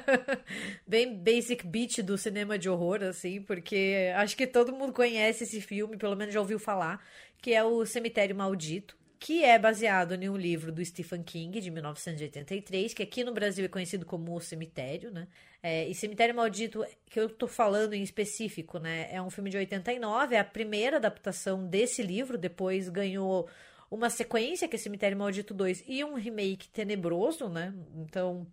bem 0.88 1.16
basic 1.16 1.68
beat 1.68 2.02
do 2.02 2.18
cinema 2.18 2.58
de 2.58 2.68
horror, 2.68 3.04
assim, 3.04 3.44
porque 3.44 4.12
acho 4.16 4.36
que 4.36 4.48
todo 4.48 4.74
mundo 4.74 4.92
conhece 4.92 5.44
esse 5.44 5.62
filme, 5.62 5.98
pelo 5.98 6.16
menos 6.16 6.34
já 6.34 6.40
ouviu 6.40 6.58
falar, 6.58 7.00
que 7.40 7.54
é 7.54 7.64
o 7.64 7.86
Cemitério 7.86 8.36
Maldito, 8.36 8.98
que 9.20 9.44
é 9.44 9.60
baseado 9.60 10.16
em 10.16 10.28
um 10.28 10.36
livro 10.36 10.72
do 10.72 10.84
Stephen 10.84 11.22
King 11.22 11.62
de 11.62 11.70
1983, 11.70 12.92
que 12.92 13.04
aqui 13.04 13.24
no 13.24 13.34
Brasil 13.34 13.64
é 13.66 13.68
conhecido 13.68 14.04
como 14.04 14.36
O 14.36 14.42
Cemitério, 14.42 15.12
né? 15.12 15.28
É, 15.62 15.88
e 15.88 15.94
Cemitério 15.94 16.34
Maldito, 16.34 16.84
que 17.06 17.20
eu 17.20 17.30
tô 17.30 17.48
falando 17.48 17.94
em 17.94 18.02
específico, 18.02 18.80
né? 18.80 19.08
É 19.12 19.22
um 19.22 19.30
filme 19.30 19.52
de 19.52 19.58
89, 19.58 20.36
é 20.36 20.40
a 20.40 20.44
primeira 20.44 20.98
adaptação 20.98 21.68
desse 21.68 22.02
livro, 22.02 22.36
depois 22.36 22.90
ganhou 22.90 23.48
uma 23.94 24.10
sequência, 24.10 24.68
que 24.68 24.76
é 24.76 24.80
Cemitério 24.80 25.18
Maldito 25.18 25.54
2, 25.54 25.84
e 25.88 26.04
um 26.04 26.16
remake 26.16 26.68
tenebroso, 26.70 27.48
né? 27.48 27.74
Então, 27.96 28.48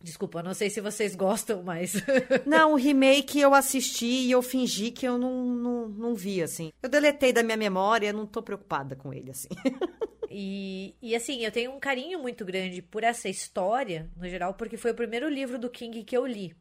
Desculpa, 0.00 0.44
não 0.44 0.54
sei 0.54 0.70
se 0.70 0.80
vocês 0.80 1.16
gostam, 1.16 1.60
mas. 1.60 1.94
não, 2.46 2.74
o 2.74 2.76
remake 2.76 3.40
eu 3.40 3.52
assisti 3.52 4.06
e 4.06 4.30
eu 4.30 4.40
fingi 4.40 4.92
que 4.92 5.04
eu 5.04 5.18
não, 5.18 5.44
não, 5.44 5.88
não 5.88 6.14
vi, 6.14 6.40
assim. 6.40 6.72
Eu 6.80 6.88
deletei 6.88 7.32
da 7.32 7.42
minha 7.42 7.56
memória, 7.56 8.12
não 8.12 8.24
tô 8.24 8.40
preocupada 8.40 8.94
com 8.94 9.12
ele, 9.12 9.32
assim. 9.32 9.48
e, 10.30 10.94
e 11.02 11.16
assim, 11.16 11.44
eu 11.44 11.50
tenho 11.50 11.72
um 11.72 11.80
carinho 11.80 12.20
muito 12.20 12.44
grande 12.44 12.80
por 12.80 13.02
essa 13.02 13.28
história, 13.28 14.08
no 14.16 14.28
geral, 14.28 14.54
porque 14.54 14.76
foi 14.76 14.92
o 14.92 14.94
primeiro 14.94 15.28
livro 15.28 15.58
do 15.58 15.68
King 15.68 16.04
que 16.04 16.16
eu 16.16 16.24
li. 16.24 16.54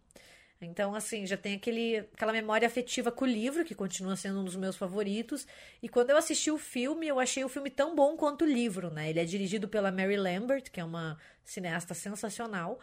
Então, 0.59 0.95
assim, 0.95 1.25
já 1.25 1.37
tem 1.37 1.55
aquele, 1.55 1.97
aquela 1.97 2.31
memória 2.31 2.67
afetiva 2.67 3.11
com 3.11 3.25
o 3.25 3.27
livro, 3.27 3.63
que 3.63 3.75
continua 3.75 4.15
sendo 4.15 4.39
um 4.39 4.43
dos 4.43 4.55
meus 4.55 4.75
favoritos. 4.75 5.45
E 5.81 5.87
quando 5.87 6.09
eu 6.09 6.17
assisti 6.17 6.49
o 6.49 6.57
filme, 6.57 7.07
eu 7.07 7.19
achei 7.19 7.43
o 7.43 7.49
filme 7.49 7.69
tão 7.69 7.95
bom 7.95 8.17
quanto 8.17 8.43
o 8.43 8.47
livro, 8.47 8.89
né? 8.89 9.09
Ele 9.09 9.19
é 9.19 9.25
dirigido 9.25 9.67
pela 9.67 9.91
Mary 9.91 10.17
Lambert, 10.17 10.71
que 10.71 10.79
é 10.79 10.83
uma 10.83 11.17
cineasta 11.43 11.93
sensacional. 11.93 12.79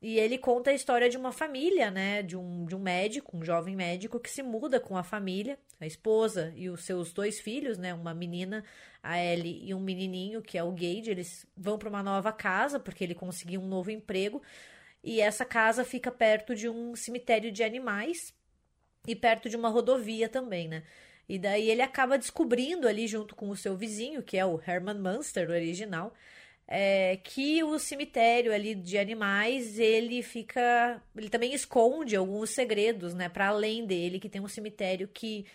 E 0.00 0.16
ele 0.18 0.38
conta 0.38 0.70
a 0.70 0.74
história 0.74 1.10
de 1.10 1.16
uma 1.16 1.32
família, 1.32 1.90
né? 1.90 2.22
De 2.22 2.36
um, 2.36 2.64
de 2.64 2.74
um 2.74 2.78
médico, 2.78 3.36
um 3.36 3.44
jovem 3.44 3.74
médico, 3.76 4.20
que 4.20 4.30
se 4.30 4.42
muda 4.42 4.78
com 4.80 4.96
a 4.96 5.02
família, 5.02 5.58
a 5.80 5.86
esposa 5.86 6.52
e 6.56 6.70
os 6.70 6.84
seus 6.84 7.12
dois 7.12 7.40
filhos, 7.40 7.76
né? 7.76 7.92
Uma 7.92 8.14
menina, 8.14 8.64
a 9.02 9.18
Ellie, 9.22 9.68
e 9.68 9.74
um 9.74 9.80
menininho, 9.80 10.40
que 10.40 10.56
é 10.56 10.62
o 10.62 10.70
Gage. 10.70 11.10
Eles 11.10 11.44
vão 11.56 11.76
para 11.76 11.88
uma 11.88 12.02
nova 12.02 12.32
casa, 12.32 12.78
porque 12.78 13.04
ele 13.04 13.14
conseguiu 13.14 13.60
um 13.60 13.66
novo 13.66 13.90
emprego. 13.90 14.40
E 15.08 15.22
essa 15.22 15.42
casa 15.42 15.86
fica 15.86 16.12
perto 16.12 16.54
de 16.54 16.68
um 16.68 16.94
cemitério 16.94 17.50
de 17.50 17.64
animais 17.64 18.34
e 19.06 19.16
perto 19.16 19.48
de 19.48 19.56
uma 19.56 19.70
rodovia 19.70 20.28
também, 20.28 20.68
né? 20.68 20.82
E 21.26 21.38
daí 21.38 21.70
ele 21.70 21.80
acaba 21.80 22.18
descobrindo 22.18 22.86
ali, 22.86 23.06
junto 23.06 23.34
com 23.34 23.48
o 23.48 23.56
seu 23.56 23.74
vizinho, 23.74 24.22
que 24.22 24.36
é 24.36 24.44
o 24.44 24.60
Herman 24.60 24.98
Munster, 24.98 25.48
o 25.48 25.52
original, 25.54 26.12
é, 26.66 27.16
que 27.24 27.64
o 27.64 27.78
cemitério 27.78 28.52
ali 28.52 28.74
de 28.74 28.98
animais 28.98 29.78
ele 29.78 30.22
fica. 30.22 31.02
Ele 31.16 31.30
também 31.30 31.54
esconde 31.54 32.14
alguns 32.14 32.50
segredos, 32.50 33.14
né? 33.14 33.30
Para 33.30 33.48
além 33.48 33.86
dele, 33.86 34.20
que 34.20 34.28
tem 34.28 34.42
um 34.42 34.48
cemitério 34.48 35.08
que, 35.08 35.46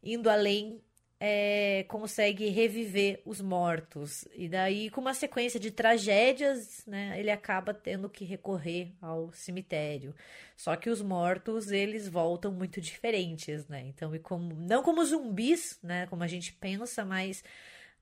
indo 0.00 0.30
além, 0.30 0.80
é, 1.18 1.84
consegue 1.88 2.48
reviver 2.48 3.22
os 3.24 3.40
mortos. 3.40 4.26
E 4.34 4.48
daí, 4.48 4.90
com 4.90 5.00
uma 5.00 5.14
sequência 5.14 5.58
de 5.58 5.70
tragédias, 5.70 6.84
né, 6.86 7.18
ele 7.18 7.30
acaba 7.30 7.72
tendo 7.72 8.08
que 8.08 8.24
recorrer 8.24 8.92
ao 9.00 9.32
cemitério. 9.32 10.14
Só 10.56 10.76
que 10.76 10.90
os 10.90 11.00
mortos, 11.00 11.70
eles 11.70 12.08
voltam 12.08 12.52
muito 12.52 12.80
diferentes, 12.80 13.66
né? 13.68 13.82
Então, 13.86 14.14
e 14.14 14.18
como, 14.18 14.54
não 14.54 14.82
como 14.82 15.04
zumbis, 15.04 15.78
né, 15.82 16.06
como 16.06 16.22
a 16.22 16.26
gente 16.26 16.52
pensa, 16.52 17.04
mas 17.04 17.42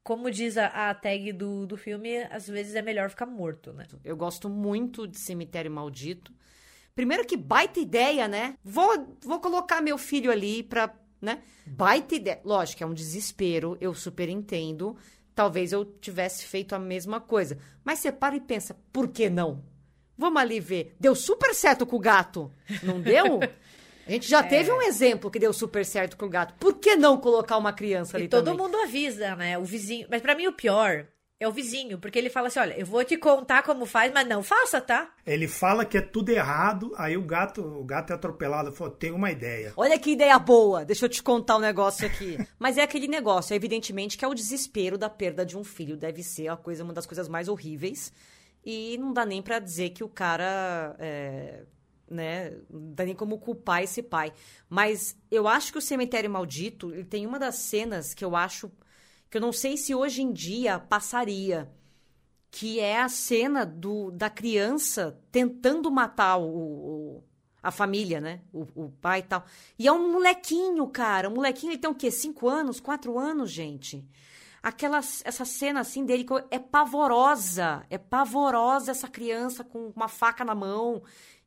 como 0.02 0.30
diz 0.30 0.58
a, 0.58 0.90
a 0.90 0.94
tag 0.94 1.32
do, 1.32 1.66
do 1.66 1.76
filme, 1.76 2.18
às 2.30 2.46
vezes 2.46 2.74
é 2.74 2.82
melhor 2.82 3.08
ficar 3.10 3.26
morto, 3.26 3.72
né? 3.72 3.86
Eu 4.04 4.16
gosto 4.16 4.50
muito 4.50 5.06
de 5.06 5.18
Cemitério 5.18 5.70
Maldito. 5.70 6.32
Primeiro 6.94 7.24
que 7.26 7.36
baita 7.36 7.80
ideia, 7.80 8.28
né? 8.28 8.56
Vou, 8.62 9.16
vou 9.22 9.40
colocar 9.40 9.80
meu 9.80 9.98
filho 9.98 10.30
ali 10.30 10.62
pra, 10.62 10.94
né? 11.24 11.42
Baita 11.66 12.14
ideia. 12.14 12.40
Lógico, 12.44 12.82
é 12.82 12.86
um 12.86 12.94
desespero, 12.94 13.76
eu 13.80 13.94
super 13.94 14.28
entendo. 14.28 14.96
Talvez 15.34 15.72
eu 15.72 15.84
tivesse 15.84 16.44
feito 16.44 16.74
a 16.74 16.78
mesma 16.78 17.20
coisa. 17.20 17.58
Mas 17.82 17.98
você 17.98 18.12
para 18.12 18.36
e 18.36 18.40
pensa, 18.40 18.76
por 18.92 19.08
que 19.08 19.28
não? 19.28 19.64
Vamos 20.16 20.40
ali 20.40 20.60
ver. 20.60 20.94
Deu 21.00 21.14
super 21.14 21.54
certo 21.54 21.84
com 21.84 21.96
o 21.96 22.00
gato, 22.00 22.52
não 22.82 23.00
deu? 23.00 23.40
A 24.06 24.10
gente 24.10 24.28
já 24.28 24.40
é. 24.44 24.48
teve 24.48 24.70
um 24.70 24.80
exemplo 24.82 25.30
que 25.30 25.40
deu 25.40 25.52
super 25.52 25.84
certo 25.84 26.16
com 26.16 26.26
o 26.26 26.30
gato. 26.30 26.54
Por 26.60 26.74
que 26.74 26.94
não 26.94 27.18
colocar 27.18 27.56
uma 27.56 27.72
criança 27.72 28.16
ali 28.16 28.26
e 28.26 28.28
todo 28.28 28.44
também? 28.44 28.60
mundo 28.60 28.76
avisa, 28.76 29.34
né? 29.34 29.58
O 29.58 29.64
vizinho. 29.64 30.06
Mas 30.08 30.22
para 30.22 30.36
mim 30.36 30.46
o 30.46 30.52
pior 30.52 31.08
é 31.40 31.48
o 31.48 31.52
vizinho, 31.52 31.98
porque 31.98 32.18
ele 32.18 32.30
fala 32.30 32.48
assim: 32.48 32.60
olha, 32.60 32.78
eu 32.78 32.86
vou 32.86 33.04
te 33.04 33.16
contar 33.16 33.62
como 33.62 33.86
faz, 33.86 34.12
mas 34.12 34.26
não 34.26 34.42
faça, 34.42 34.80
tá? 34.80 35.12
Ele 35.26 35.48
fala 35.48 35.84
que 35.84 35.98
é 35.98 36.00
tudo 36.00 36.30
errado, 36.30 36.92
aí 36.96 37.16
o 37.16 37.22
gato, 37.22 37.60
o 37.60 37.84
gato 37.84 38.12
é 38.12 38.16
atropelado, 38.16 38.72
falou: 38.72 38.92
tem 38.92 39.10
uma 39.10 39.30
ideia. 39.30 39.72
Olha 39.76 39.98
que 39.98 40.12
ideia 40.12 40.38
boa, 40.38 40.84
deixa 40.84 41.06
eu 41.06 41.08
te 41.08 41.22
contar 41.22 41.56
um 41.56 41.60
negócio 41.60 42.06
aqui. 42.06 42.38
mas 42.58 42.78
é 42.78 42.82
aquele 42.82 43.08
negócio, 43.08 43.54
evidentemente, 43.54 44.16
que 44.16 44.24
é 44.24 44.28
o 44.28 44.34
desespero 44.34 44.96
da 44.96 45.10
perda 45.10 45.44
de 45.44 45.56
um 45.56 45.64
filho. 45.64 45.96
Deve 45.96 46.22
ser 46.22 46.48
a 46.48 46.56
coisa, 46.56 46.84
uma 46.84 46.92
das 46.92 47.06
coisas 47.06 47.28
mais 47.28 47.48
horríveis. 47.48 48.12
E 48.64 48.96
não 48.98 49.12
dá 49.12 49.26
nem 49.26 49.42
para 49.42 49.58
dizer 49.58 49.90
que 49.90 50.02
o 50.02 50.08
cara 50.08 50.96
é, 50.98 51.64
né? 52.08 52.52
Não 52.70 52.94
dá 52.94 53.04
nem 53.04 53.14
como 53.14 53.38
culpar 53.38 53.82
esse 53.82 54.02
pai. 54.02 54.32
Mas 54.68 55.16
eu 55.30 55.48
acho 55.48 55.72
que 55.72 55.78
o 55.78 55.82
Cemitério 55.82 56.30
Maldito, 56.30 56.92
ele 56.92 57.04
tem 57.04 57.26
uma 57.26 57.38
das 57.38 57.56
cenas 57.56 58.14
que 58.14 58.24
eu 58.24 58.34
acho 58.36 58.70
que 59.30 59.36
eu 59.36 59.40
não 59.40 59.52
sei 59.52 59.76
se 59.76 59.94
hoje 59.94 60.22
em 60.22 60.32
dia 60.32 60.78
passaria, 60.78 61.70
que 62.50 62.78
é 62.78 63.00
a 63.00 63.08
cena 63.08 63.66
do, 63.66 64.10
da 64.10 64.30
criança 64.30 65.20
tentando 65.32 65.90
matar 65.90 66.36
o, 66.36 66.46
o 66.46 67.24
a 67.64 67.70
família, 67.70 68.20
né? 68.20 68.42
O, 68.52 68.66
o, 68.74 68.90
pai 69.00 69.20
e 69.20 69.22
tal. 69.22 69.44
E 69.78 69.88
é 69.88 69.92
um 69.92 70.12
molequinho, 70.12 70.86
cara. 70.86 71.30
Um 71.30 71.34
molequinho, 71.36 71.72
ele 71.72 71.78
tem 71.78 71.90
o 71.90 71.94
quê? 71.94 72.10
Cinco 72.10 72.46
anos? 72.46 72.78
Quatro 72.78 73.18
anos, 73.18 73.50
gente? 73.50 74.06
Aquela, 74.62 74.98
essa 74.98 75.44
cena, 75.46 75.80
assim, 75.80 76.04
dele 76.04 76.26
é 76.50 76.58
pavorosa. 76.58 77.84
É 77.88 77.96
pavorosa 77.96 78.90
essa 78.90 79.08
criança 79.08 79.64
com 79.64 79.90
uma 79.96 80.08
faca 80.08 80.44
na 80.44 80.54
mão. 80.54 81.02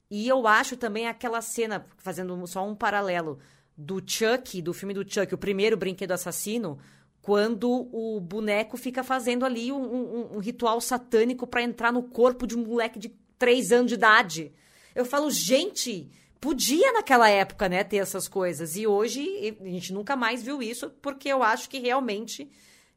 E 0.10 0.28
eu 0.28 0.48
acho 0.48 0.76
também 0.76 1.08
aquela 1.08 1.40
cena, 1.40 1.86
fazendo 1.98 2.48
só 2.48 2.68
um 2.68 2.76
paralelo, 2.76 3.38
do 3.78 4.02
Chuck, 4.04 4.60
do 4.60 4.74
filme 4.74 4.94
do 4.94 5.08
Chuck, 5.08 5.32
o 5.36 5.38
primeiro 5.38 5.78
brinquedo 5.78 6.13
assassino, 6.13 6.80
quando 7.28 7.70
o 7.70 8.22
boneco 8.22 8.78
fica 8.78 9.04
fazendo 9.04 9.44
ali 9.44 9.70
um, 9.70 9.84
um, 9.84 10.36
um 10.38 10.40
ritual 10.40 10.80
satânico 10.80 11.46
para 11.46 11.62
entrar 11.62 11.92
no 11.92 12.02
corpo 12.02 12.48
de 12.48 12.56
um 12.56 12.66
moleque 12.66 12.98
de 12.98 13.10
três 13.38 13.74
anos 13.74 13.90
de 13.90 13.96
idade. 13.96 14.54
Eu 14.96 15.04
falo, 15.04 15.30
gente, 15.30 16.10
podia 16.40 16.94
naquela 16.94 17.30
época, 17.30 17.68
né, 17.68 17.84
ter 17.84 17.98
essas 17.98 18.30
coisas. 18.30 18.78
E 18.78 18.88
hoje 18.88 19.58
a 19.60 19.66
gente 19.66 19.92
nunca 19.92 20.16
mais 20.16 20.42
viu 20.42 20.63
isso, 20.63 20.90
porque 21.02 21.28
eu 21.28 21.44
acho 21.44 21.70
que 21.70 21.80
realmente 21.80 22.50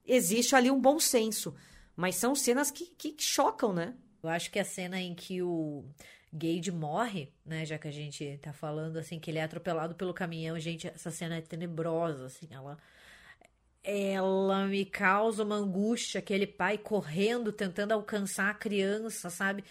existe 0.07 0.55
ali 0.55 0.71
um 0.71 0.81
bom 0.81 1.01
senso. 1.01 1.53
Mas 1.97 2.15
são 2.15 2.33
cenas 2.37 2.71
que, 2.71 2.87
que 2.87 3.17
chocam, 3.19 3.73
né? 3.73 3.97
Eu 4.23 4.31
acho 4.31 4.49
que 4.49 4.61
a 4.61 4.65
cena 4.65 5.01
em 5.01 5.13
que 5.13 5.43
o 5.43 5.85
Gage 6.33 6.71
morre, 6.71 7.33
né? 7.45 7.67
Já 7.67 7.79
que 7.79 7.89
a 7.89 7.93
gente 7.93 8.39
tá 8.41 8.53
falando 8.53 8.97
assim 8.97 9.19
que 9.19 9.29
ele 9.29 9.41
é 9.41 9.43
atropelado 9.43 9.97
pelo 9.97 10.15
caminhão, 10.15 10.57
gente, 10.57 10.87
essa 10.87 11.11
cena 11.11 11.39
é 11.39 11.41
tenebrosa, 11.41 12.27
assim, 12.27 12.47
ela 12.49 12.79
ela 13.83 14.67
me 14.67 14.85
causa 14.85 15.43
uma 15.43 15.57
angústia, 15.57 16.19
aquele 16.19 16.47
pai 16.47 16.79
correndo, 16.79 17.53
tentando 17.53 17.93
alcançar 17.93 18.51
a 18.51 18.55
criança, 18.55 19.31
sabe? 19.31 19.65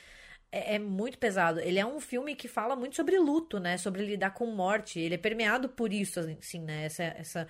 É, 0.52 0.76
é, 0.76 0.80
muito 0.80 1.18
pesado. 1.18 1.60
Ele 1.60 1.80
é 1.80 1.86
um 1.86 2.00
filme 2.00 2.36
que 2.36 2.48
fala 2.48 2.76
muito 2.76 2.96
sobre 2.96 3.20
luto, 3.20 3.60
né? 3.60 3.78
Sobre 3.78 4.06
lidar 4.06 4.32
com 4.32 4.48
morte. 4.48 5.00
Ele 5.00 5.16
é 5.16 5.18
permeado 5.18 5.70
por 5.70 5.94
isso, 5.94 6.20
assim, 6.20 6.60
né? 6.62 6.86
Essa, 6.86 7.04
essa 7.04 7.48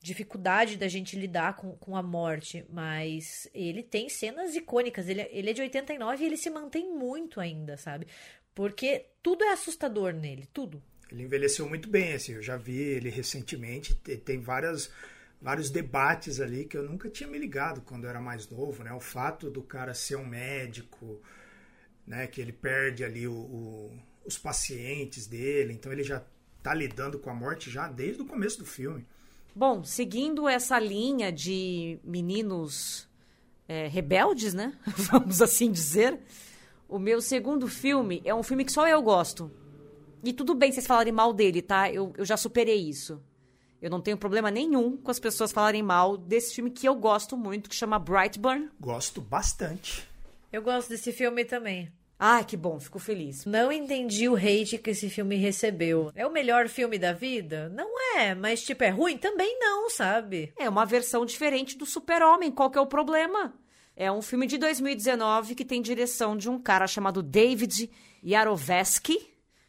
dificuldade 0.00 0.76
da 0.76 0.86
gente 0.86 1.18
lidar 1.18 1.56
com, 1.56 1.76
com 1.76 1.96
a 1.96 2.02
morte. 2.02 2.64
Mas 2.70 3.48
ele 3.52 3.82
tem 3.82 4.08
cenas 4.08 4.54
icônicas. 4.54 5.08
Ele, 5.08 5.22
ele 5.32 5.50
é 5.50 5.52
de 5.52 5.62
89 5.62 6.22
e 6.22 6.26
ele 6.26 6.36
se 6.36 6.48
mantém 6.48 6.92
muito 6.92 7.40
ainda, 7.40 7.76
sabe? 7.76 8.06
Porque 8.54 9.06
tudo 9.22 9.44
é 9.44 9.52
assustador 9.52 10.12
nele, 10.12 10.48
tudo. 10.52 10.82
Ele 11.10 11.22
envelheceu 11.22 11.68
muito 11.68 11.88
bem, 11.88 12.12
assim, 12.12 12.34
eu 12.34 12.42
já 12.42 12.56
vi 12.56 12.76
ele 12.76 13.08
recentemente, 13.08 13.94
tem 13.94 14.40
várias, 14.40 14.90
vários 15.40 15.70
debates 15.70 16.40
ali 16.40 16.64
que 16.64 16.76
eu 16.76 16.82
nunca 16.82 17.08
tinha 17.08 17.28
me 17.28 17.38
ligado 17.38 17.80
quando 17.82 18.04
eu 18.04 18.10
era 18.10 18.20
mais 18.20 18.48
novo, 18.48 18.82
né? 18.82 18.92
O 18.92 19.00
fato 19.00 19.50
do 19.50 19.62
cara 19.62 19.94
ser 19.94 20.16
um 20.16 20.26
médico, 20.26 21.20
né? 22.06 22.26
Que 22.26 22.40
ele 22.40 22.52
perde 22.52 23.04
ali 23.04 23.26
o, 23.26 23.32
o, 23.32 23.98
os 24.24 24.36
pacientes 24.36 25.26
dele, 25.26 25.72
então 25.72 25.92
ele 25.92 26.02
já 26.02 26.22
tá 26.62 26.74
lidando 26.74 27.18
com 27.18 27.30
a 27.30 27.34
morte 27.34 27.70
já 27.70 27.88
desde 27.88 28.22
o 28.22 28.26
começo 28.26 28.58
do 28.58 28.66
filme. 28.66 29.06
Bom, 29.54 29.82
seguindo 29.82 30.48
essa 30.48 30.78
linha 30.78 31.32
de 31.32 31.98
meninos 32.04 33.08
é, 33.66 33.86
rebeldes, 33.86 34.54
né? 34.54 34.76
Vamos 35.10 35.40
assim 35.42 35.70
dizer. 35.70 36.18
O 36.88 36.98
meu 36.98 37.20
segundo 37.20 37.68
filme 37.68 38.22
é 38.24 38.34
um 38.34 38.42
filme 38.42 38.64
que 38.64 38.72
só 38.72 38.88
eu 38.88 39.02
gosto. 39.02 39.50
E 40.24 40.32
tudo 40.32 40.54
bem 40.54 40.72
vocês 40.72 40.86
falarem 40.86 41.12
mal 41.12 41.32
dele, 41.32 41.62
tá? 41.62 41.92
Eu, 41.92 42.12
eu 42.16 42.24
já 42.24 42.36
superei 42.36 42.88
isso. 42.88 43.22
Eu 43.80 43.90
não 43.90 44.00
tenho 44.00 44.16
problema 44.16 44.50
nenhum 44.50 44.96
com 44.96 45.10
as 45.10 45.20
pessoas 45.20 45.52
falarem 45.52 45.82
mal 45.82 46.16
desse 46.16 46.54
filme 46.54 46.70
que 46.70 46.86
eu 46.86 46.94
gosto 46.94 47.36
muito, 47.36 47.68
que 47.68 47.76
chama 47.76 47.98
Brightburn. 47.98 48.68
Gosto 48.80 49.20
bastante. 49.20 50.08
Eu 50.52 50.62
gosto 50.62 50.88
desse 50.88 51.12
filme 51.12 51.44
também. 51.44 51.92
Ah, 52.18 52.42
que 52.42 52.56
bom, 52.56 52.80
fico 52.80 52.98
feliz. 52.98 53.44
Não 53.44 53.70
entendi 53.70 54.28
o 54.28 54.34
hate 54.34 54.76
que 54.78 54.90
esse 54.90 55.08
filme 55.08 55.36
recebeu. 55.36 56.10
É 56.16 56.26
o 56.26 56.32
melhor 56.32 56.68
filme 56.68 56.98
da 56.98 57.12
vida? 57.12 57.68
Não 57.68 58.16
é, 58.16 58.34
mas 58.34 58.64
tipo, 58.64 58.82
é 58.82 58.88
ruim? 58.88 59.16
Também 59.16 59.56
não, 59.60 59.88
sabe? 59.88 60.52
É 60.58 60.68
uma 60.68 60.84
versão 60.84 61.24
diferente 61.24 61.78
do 61.78 61.86
Super-Homem, 61.86 62.50
qual 62.50 62.70
que 62.70 62.78
é 62.78 62.80
o 62.80 62.86
problema? 62.86 63.54
É 63.94 64.10
um 64.10 64.20
filme 64.20 64.48
de 64.48 64.58
2019 64.58 65.54
que 65.54 65.64
tem 65.64 65.80
direção 65.80 66.36
de 66.36 66.50
um 66.50 66.58
cara 66.58 66.88
chamado 66.88 67.22
David 67.22 67.88
Yarovesky, 68.24 69.27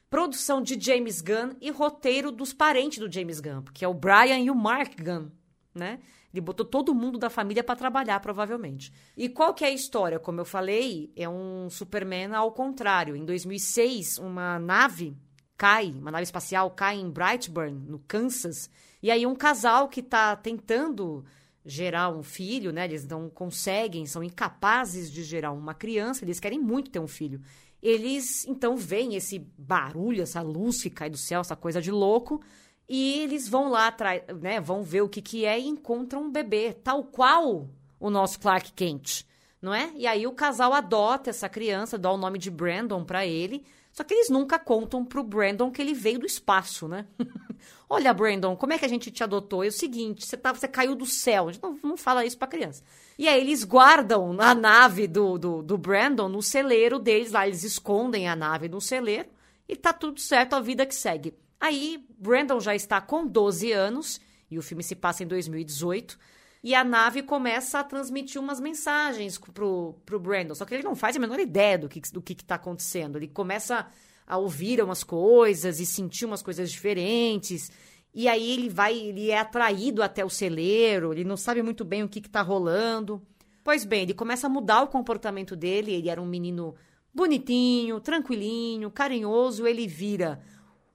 produção 0.10 0.62
de 0.62 0.80
James 0.80 1.22
Gunn 1.22 1.56
e 1.62 1.70
roteiro 1.70 2.32
dos 2.32 2.54
parentes 2.54 3.00
do 3.00 3.12
James 3.12 3.40
Gunn, 3.40 3.64
que 3.74 3.86
é 3.86 3.88
o 3.88 3.94
Brian 3.94 4.40
e 4.40 4.50
o 4.50 4.56
Mark 4.56 4.94
Gunn, 5.02 5.30
né? 5.74 6.00
Ele 6.34 6.42
botou 6.42 6.66
todo 6.66 6.94
mundo 6.94 7.18
da 7.18 7.30
família 7.30 7.64
para 7.64 7.76
trabalhar, 7.76 8.20
provavelmente. 8.20 8.94
E 9.18 9.28
qual 9.28 9.54
que 9.54 9.66
é 9.66 9.68
a 9.68 9.74
história? 9.74 10.20
Como 10.20 10.40
eu 10.40 10.46
falei, 10.46 11.12
é 11.16 11.28
um 11.28 11.70
Superman 11.70 12.34
ao 12.36 12.52
contrário. 12.52 13.16
Em 13.16 13.26
2006, 13.26 14.20
uma 14.20 14.60
nave 14.60 15.18
cai, 15.58 15.92
uma 15.92 16.12
nave 16.12 16.24
espacial 16.24 16.70
cai 16.72 16.98
em 16.98 17.10
Brightburn, 17.10 17.86
no 17.88 18.00
Kansas, 18.00 18.70
e 19.02 19.10
aí 19.10 19.26
um 19.26 19.36
casal 19.36 19.90
que 19.90 20.02
está 20.02 20.36
tentando 20.36 21.26
gerar 21.66 22.10
um 22.10 22.24
filho, 22.24 22.72
né? 22.72 22.86
Eles 22.86 23.06
não 23.06 23.30
conseguem, 23.30 24.06
são 24.06 24.24
incapazes 24.24 25.12
de 25.12 25.24
gerar 25.24 25.52
uma 25.52 25.74
criança, 25.74 26.24
eles 26.24 26.40
querem 26.40 26.60
muito 26.60 26.90
ter 26.90 27.00
um 27.00 27.08
filho. 27.08 27.42
Eles 27.82 28.46
então 28.46 28.76
veem 28.76 29.16
esse 29.16 29.40
barulho, 29.58 30.24
essa 30.24 30.42
luz 30.42 30.82
que 30.82 30.90
cai 30.90 31.10
do 31.10 31.18
céu, 31.18 31.42
essa 31.42 31.56
coisa 31.56 31.82
de 31.82 31.92
louco, 31.92 32.42
e 32.88 33.20
eles 33.20 33.48
vão 33.48 33.70
lá 33.70 33.88
atrás, 33.88 34.24
né? 34.42 34.60
Vão 34.60 34.84
ver 34.84 35.02
o 35.02 35.10
que 35.10 35.22
que 35.22 35.46
é 35.46 35.60
e 35.60 35.68
encontram 35.68 36.24
um 36.24 36.32
bebê, 36.32 36.74
tal 36.74 37.04
qual 37.04 37.70
o 38.00 38.10
nosso 38.10 38.40
Clark 38.40 38.74
Kent, 38.74 39.24
não 39.62 39.74
é? 39.74 39.92
E 39.96 40.08
aí 40.08 40.26
o 40.26 40.34
casal 40.34 40.74
adota 40.74 41.30
essa 41.30 41.48
criança, 41.48 41.98
dá 41.98 42.12
o 42.12 42.18
nome 42.18 42.40
de 42.40 42.50
Brandon 42.50 43.04
para 43.04 43.26
ele. 43.26 43.64
Só 43.92 44.04
que 44.04 44.14
eles 44.14 44.30
nunca 44.30 44.58
contam 44.60 45.04
pro 45.04 45.24
Brandon 45.24 45.72
que 45.72 45.82
ele 45.82 45.94
veio 45.94 46.20
do 46.20 46.26
espaço, 46.26 46.88
né? 46.88 47.06
Olha, 47.90 48.14
Brandon, 48.14 48.56
como 48.56 48.74
é 48.74 48.78
que 48.78 48.86
a 48.86 48.90
gente 48.90 49.12
te 49.12 49.24
adotou? 49.24 49.64
É 49.64 49.68
o 49.68 49.72
seguinte, 49.72 50.26
você, 50.26 50.38
tá, 50.38 50.54
você 50.54 50.68
caiu 50.68 50.96
do 50.96 51.06
céu. 51.06 51.48
Não, 51.62 51.80
não 51.84 51.98
fala 51.98 52.26
isso 52.26 52.38
pra 52.38 52.48
criança. 52.48 52.84
E 53.18 53.28
aí 53.28 53.40
eles 53.42 53.64
guardam 53.64 54.40
a 54.40 54.54
nave 54.54 55.08
do, 55.08 55.38
do, 55.38 55.62
do 55.62 55.78
Brandon 55.78 56.30
no 56.30 56.42
celeiro 56.42 57.00
deles 57.00 57.32
lá. 57.32 57.48
Eles 57.48 57.64
escondem 57.64 58.28
a 58.28 58.36
nave 58.36 58.70
no 58.70 58.80
celeiro 58.80 59.30
e 59.70 59.76
tá 59.76 59.94
tudo 59.94 60.20
certo, 60.20 60.56
a 60.56 60.60
vida 60.60 60.84
que 60.84 60.96
segue. 60.96 61.36
Aí, 61.60 62.04
Brandon 62.18 62.60
já 62.60 62.74
está 62.74 63.00
com 63.00 63.28
12 63.28 63.72
anos, 63.72 64.20
e 64.50 64.58
o 64.58 64.64
filme 64.64 64.82
se 64.82 64.96
passa 64.96 65.24
em 65.24 65.28
2018, 65.28 66.18
e 66.64 66.74
a 66.74 66.84
nave 66.84 67.22
começa 67.22 67.80
a 67.80 67.84
transmitir 67.84 68.42
umas 68.42 68.60
mensagens 68.60 69.38
pro, 69.38 69.96
pro 70.06 70.20
Brandon. 70.20 70.56
Só 70.56 70.66
que 70.66 70.74
ele 70.74 70.84
não 70.84 70.96
faz 70.96 71.16
a 71.16 71.20
menor 71.20 71.40
ideia 71.40 71.78
do 71.78 71.88
que, 71.88 72.02
do 72.12 72.22
que, 72.22 72.34
que 72.34 72.44
tá 72.44 72.56
acontecendo. 72.56 73.18
Ele 73.18 73.28
começa 73.28 73.88
a 74.30 74.38
ouvir 74.38 74.82
umas 74.82 75.04
coisas 75.04 75.80
e 75.80 75.86
sentir 75.88 76.26
umas 76.26 76.44
coisas 76.44 76.72
diferentes. 76.72 77.72
E 78.14 78.28
aí 78.28 78.52
ele 78.52 78.70
vai, 78.70 78.96
ele 78.96 79.32
é 79.32 79.40
atraído 79.40 80.04
até 80.04 80.24
o 80.24 80.30
celeiro, 80.30 81.12
ele 81.12 81.24
não 81.24 81.36
sabe 81.36 81.64
muito 81.64 81.84
bem 81.84 82.04
o 82.04 82.08
que 82.08 82.20
está 82.20 82.44
rolando. 82.44 83.22
Pois 83.64 83.84
bem, 83.84 84.04
ele 84.04 84.14
começa 84.14 84.48
a 84.48 84.50
mudar 84.50 84.84
o 84.84 84.88
comportamento 84.88 85.56
dele. 85.56 85.94
Ele 85.94 86.10
era 86.10 86.22
um 86.22 86.26
menino 86.26 86.76
bonitinho, 87.14 88.00
tranquilinho, 88.00 88.90
carinhoso. 88.90 89.68
Ele 89.68 89.88
vira 89.88 90.40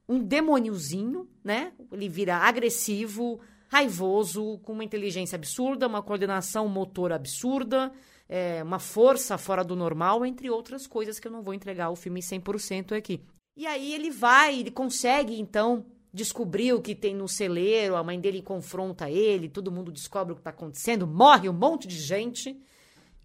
um 0.08 0.18
demôniozinho, 0.18 1.28
né? 1.42 1.72
Ele 1.92 2.08
vira 2.08 2.36
agressivo, 2.36 3.40
raivoso, 3.68 4.58
com 4.58 4.72
uma 4.72 4.84
inteligência 4.84 5.36
absurda, 5.36 5.86
uma 5.86 6.02
coordenação 6.02 6.68
motor 6.68 7.12
absurda, 7.12 7.92
é, 8.28 8.62
uma 8.62 8.78
força 8.78 9.36
fora 9.38 9.64
do 9.64 9.76
normal, 9.76 10.24
entre 10.24 10.50
outras 10.50 10.86
coisas 10.86 11.18
que 11.18 11.28
eu 11.28 11.32
não 11.32 11.42
vou 11.42 11.54
entregar 11.54 11.90
o 11.90 11.96
filme 11.96 12.20
100% 12.20 12.96
aqui. 12.96 13.20
E 13.56 13.66
aí 13.66 13.94
ele 13.94 14.10
vai, 14.10 14.58
ele 14.58 14.70
consegue 14.70 15.38
então 15.40 15.86
descobrir 16.12 16.72
o 16.72 16.80
que 16.80 16.94
tem 16.94 17.14
no 17.14 17.28
celeiro, 17.28 17.96
a 17.96 18.04
mãe 18.04 18.20
dele 18.20 18.40
confronta 18.40 19.10
ele, 19.10 19.48
todo 19.48 19.72
mundo 19.72 19.90
descobre 19.90 20.32
o 20.32 20.36
que 20.36 20.40
está 20.40 20.50
acontecendo, 20.50 21.06
morre 21.06 21.48
um 21.48 21.52
monte 21.52 21.88
de 21.88 21.98
gente. 21.98 22.60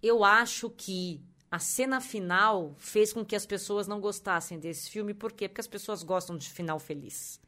Eu 0.02 0.24
acho 0.24 0.70
que 0.70 1.22
a 1.52 1.60
cena 1.60 2.00
final 2.00 2.76
fez 2.78 3.12
com 3.12 3.26
que 3.26 3.36
as 3.36 3.46
pessoas 3.46 3.88
não 3.88 4.00
gostassem 4.00 4.60
desse 4.60 4.90
filme. 4.90 5.14
Por 5.14 5.32
quê? 5.32 5.48
Porque 5.48 5.62
as 5.62 5.68
pessoas 5.68 6.04
gostam 6.04 6.38
de 6.38 6.50
final 6.50 6.80
feliz. 6.80 7.40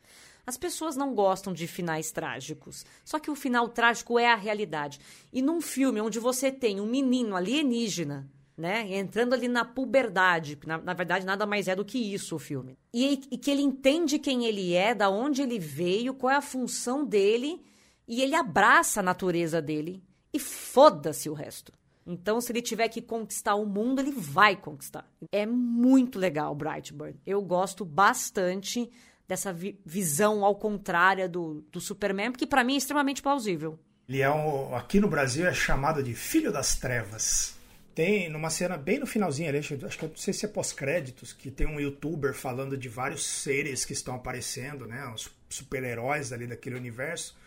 As 0.46 0.58
pessoas 0.58 0.96
não 0.96 1.14
gostam 1.14 1.54
de 1.54 1.68
finais 1.68 2.12
trágicos. 2.12 2.86
Só 3.04 3.20
que 3.20 3.32
o 3.32 3.36
final 3.36 3.70
trágico 3.70 4.18
é 4.18 4.32
a 4.32 4.36
realidade. 4.36 5.00
E 5.32 5.42
num 5.42 5.62
filme 5.62 6.02
onde 6.02 6.20
você 6.20 6.52
tem 6.52 6.80
um 6.80 6.86
menino 6.86 7.36
alienígena, 7.36 8.30
né, 8.58 8.96
entrando 8.96 9.34
ali 9.34 9.48
na 9.48 9.66
puberdade, 9.66 10.60
na, 10.66 10.78
na 10.78 10.94
verdade 10.94 11.26
nada 11.26 11.46
mais 11.46 11.68
é 11.68 11.76
do 11.76 11.86
que 11.86 11.98
isso 11.98 12.36
o 12.36 12.40
filme. 12.40 12.78
E, 12.94 13.22
e 13.32 13.38
que 13.38 13.50
ele 13.50 13.62
entende 13.62 14.20
quem 14.20 14.46
ele 14.46 14.74
é, 14.74 14.94
da 14.94 15.10
onde 15.10 15.42
ele 15.42 15.58
veio, 15.58 16.14
qual 16.14 16.32
é 16.32 16.36
a 16.36 16.42
função 16.42 17.06
dele, 17.06 17.64
e 18.08 18.22
ele 18.22 18.36
abraça 18.36 19.00
a 19.00 19.04
natureza 19.04 19.62
dele. 19.62 20.04
E 20.34 20.40
foda-se 20.40 21.30
o 21.30 21.34
resto. 21.34 21.74
Então, 22.06 22.42
se 22.42 22.52
ele 22.52 22.62
tiver 22.62 22.88
que 22.88 23.02
conquistar 23.02 23.56
o 23.56 23.66
mundo, 23.66 24.00
ele 24.00 24.12
vai 24.12 24.56
conquistar. 24.56 25.10
É 25.32 25.46
muito 25.46 26.18
legal, 26.18 26.54
Brightburn. 26.56 27.20
Eu 27.26 27.42
gosto 27.42 27.86
bastante 27.86 28.90
dessa 29.28 29.54
vi 29.54 29.80
visão 29.86 30.44
ao 30.44 30.56
contrário 30.56 31.30
do, 31.30 31.62
do 31.72 31.80
Superman, 31.80 32.32
porque 32.32 32.48
para 32.48 32.64
mim 32.64 32.76
é 32.76 32.78
extremamente 32.78 33.22
plausível. 33.22 33.80
Ele 34.08 34.22
é 34.22 34.30
um, 34.30 34.76
aqui 34.76 35.00
no 35.00 35.08
Brasil 35.08 35.48
é 35.48 35.54
chamado 35.54 36.04
de 36.04 36.14
Filho 36.14 36.52
das 36.52 36.76
Trevas. 36.76 37.56
Tem 37.94 38.30
numa 38.30 38.50
cena 38.50 38.78
bem 38.78 39.00
no 39.00 39.06
finalzinho 39.06 39.50
ali, 39.50 39.58
acho 39.58 39.76
que 39.78 40.06
não 40.06 40.16
sei 40.16 40.34
se 40.34 40.46
é 40.46 40.50
pós-créditos, 40.50 41.34
que 41.34 41.52
tem 41.52 41.68
um 41.68 41.80
youtuber 41.80 42.34
falando 42.34 42.78
de 42.78 42.88
vários 42.88 43.26
seres 43.26 43.84
que 43.84 43.94
estão 43.94 44.16
aparecendo, 44.16 44.88
né? 44.88 45.06
Os 45.14 45.30
super-heróis 45.50 46.32
ali 46.32 46.48
daquele 46.48 46.76
universo. 46.76 47.38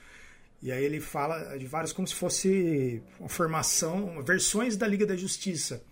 E 0.62 0.72
aí 0.72 0.82
ele 0.82 1.00
fala 1.00 1.58
de 1.58 1.66
vários 1.66 1.92
como 1.92 2.08
se 2.08 2.14
fosse 2.14 3.02
uma 3.20 3.28
formação, 3.28 4.22
versões 4.22 4.76
da 4.76 4.86
Liga 4.86 5.06
da 5.06 5.16
Justiça. 5.16 5.82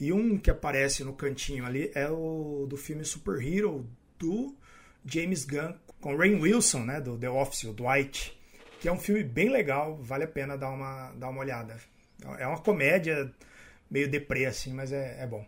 E 0.00 0.12
um 0.12 0.38
que 0.38 0.50
aparece 0.50 1.04
no 1.04 1.12
cantinho 1.12 1.66
ali 1.66 1.90
é 1.94 2.08
o 2.08 2.66
do 2.68 2.76
filme 2.76 3.04
Super 3.04 3.40
Hero 3.42 3.86
do 4.18 4.56
James 5.04 5.44
Gunn 5.44 5.74
com 6.00 6.16
Rain 6.16 6.40
Wilson, 6.40 6.80
né, 6.80 7.00
do 7.00 7.16
The 7.16 7.30
Office, 7.30 7.64
o 7.64 7.72
Dwight, 7.72 8.36
que 8.80 8.88
é 8.88 8.92
um 8.92 8.98
filme 8.98 9.22
bem 9.22 9.48
legal, 9.48 9.96
vale 9.96 10.24
a 10.24 10.28
pena 10.28 10.56
dar 10.56 10.70
uma, 10.70 11.12
dar 11.12 11.28
uma 11.28 11.40
olhada. 11.40 11.76
É 12.38 12.46
uma 12.46 12.60
comédia 12.60 13.32
meio 13.90 14.08
deprê, 14.08 14.46
assim, 14.46 14.72
mas 14.72 14.92
é, 14.92 15.22
é 15.22 15.26
bom. 15.26 15.46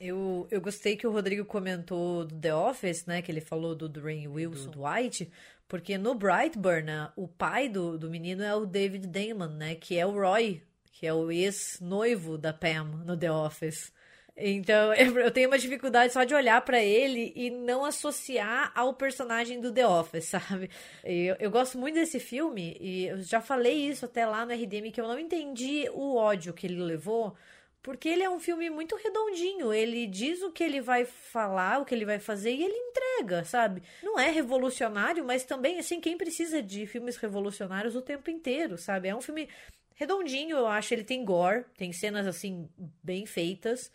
Eu, 0.00 0.48
eu 0.50 0.60
gostei 0.60 0.96
que 0.96 1.06
o 1.06 1.12
Rodrigo 1.12 1.44
comentou 1.44 2.24
do 2.24 2.34
The 2.34 2.54
Office, 2.54 3.06
né? 3.06 3.22
Que 3.22 3.30
ele 3.30 3.40
falou 3.40 3.74
do 3.74 3.88
Dwayne 3.88 4.26
Wilson, 4.26 4.70
do 4.70 4.84
White, 4.84 5.30
porque 5.68 5.96
no 5.96 6.14
Brightburn, 6.14 6.82
né, 6.82 7.10
o 7.16 7.28
pai 7.28 7.68
do, 7.68 7.96
do 7.96 8.10
menino 8.10 8.42
é 8.42 8.54
o 8.54 8.66
David 8.66 9.06
Damon, 9.06 9.54
né? 9.54 9.74
Que 9.76 9.98
é 9.98 10.04
o 10.04 10.10
Roy, 10.10 10.62
que 10.92 11.06
é 11.06 11.14
o 11.14 11.30
ex-noivo 11.30 12.36
da 12.36 12.52
Pam 12.52 13.02
no 13.04 13.16
The 13.16 13.30
Office. 13.30 13.92
Então, 14.36 14.92
eu 14.94 15.30
tenho 15.30 15.48
uma 15.48 15.58
dificuldade 15.58 16.12
só 16.12 16.24
de 16.24 16.34
olhar 16.34 16.60
para 16.62 16.82
ele 16.82 17.32
e 17.36 17.50
não 17.50 17.84
associar 17.84 18.72
ao 18.74 18.94
personagem 18.94 19.60
do 19.60 19.72
The 19.72 19.86
Office, 19.86 20.24
sabe? 20.30 20.70
Eu, 21.02 21.36
eu 21.38 21.50
gosto 21.50 21.78
muito 21.78 21.94
desse 21.94 22.18
filme 22.18 22.76
e 22.80 23.06
eu 23.06 23.22
já 23.22 23.40
falei 23.40 23.88
isso 23.88 24.04
até 24.04 24.26
lá 24.26 24.44
no 24.44 24.52
RDM 24.52 24.90
que 24.92 25.00
eu 25.00 25.08
não 25.08 25.18
entendi 25.18 25.88
o 25.92 26.16
ódio 26.16 26.52
que 26.52 26.66
ele 26.66 26.82
levou 26.82 27.36
porque 27.84 28.08
ele 28.08 28.22
é 28.22 28.30
um 28.30 28.40
filme 28.40 28.70
muito 28.70 28.96
redondinho. 28.96 29.70
Ele 29.70 30.06
diz 30.06 30.40
o 30.40 30.50
que 30.50 30.64
ele 30.64 30.80
vai 30.80 31.04
falar, 31.04 31.78
o 31.78 31.84
que 31.84 31.94
ele 31.94 32.06
vai 32.06 32.18
fazer 32.18 32.50
e 32.50 32.64
ele 32.64 32.74
entrega, 32.74 33.44
sabe? 33.44 33.82
Não 34.02 34.18
é 34.18 34.30
revolucionário, 34.30 35.22
mas 35.22 35.44
também, 35.44 35.78
assim, 35.78 36.00
quem 36.00 36.16
precisa 36.16 36.62
de 36.62 36.86
filmes 36.86 37.16
revolucionários 37.16 37.94
o 37.94 38.00
tempo 38.00 38.30
inteiro, 38.30 38.78
sabe? 38.78 39.08
É 39.08 39.14
um 39.14 39.20
filme 39.20 39.50
redondinho, 39.96 40.56
eu 40.56 40.66
acho. 40.66 40.94
Ele 40.94 41.04
tem 41.04 41.26
gore, 41.26 41.66
tem 41.76 41.92
cenas, 41.92 42.26
assim, 42.26 42.66
bem 43.02 43.26
feitas. 43.26 43.92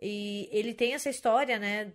E 0.00 0.48
ele 0.52 0.74
tem 0.74 0.94
essa 0.94 1.10
história, 1.10 1.58
né? 1.58 1.92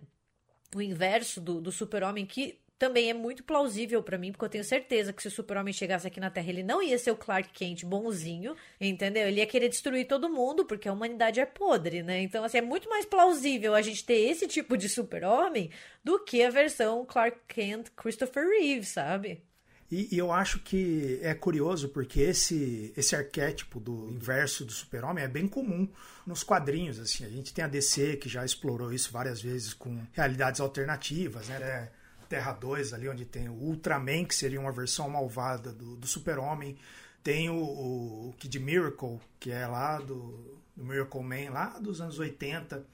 O 0.74 0.80
inverso 0.80 1.40
do, 1.40 1.60
do 1.60 1.72
super-homem 1.72 2.24
que 2.26 2.60
também 2.80 3.10
é 3.10 3.14
muito 3.14 3.44
plausível 3.44 4.02
para 4.02 4.16
mim, 4.16 4.32
porque 4.32 4.46
eu 4.46 4.48
tenho 4.48 4.64
certeza 4.64 5.12
que 5.12 5.20
se 5.20 5.28
o 5.28 5.30
Super-Homem 5.30 5.70
chegasse 5.70 6.06
aqui 6.06 6.18
na 6.18 6.30
Terra, 6.30 6.48
ele 6.48 6.62
não 6.62 6.82
ia 6.82 6.98
ser 6.98 7.10
o 7.10 7.16
Clark 7.16 7.50
Kent 7.52 7.84
bonzinho, 7.84 8.56
entendeu? 8.80 9.28
Ele 9.28 9.40
ia 9.40 9.46
querer 9.46 9.68
destruir 9.68 10.06
todo 10.06 10.30
mundo, 10.30 10.64
porque 10.64 10.88
a 10.88 10.92
humanidade 10.94 11.38
é 11.38 11.44
podre, 11.44 12.02
né? 12.02 12.22
Então, 12.22 12.42
assim, 12.42 12.56
é 12.56 12.62
muito 12.62 12.88
mais 12.88 13.04
plausível 13.04 13.74
a 13.74 13.82
gente 13.82 14.02
ter 14.02 14.30
esse 14.30 14.48
tipo 14.48 14.78
de 14.78 14.88
Super-Homem 14.88 15.70
do 16.02 16.24
que 16.24 16.42
a 16.42 16.48
versão 16.48 17.04
Clark 17.04 17.38
Kent 17.46 17.90
Christopher 17.94 18.48
Reeve, 18.48 18.86
sabe? 18.86 19.42
E, 19.90 20.14
e, 20.14 20.18
eu 20.18 20.30
acho 20.30 20.60
que 20.60 21.18
é 21.20 21.34
curioso 21.34 21.88
porque 21.88 22.20
esse, 22.20 22.92
esse 22.96 23.16
arquétipo 23.16 23.80
do 23.80 24.08
inverso 24.08 24.64
do 24.64 24.72
super-homem 24.72 25.24
é 25.24 25.28
bem 25.28 25.48
comum 25.48 25.88
nos 26.24 26.44
quadrinhos. 26.44 27.00
Assim. 27.00 27.24
A 27.24 27.28
gente 27.28 27.52
tem 27.52 27.64
a 27.64 27.68
DC 27.68 28.16
que 28.16 28.28
já 28.28 28.44
explorou 28.44 28.92
isso 28.92 29.10
várias 29.10 29.42
vezes 29.42 29.74
com 29.74 30.00
realidades 30.12 30.60
alternativas, 30.60 31.48
né? 31.48 31.90
Terra 32.30 32.52
2 32.52 32.94
ali, 32.94 33.08
onde 33.08 33.24
tem 33.24 33.48
o 33.48 33.54
Ultraman, 33.54 34.24
que 34.24 34.36
seria 34.36 34.60
uma 34.60 34.70
versão 34.70 35.10
malvada 35.10 35.72
do, 35.72 35.96
do 35.96 36.06
Super-Homem. 36.06 36.78
Tem 37.24 37.50
o, 37.50 37.56
o 37.56 38.34
Kid 38.38 38.56
Miracle, 38.60 39.18
que 39.40 39.50
é 39.50 39.66
lá 39.66 39.98
do, 39.98 40.62
do 40.76 40.84
Miracle 40.84 41.24
Man, 41.24 41.50
lá 41.50 41.80
dos 41.80 42.00
anos 42.00 42.20
80, 42.20 42.86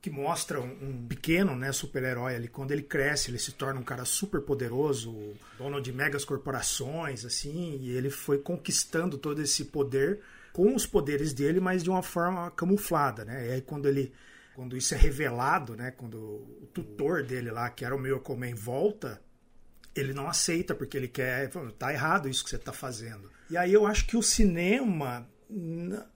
que 0.00 0.10
mostra 0.10 0.60
um, 0.60 1.06
pequeno 1.08 1.56
né, 1.56 1.72
super-herói 1.72 2.36
ali. 2.36 2.48
Quando 2.48 2.70
ele 2.70 2.82
cresce, 2.82 3.30
ele 3.30 3.38
se 3.38 3.52
torna 3.52 3.80
um 3.80 3.84
cara 3.84 4.04
super 4.04 4.40
poderoso, 4.40 5.34
dono 5.56 5.80
de 5.80 5.92
megas 5.92 6.24
corporações, 6.24 7.24
assim, 7.24 7.78
e 7.80 7.90
ele 7.90 8.10
foi 8.10 8.38
conquistando 8.38 9.18
todo 9.18 9.42
esse 9.42 9.66
poder 9.66 10.20
com 10.52 10.74
os 10.74 10.86
poderes 10.86 11.32
dele, 11.32 11.60
mas 11.60 11.82
de 11.82 11.90
uma 11.90 12.02
forma 12.02 12.50
camuflada, 12.52 13.24
né? 13.24 13.48
E 13.48 13.52
aí 13.52 13.62
quando 13.62 13.86
ele 13.86 14.12
quando 14.54 14.76
isso 14.76 14.92
é 14.92 14.96
revelado, 14.96 15.76
né, 15.76 15.92
quando 15.92 16.16
o 16.16 16.68
tutor 16.74 17.22
dele 17.22 17.48
lá, 17.48 17.70
que 17.70 17.84
era 17.84 17.94
o 17.94 17.98
meu 17.98 18.18
Comen, 18.18 18.54
volta, 18.54 19.22
ele 19.94 20.12
não 20.12 20.28
aceita 20.28 20.74
porque 20.74 20.96
ele 20.96 21.06
quer, 21.06 21.48
tá 21.78 21.92
errado 21.92 22.28
isso 22.28 22.42
que 22.42 22.50
você 22.50 22.56
está 22.56 22.72
fazendo. 22.72 23.30
E 23.48 23.56
aí 23.56 23.72
eu 23.72 23.86
acho 23.86 24.04
que 24.06 24.16
o 24.16 24.22
cinema 24.22 25.28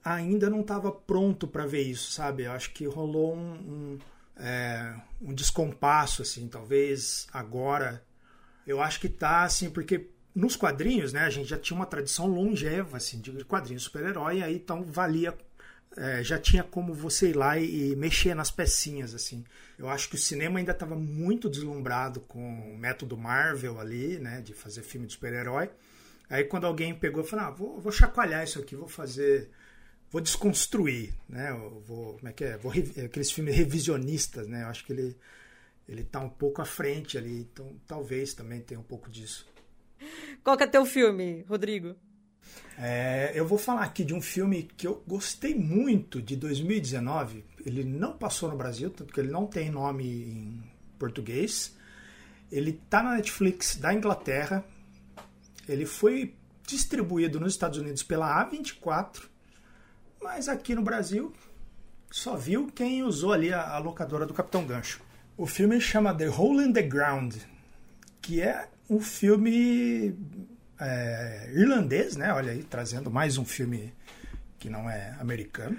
ainda 0.03 0.49
não 0.49 0.61
estava 0.61 0.91
pronto 0.91 1.47
para 1.47 1.65
ver 1.65 1.81
isso, 1.81 2.11
sabe? 2.11 2.43
Eu 2.43 2.51
acho 2.51 2.71
que 2.71 2.85
rolou 2.85 3.35
um, 3.35 3.53
um, 3.53 3.99
é, 4.37 4.95
um 5.21 5.33
descompasso, 5.33 6.21
assim, 6.21 6.47
talvez 6.47 7.27
agora. 7.33 8.03
Eu 8.65 8.81
acho 8.81 8.99
que 8.99 9.09
tá, 9.09 9.43
assim, 9.43 9.69
porque 9.69 10.09
nos 10.35 10.55
quadrinhos, 10.55 11.13
né, 11.13 11.21
a 11.21 11.29
gente 11.29 11.49
já 11.49 11.57
tinha 11.57 11.75
uma 11.75 11.85
tradição 11.85 12.27
longeva, 12.27 12.97
assim, 12.97 13.19
de 13.19 13.43
quadrinhos 13.45 13.83
super-herói, 13.83 14.41
aí 14.41 14.55
então 14.55 14.83
valia 14.83 15.35
é, 15.95 16.23
já 16.23 16.39
tinha 16.39 16.63
como 16.63 16.93
você 16.93 17.29
ir 17.29 17.35
lá 17.35 17.57
e, 17.57 17.91
e, 17.91 17.95
mexer 17.95 18.33
nas 18.33 18.49
pecinhas, 18.49 19.13
assim. 19.13 19.43
Eu 19.77 19.89
acho 19.89 20.09
que 20.09 20.15
o 20.15 20.17
cinema 20.17 20.59
ainda 20.59 20.71
estava 20.71 20.95
muito 20.95 21.49
deslumbrado 21.49 22.21
com 22.21 22.73
o 22.73 22.77
método 22.77 23.17
Marvel 23.17 23.79
ali, 23.79 24.17
né, 24.19 24.41
de 24.41 24.53
fazer 24.53 24.81
filme 24.81 25.05
de 25.05 25.13
super-herói. 25.13 25.69
Aí 26.33 26.45
quando 26.45 26.65
alguém 26.65 26.95
pegou 26.95 27.23
e 27.23 27.27
falou, 27.27 27.45
ah, 27.45 27.51
vou, 27.51 27.79
vou 27.79 27.91
chacoalhar 27.91 28.43
isso 28.43 28.57
aqui, 28.57 28.75
vou 28.75 28.87
fazer, 28.87 29.51
vou 30.09 30.19
desconstruir, 30.19 31.13
né, 31.29 31.51
eu 31.51 31.79
vou, 31.81 32.15
como 32.15 32.27
é 32.27 32.33
que 32.33 32.43
é, 32.43 32.57
vou, 32.57 32.71
aqueles 33.05 33.31
filmes 33.31 33.55
revisionistas, 33.55 34.47
né, 34.47 34.63
eu 34.63 34.67
acho 34.67 34.83
que 34.83 34.91
ele, 34.91 35.15
ele 35.87 36.03
tá 36.03 36.19
um 36.19 36.29
pouco 36.29 36.59
à 36.59 36.65
frente 36.65 37.19
ali, 37.19 37.41
então 37.41 37.79
talvez 37.85 38.33
também 38.33 38.61
tenha 38.61 38.79
um 38.79 38.83
pouco 38.83 39.11
disso. 39.11 39.47
Qual 40.43 40.57
que 40.57 40.63
é 40.63 40.67
teu 40.67 40.87
filme, 40.87 41.45
Rodrigo? 41.47 41.95
É, 42.79 43.31
eu 43.35 43.45
vou 43.45 43.59
falar 43.59 43.83
aqui 43.83 44.03
de 44.03 44.15
um 44.15 44.21
filme 44.21 44.63
que 44.75 44.87
eu 44.87 45.03
gostei 45.05 45.53
muito 45.53 46.19
de 46.19 46.35
2019. 46.35 47.45
Ele 47.63 47.83
não 47.83 48.17
passou 48.17 48.49
no 48.49 48.57
Brasil, 48.57 48.89
porque 48.89 49.19
ele 49.19 49.29
não 49.29 49.45
tem 49.45 49.69
nome 49.69 50.03
em 50.03 50.63
português. 50.97 51.77
Ele 52.51 52.71
está 52.71 53.03
na 53.03 53.17
Netflix 53.17 53.75
da 53.75 53.93
Inglaterra. 53.93 54.65
Ele 55.67 55.85
foi 55.85 56.35
distribuído 56.65 57.39
nos 57.39 57.53
Estados 57.53 57.77
Unidos 57.77 58.03
pela 58.03 58.49
A24, 58.49 59.23
mas 60.21 60.47
aqui 60.47 60.73
no 60.73 60.81
Brasil 60.81 61.33
só 62.11 62.35
viu 62.35 62.67
quem 62.67 63.03
usou 63.03 63.33
ali 63.33 63.51
a, 63.51 63.71
a 63.71 63.77
locadora 63.79 64.25
do 64.25 64.33
Capitão 64.33 64.65
Gancho. 64.65 65.01
O 65.35 65.47
filme 65.47 65.81
chama 65.81 66.15
The 66.15 66.29
Hole 66.29 66.65
in 66.65 66.73
the 66.73 66.83
Ground, 66.83 67.35
que 68.21 68.41
é 68.41 68.69
um 68.89 68.99
filme 68.99 70.15
é, 70.79 71.51
irlandês, 71.55 72.15
né? 72.15 72.31
Olha 72.31 72.51
aí, 72.51 72.63
trazendo 72.63 73.09
mais 73.09 73.37
um 73.37 73.45
filme 73.45 73.93
que 74.59 74.69
não 74.69 74.89
é 74.89 75.15
americano, 75.19 75.77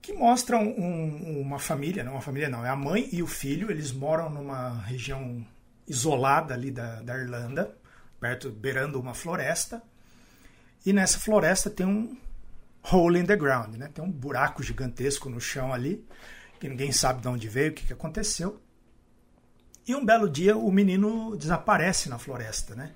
que 0.00 0.12
mostra 0.12 0.56
um, 0.56 0.68
um, 0.68 1.40
uma 1.40 1.58
família, 1.58 2.02
não 2.02 2.12
uma 2.12 2.20
família 2.20 2.48
não, 2.48 2.64
é 2.64 2.68
a 2.68 2.76
mãe 2.76 3.08
e 3.12 3.22
o 3.22 3.26
filho, 3.26 3.70
eles 3.70 3.92
moram 3.92 4.30
numa 4.30 4.80
região 4.82 5.44
isolada 5.86 6.54
ali 6.54 6.70
da, 6.70 7.02
da 7.02 7.16
Irlanda, 7.16 7.76
perto, 8.22 8.50
beirando 8.50 9.00
uma 9.00 9.14
floresta, 9.14 9.82
E 10.86 10.92
nessa 10.92 11.18
floresta 11.18 11.68
tem 11.68 11.86
um 11.86 12.16
hole 12.82 13.18
in 13.18 13.24
the 13.24 13.36
ground, 13.36 13.76
né? 13.76 13.88
Tem 13.92 14.04
um 14.04 14.10
buraco 14.10 14.62
gigantesco 14.62 15.28
no 15.28 15.40
chão 15.40 15.72
ali, 15.72 16.04
que 16.58 16.68
ninguém 16.68 16.90
sabe 16.92 17.20
de 17.20 17.28
onde 17.28 17.48
veio, 17.48 17.70
o 17.70 17.74
que, 17.74 17.86
que 17.86 17.92
aconteceu. 17.92 18.60
E 19.86 19.94
um 19.94 20.04
belo 20.04 20.28
dia 20.28 20.56
o 20.56 20.70
menino 20.72 21.36
desaparece 21.36 22.08
na 22.08 22.18
floresta, 22.18 22.74
né? 22.74 22.92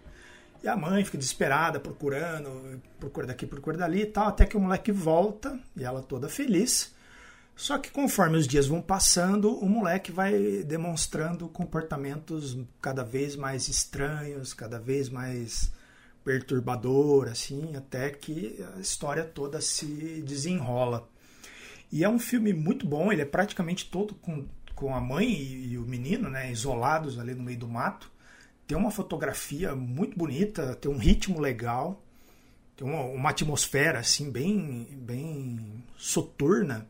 E 0.62 0.68
a 0.68 0.76
mãe 0.76 1.04
fica 1.04 1.18
desesperada, 1.18 1.78
procurando, 1.78 2.80
procura 2.98 3.26
daqui, 3.26 3.46
procura 3.46 3.76
dali 3.76 4.02
e 4.02 4.06
tal, 4.06 4.28
até 4.28 4.46
que 4.46 4.56
o 4.56 4.60
moleque 4.60 4.90
volta, 4.90 5.58
e 5.76 5.84
ela 5.84 6.02
toda 6.02 6.28
feliz. 6.28 6.94
Só 7.56 7.78
que 7.78 7.90
conforme 7.90 8.36
os 8.36 8.46
dias 8.46 8.66
vão 8.66 8.82
passando, 8.82 9.50
o 9.58 9.66
moleque 9.66 10.12
vai 10.12 10.62
demonstrando 10.62 11.48
comportamentos 11.48 12.56
cada 12.82 13.02
vez 13.02 13.34
mais 13.34 13.66
estranhos, 13.66 14.52
cada 14.52 14.78
vez 14.78 15.08
mais 15.08 15.72
perturbador, 16.22 17.28
assim, 17.28 17.74
até 17.74 18.10
que 18.10 18.62
a 18.76 18.80
história 18.80 19.24
toda 19.24 19.58
se 19.62 20.22
desenrola. 20.26 21.08
E 21.90 22.04
é 22.04 22.08
um 22.08 22.18
filme 22.18 22.52
muito 22.52 22.86
bom, 22.86 23.10
ele 23.10 23.22
é 23.22 23.24
praticamente 23.24 23.88
todo 23.88 24.14
com, 24.16 24.46
com 24.74 24.94
a 24.94 25.00
mãe 25.00 25.26
e, 25.26 25.72
e 25.72 25.78
o 25.78 25.82
menino, 25.82 26.28
né, 26.28 26.52
isolados 26.52 27.18
ali 27.18 27.34
no 27.34 27.42
meio 27.42 27.58
do 27.58 27.68
mato. 27.68 28.10
Tem 28.66 28.76
uma 28.76 28.90
fotografia 28.90 29.74
muito 29.74 30.18
bonita, 30.18 30.74
tem 30.74 30.90
um 30.90 30.98
ritmo 30.98 31.40
legal, 31.40 32.04
tem 32.76 32.86
uma, 32.86 33.00
uma 33.02 33.30
atmosfera 33.30 34.00
assim 34.00 34.30
bem, 34.30 34.86
bem 34.92 35.82
soturna. 35.96 36.86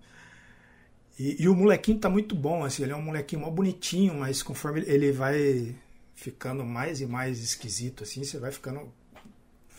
E, 1.18 1.42
e, 1.42 1.48
o 1.48 1.55
molequinho 1.55 1.98
tá 1.98 2.11
muito 2.11 2.35
bom, 2.35 2.64
assim, 2.64 2.83
ele 2.83 2.92
é 2.92 2.96
um 2.96 3.02
molequinho 3.02 3.40
mó 3.40 3.50
bonitinho, 3.50 4.14
mas 4.14 4.42
conforme 4.42 4.83
ele 4.87 5.12
vai 5.12 5.74
ficando 6.14 6.64
mais 6.64 7.00
e 7.00 7.07
mais 7.07 7.38
esquisito, 7.38 8.05
assim, 8.05 8.22
você 8.22 8.38
vai 8.38 8.52
ficando, 8.52 8.92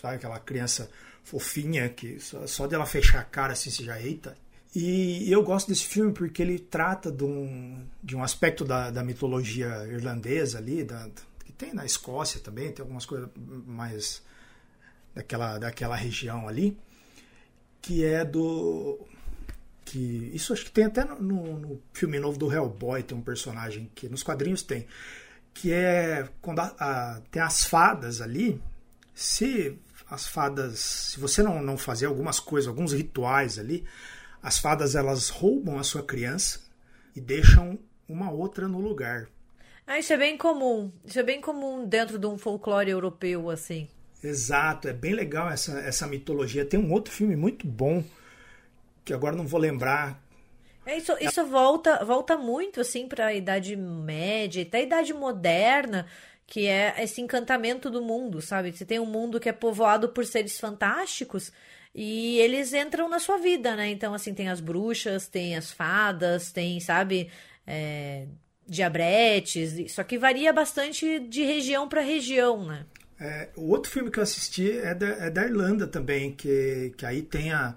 sabe, 0.01 0.15
aquela 0.15 0.39
criança 0.39 0.89
fofinha 1.23 1.89
que 1.89 2.19
só, 2.19 2.47
só 2.47 2.67
dela 2.67 2.85
fechar 2.85 3.19
a 3.19 3.23
cara 3.23 3.53
assim 3.53 3.69
você 3.69 3.83
já 3.83 4.01
eita. 4.01 4.37
E 4.73 5.31
eu 5.31 5.43
gosto 5.43 5.67
desse 5.69 5.85
filme 5.85 6.13
porque 6.13 6.41
ele 6.41 6.59
trata 6.59 7.11
de 7.11 7.23
um, 7.23 7.85
de 8.03 8.15
um 8.15 8.23
aspecto 8.23 8.63
da, 8.63 8.91
da 8.91 9.03
mitologia 9.03 9.87
irlandesa 9.87 10.57
ali, 10.57 10.83
da, 10.83 11.09
que 11.43 11.51
tem 11.51 11.73
na 11.73 11.85
Escócia 11.85 12.39
também, 12.39 12.71
tem 12.71 12.83
algumas 12.83 13.05
coisas 13.05 13.29
mais 13.65 14.21
daquela, 15.15 15.57
daquela 15.57 15.95
região 15.95 16.47
ali, 16.47 16.77
que 17.81 18.05
é 18.05 18.23
do 18.23 18.99
que 19.87 20.29
isso 20.33 20.51
acho 20.51 20.65
que 20.65 20.71
tem 20.71 20.83
até 20.83 21.05
no, 21.05 21.57
no, 21.57 21.81
filme 21.93 22.19
novo 22.19 22.37
do 22.37 22.51
Hellboy 22.51 23.01
tem 23.03 23.17
um 23.17 23.21
personagem 23.21 23.89
que 23.95 24.09
nos 24.09 24.21
quadrinhos 24.21 24.61
tem 24.61 24.85
que 25.53 25.71
é 25.71 26.27
quando 26.41 26.59
a, 26.59 26.75
a, 26.77 27.21
tem 27.31 27.41
as 27.41 27.63
fadas 27.63 28.19
ali 28.19 28.61
se 29.15 29.79
as 30.09 30.27
fadas 30.27 30.79
se 30.79 31.19
você 31.21 31.41
não, 31.41 31.61
não 31.61 31.77
fazer 31.77 32.05
algumas 32.05 32.37
coisas 32.37 32.67
alguns 32.67 32.91
rituais 32.91 33.57
ali 33.57 33.85
as 34.43 34.57
fadas 34.57 34.93
elas 34.93 35.29
roubam 35.29 35.79
a 35.79 35.83
sua 35.83 36.03
criança 36.03 36.59
e 37.15 37.21
deixam 37.21 37.79
uma 38.07 38.31
outra 38.31 38.67
no 38.67 38.79
lugar. 38.79 39.27
Ah, 39.85 39.97
isso 39.97 40.11
é 40.11 40.17
bem 40.17 40.37
comum 40.37 40.91
isso 41.05 41.17
é 41.17 41.23
bem 41.23 41.39
comum 41.39 41.87
dentro 41.87 42.19
de 42.19 42.27
um 42.27 42.37
folclore 42.37 42.91
europeu 42.91 43.49
assim. 43.49 43.87
Exato 44.21 44.89
é 44.89 44.93
bem 44.93 45.13
legal 45.13 45.49
essa, 45.49 45.79
essa 45.79 46.05
mitologia. 46.07 46.65
Tem 46.65 46.77
um 46.77 46.91
outro 46.91 47.13
filme 47.13 47.37
muito 47.37 47.65
bom 47.65 48.03
que 49.07 49.13
agora 49.13 49.35
não 49.35 49.47
vou 49.47 49.59
lembrar. 49.59 50.21
É, 50.85 50.97
isso, 50.97 51.13
isso 51.21 51.45
volta, 51.45 52.03
volta 52.03 52.37
muito 52.37 52.81
assim 52.81 53.07
para 53.07 53.27
a 53.27 53.33
Idade 53.33 53.75
Média, 53.75 54.61
até 54.61 54.79
a 54.79 54.81
Idade 54.83 55.13
Moderna, 55.13 56.05
que 56.45 56.67
é 56.67 56.93
esse 57.01 57.21
encantamento 57.21 57.89
do 57.89 58.01
mundo, 58.01 58.41
sabe? 58.41 58.71
Você 58.71 58.85
tem 58.85 58.99
um 58.99 59.05
mundo 59.05 59.39
que 59.39 59.47
é 59.47 59.53
povoado 59.53 60.09
por 60.09 60.25
seres 60.25 60.59
fantásticos 60.59 61.51
e 61.95 62.37
eles 62.39 62.73
entram 62.73 63.07
na 63.07 63.19
sua 63.19 63.37
vida, 63.37 63.75
né? 63.75 63.89
Então, 63.89 64.13
assim, 64.13 64.33
tem 64.33 64.49
as 64.49 64.59
bruxas, 64.59 65.27
tem 65.27 65.55
as 65.55 65.71
fadas, 65.71 66.51
tem, 66.51 66.79
sabe, 66.81 67.29
é, 67.65 68.27
diabretes, 68.67 69.93
só 69.93 70.03
que 70.03 70.17
varia 70.17 70.51
bastante 70.51 71.19
de 71.19 71.43
região 71.43 71.87
para 71.87 72.01
região, 72.01 72.65
né? 72.65 72.85
É, 73.19 73.49
o 73.55 73.69
outro 73.69 73.89
filme 73.89 74.11
que 74.11 74.19
eu 74.19 74.23
assisti 74.23 74.71
é 74.71 74.93
da, 74.93 75.07
é 75.07 75.29
da 75.29 75.45
Irlanda 75.45 75.87
também, 75.87 76.33
que, 76.33 76.93
que 76.97 77.05
aí 77.05 77.21
tem 77.21 77.51
a. 77.51 77.75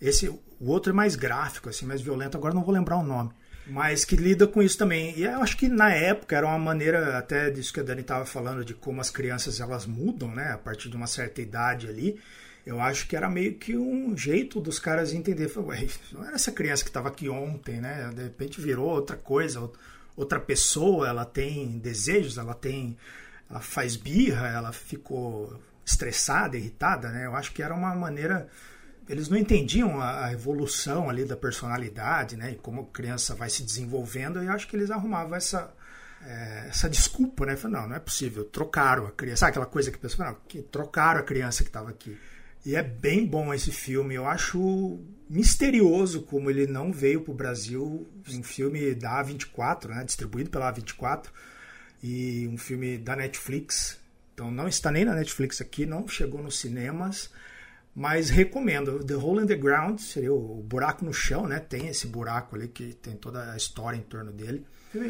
Esse, 0.00 0.28
o 0.60 0.70
outro 0.70 0.90
é 0.90 0.94
mais 0.94 1.16
gráfico, 1.16 1.68
assim, 1.68 1.86
mais 1.86 2.00
violento, 2.00 2.36
agora 2.36 2.54
não 2.54 2.64
vou 2.64 2.74
lembrar 2.74 2.96
o 2.96 3.02
nome. 3.02 3.30
Mas 3.66 4.04
que 4.04 4.14
lida 4.14 4.46
com 4.46 4.62
isso 4.62 4.78
também. 4.78 5.18
E 5.18 5.24
eu 5.24 5.42
acho 5.42 5.56
que 5.56 5.68
na 5.68 5.90
época 5.90 6.36
era 6.36 6.46
uma 6.46 6.58
maneira, 6.58 7.18
até 7.18 7.50
disso 7.50 7.72
que 7.72 7.80
a 7.80 7.82
Dani 7.82 8.02
estava 8.02 8.24
falando, 8.24 8.64
de 8.64 8.74
como 8.74 9.00
as 9.00 9.10
crianças 9.10 9.60
elas 9.60 9.86
mudam, 9.86 10.32
né? 10.32 10.52
A 10.52 10.58
partir 10.58 10.88
de 10.88 10.96
uma 10.96 11.08
certa 11.08 11.42
idade 11.42 11.88
ali. 11.88 12.20
Eu 12.64 12.80
acho 12.80 13.06
que 13.08 13.16
era 13.16 13.28
meio 13.28 13.54
que 13.54 13.76
um 13.76 14.16
jeito 14.16 14.60
dos 14.60 14.78
caras 14.78 15.12
entender. 15.12 15.50
Ué, 15.56 15.86
não 16.12 16.24
era 16.24 16.36
essa 16.36 16.52
criança 16.52 16.84
que 16.84 16.90
estava 16.90 17.08
aqui 17.08 17.28
ontem, 17.28 17.80
né? 17.80 18.10
De 18.14 18.22
repente 18.22 18.60
virou 18.60 18.88
outra 18.88 19.16
coisa, 19.16 19.68
outra 20.16 20.38
pessoa, 20.38 21.08
ela 21.08 21.24
tem 21.24 21.78
desejos, 21.78 22.38
ela 22.38 22.54
tem. 22.54 22.96
Ela 23.50 23.60
faz 23.60 23.96
birra, 23.96 24.48
ela 24.48 24.72
ficou 24.72 25.60
estressada, 25.84 26.56
irritada, 26.56 27.10
né? 27.10 27.26
Eu 27.26 27.34
acho 27.34 27.52
que 27.52 27.62
era 27.62 27.74
uma 27.74 27.94
maneira 27.94 28.48
eles 29.08 29.28
não 29.28 29.36
entendiam 29.36 30.00
a, 30.00 30.32
evolução 30.32 31.08
ali 31.08 31.24
da 31.24 31.36
personalidade, 31.36 32.36
né? 32.36 32.52
E 32.52 32.56
como 32.56 32.82
a 32.82 32.86
criança 32.86 33.34
vai 33.34 33.48
se 33.48 33.62
desenvolvendo, 33.62 34.42
e 34.42 34.48
acho 34.48 34.66
que 34.66 34.76
eles 34.76 34.90
arrumavam 34.90 35.36
essa, 35.36 35.72
é, 36.22 36.66
essa 36.68 36.88
desculpa, 36.88 37.46
né? 37.46 37.56
Falaram, 37.56 37.82
não, 37.82 37.88
não 37.90 37.96
é 37.96 38.00
possível, 38.00 38.44
trocaram 38.44 39.06
a 39.06 39.12
criança. 39.12 39.40
Sabe 39.40 39.50
aquela 39.50 39.66
coisa 39.66 39.90
que 39.90 39.96
a 39.96 40.00
pessoa 40.00 40.40
que 40.48 40.60
trocaram 40.62 41.20
a 41.20 41.22
criança 41.22 41.62
que 41.62 41.70
estava 41.70 41.90
aqui. 41.90 42.18
E 42.64 42.74
é 42.74 42.82
bem 42.82 43.24
bom 43.24 43.54
esse 43.54 43.70
filme. 43.70 44.16
Eu 44.16 44.26
acho 44.26 44.98
misterioso 45.30 46.22
como 46.22 46.50
ele 46.50 46.66
não 46.66 46.92
veio 46.92 47.20
para 47.20 47.30
o 47.30 47.36
Brasil. 47.36 48.08
Um 48.28 48.42
filme 48.42 48.92
da 48.92 49.24
A24, 49.24 49.88
né? 49.88 50.02
distribuído 50.02 50.50
pela 50.50 50.72
A24. 50.74 51.26
E 52.02 52.48
um 52.48 52.58
filme 52.58 52.98
da 52.98 53.14
Netflix. 53.14 53.98
Então 54.34 54.50
não 54.50 54.66
está 54.66 54.90
nem 54.90 55.04
na 55.04 55.14
Netflix 55.14 55.60
aqui, 55.60 55.86
não 55.86 56.08
chegou 56.08 56.42
nos 56.42 56.58
cinemas. 56.58 57.30
Mas 57.96 58.28
recomendo. 58.28 59.02
The 59.02 59.14
Hole 59.14 59.42
in 59.42 59.46
the 59.46 59.56
Ground 59.56 60.00
seria 60.00 60.30
o 60.30 60.62
buraco 60.62 61.02
no 61.02 61.14
chão, 61.14 61.48
né? 61.48 61.58
Tem 61.58 61.86
esse 61.88 62.06
buraco 62.06 62.54
ali 62.54 62.68
que 62.68 62.92
tem 62.92 63.16
toda 63.16 63.50
a 63.50 63.56
história 63.56 63.96
em 63.96 64.02
torno 64.02 64.30
dele. 64.30 64.66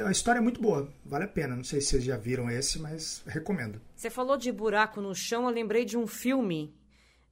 A 0.06 0.10
história 0.12 0.38
é 0.38 0.40
muito 0.40 0.60
boa, 0.62 0.88
vale 1.04 1.24
a 1.24 1.28
pena. 1.28 1.56
Não 1.56 1.64
sei 1.64 1.80
se 1.80 1.88
vocês 1.88 2.04
já 2.04 2.16
viram 2.16 2.48
esse, 2.48 2.78
mas 2.78 3.24
recomendo. 3.26 3.80
Você 3.96 4.08
falou 4.08 4.36
de 4.36 4.52
buraco 4.52 5.00
no 5.00 5.12
chão, 5.16 5.48
eu 5.48 5.50
lembrei 5.50 5.84
de 5.84 5.98
um 5.98 6.06
filme 6.06 6.72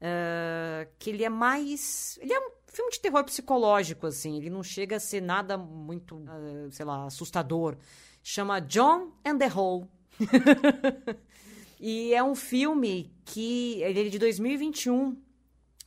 uh, 0.00 0.90
que 0.98 1.10
ele 1.10 1.22
é 1.22 1.28
mais. 1.28 2.18
Ele 2.20 2.32
é 2.32 2.40
um 2.40 2.50
filme 2.66 2.90
de 2.90 2.98
terror 2.98 3.22
psicológico, 3.22 4.08
assim. 4.08 4.36
Ele 4.36 4.50
não 4.50 4.64
chega 4.64 4.96
a 4.96 5.00
ser 5.00 5.22
nada 5.22 5.56
muito, 5.56 6.16
uh, 6.16 6.68
sei 6.72 6.84
lá, 6.84 7.06
assustador. 7.06 7.76
Chama 8.24 8.58
John 8.58 9.12
and 9.24 9.38
the 9.38 9.48
Hole. 9.48 9.86
e 11.78 12.12
é 12.12 12.24
um 12.24 12.34
filme 12.34 13.14
que. 13.24 13.80
Ele 13.82 14.08
é 14.08 14.08
de 14.08 14.18
2021. 14.18 15.22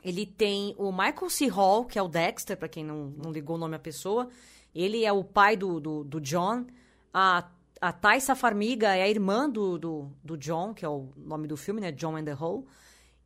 Ele 0.08 0.26
tem 0.26 0.74
o 0.78 0.90
Michael 0.90 1.30
C. 1.30 1.48
Hall, 1.48 1.84
que 1.84 2.00
é 2.00 2.02
o 2.02 2.08
Dexter, 2.08 2.56
para 2.56 2.70
quem 2.70 2.82
não, 2.82 3.14
não 3.22 3.30
ligou 3.30 3.58
o 3.58 3.60
nome 3.60 3.76
à 3.76 3.80
pessoa. 3.80 4.30
Ele 4.74 5.04
é 5.04 5.12
o 5.12 5.22
pai 5.22 5.58
do, 5.58 5.82
do, 5.82 6.02
do 6.06 6.22
John. 6.22 6.66
A, 7.14 7.46
a 7.82 7.92
Thaisa 7.92 8.34
Farmiga 8.34 8.96
é 8.96 9.04
a 9.04 9.10
irmã 9.10 9.50
do, 9.50 9.78
do, 9.78 10.10
do 10.24 10.38
John, 10.38 10.74
que 10.74 10.86
é 10.86 10.88
o 10.88 11.10
nome 11.18 11.46
do 11.46 11.58
filme, 11.58 11.82
né? 11.82 11.92
John 11.92 12.16
and 12.16 12.24
the 12.24 12.34
Hole. 12.34 12.64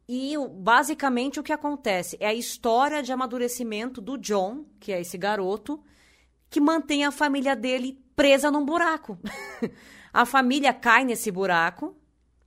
E 0.10 0.34
basicamente 0.56 1.40
o 1.40 1.44
que 1.44 1.54
acontece 1.54 2.18
é 2.20 2.26
a 2.26 2.34
história 2.34 3.04
de 3.04 3.12
amadurecimento 3.12 4.02
do 4.02 4.18
John, 4.18 4.66
que 4.80 4.92
é 4.92 5.00
esse 5.00 5.20
garoto, 5.20 5.84
que 6.50 6.60
mantém 6.60 7.06
a 7.06 7.12
família 7.12 7.56
dele 7.56 8.04
presa 8.16 8.50
num 8.50 8.66
buraco. 8.66 9.20
a 10.12 10.26
família 10.26 10.74
cai 10.74 11.06
nesse 11.06 11.30
buraco 11.30 11.96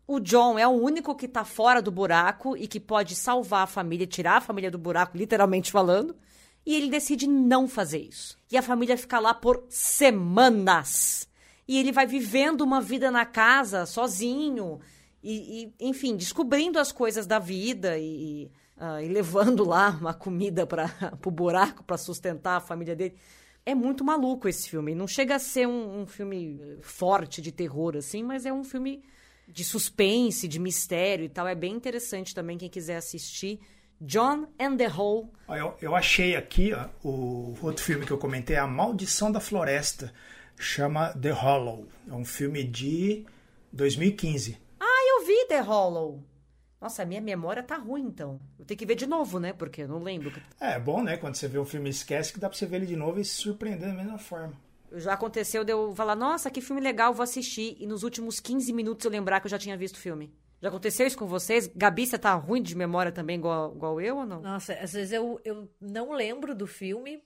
o 0.07 0.21
John 0.21 0.59
é 0.59 0.67
o 0.67 0.73
único 0.73 1.15
que 1.15 1.27
tá 1.27 1.45
fora 1.45 1.81
do 1.81 1.91
buraco 1.91 2.57
e 2.57 2.69
que 2.69 2.79
pode 2.79 3.15
salvar 3.15 3.65
a 3.65 3.67
família, 3.67 4.07
tirar 4.07 4.37
a 4.37 4.41
família 4.41 4.71
do 4.71 4.79
buraco, 4.79 5.17
literalmente 5.17 5.73
falando. 5.73 6.15
E 6.67 6.75
ele 6.75 6.91
decide 6.91 7.27
não 7.27 7.67
fazer 7.67 7.99
isso. 7.99 8.39
E 8.51 8.57
a 8.57 8.63
família 8.63 8.97
fica 8.97 9.19
lá 9.19 9.35
por 9.35 9.65
semanas. 9.69 11.29
E 11.67 11.79
ele 11.79 11.93
vai 11.93 12.07
vivendo 12.07 12.61
uma 12.61 12.81
vida 12.81 13.11
na 13.11 13.25
casa 13.25 13.87
sozinho. 13.87 14.81
E, 15.23 15.73
e 15.79 15.89
enfim, 15.89 16.17
descobrindo 16.17 16.79
as 16.79 16.93
coisas 16.93 17.27
da 17.27 17.39
vida 17.39 17.99
e, 17.99 18.51
uh, 18.77 19.01
e 19.03 19.09
levando 19.09 19.65
lá 19.65 19.97
uma 20.01 20.13
comida 20.13 20.67
para 20.67 20.91
o 21.25 21.31
buraco 21.31 21.83
para 21.83 21.97
sustentar 21.97 22.57
a 22.57 22.61
família 22.61 22.95
dele. 22.95 23.17
É 23.65 23.75
muito 23.75 24.05
maluco 24.05 24.49
esse 24.49 24.69
filme. 24.69 24.95
Não 24.95 25.07
chega 25.07 25.37
a 25.37 25.39
ser 25.39 25.67
um, 25.67 26.03
um 26.03 26.07
filme 26.07 26.79
forte 26.83 27.41
de 27.41 27.51
terror, 27.51 27.97
assim, 27.97 28.23
mas 28.23 28.45
é 28.45 28.53
um 28.53 28.65
filme 28.65 29.03
de 29.49 29.65
suspense, 29.65 30.49
de 30.49 30.59
mistério 30.59 31.25
e 31.25 31.29
tal. 31.29 31.47
É 31.47 31.55
bem 31.55 31.73
interessante 31.73 32.35
também 32.35 32.59
quem 32.59 32.69
quiser 32.69 32.97
assistir. 32.97 33.61
John 34.01 34.49
and 34.59 34.77
the 34.77 34.89
Hole. 34.89 35.29
Eu, 35.49 35.75
eu 35.81 35.95
achei 35.97 36.37
aqui 36.37 36.73
ó, 36.75 36.89
o 37.03 37.57
outro 37.63 37.83
filme 37.83 38.05
que 38.05 38.13
eu 38.13 38.19
comentei, 38.19 38.57
A 38.57 38.67
Maldição 38.67 39.31
da 39.31 39.41
Floresta. 39.41 40.13
Chama 40.57 41.13
The 41.15 41.31
Hollow. 41.31 41.89
É 42.09 42.13
um 42.13 42.25
filme 42.25 42.63
de 42.63 43.27
2015. 43.73 44.57
Ah, 44.79 45.05
eu 45.09 45.27
vi 45.27 45.47
The 45.49 45.61
Hollow. 45.61 46.23
Nossa, 46.81 47.03
a 47.03 47.07
minha 47.07 47.21
memória 47.21 47.63
tá 47.63 47.77
ruim, 47.77 48.03
então. 48.03 48.39
Eu 48.59 48.65
tenho 48.65 48.79
que 48.79 48.85
ver 48.85 48.95
de 48.95 49.07
novo, 49.07 49.41
né? 49.41 49.53
Porque 49.53 49.83
eu 49.83 49.89
não 49.89 50.03
lembro. 50.03 50.33
É 50.61 50.79
bom, 50.79 51.03
né? 51.03 51.17
Quando 51.17 51.35
você 51.35 51.49
vê 51.49 51.59
um 51.59 51.65
filme 51.65 51.89
e 51.89 51.91
esquece, 51.91 52.33
que 52.33 52.39
dá 52.39 52.49
pra 52.49 52.57
você 52.57 52.67
ver 52.67 52.77
ele 52.77 52.87
de 52.87 52.95
novo 52.95 53.19
e 53.19 53.25
se 53.25 53.37
surpreender 53.37 53.89
da 53.89 53.95
mesma 53.95 54.19
forma. 54.19 54.53
Já 54.97 55.15
aconteceu 55.15 55.65
de 55.65 55.73
eu 55.73 55.95
falar, 55.95 56.15
nossa, 56.15 56.51
que 56.51 56.61
filme 56.61 56.81
legal, 56.81 57.13
vou 57.13 57.23
assistir. 57.23 57.77
E 57.79 57.87
nos 57.87 58.03
últimos 58.03 58.41
15 58.41 58.73
minutos 58.73 59.05
eu 59.05 59.11
lembrar 59.11 59.41
que 59.41 59.47
eu 59.47 59.51
já 59.51 59.59
tinha 59.59 59.77
visto 59.77 59.97
o 59.97 60.01
filme. 60.01 60.33
Já 60.61 60.69
aconteceu 60.69 61.07
isso 61.07 61.19
com 61.19 61.27
vocês? 61.27 61.67
Gabi, 61.67 62.07
você 62.07 62.19
tá 62.19 62.35
ruim 62.35 62.63
de 62.63 62.75
memória 62.75 63.13
também, 63.13 63.37
igual, 63.37 63.75
igual 63.75 64.01
eu 64.01 64.17
ou 64.17 64.27
não? 64.27 64.41
Nossa, 64.41 64.73
às 64.75 64.93
vezes 64.93 65.13
eu, 65.13 65.41
eu 65.45 65.69
não 65.81 66.13
lembro 66.13 66.55
do 66.55 66.67
filme. 66.67 67.23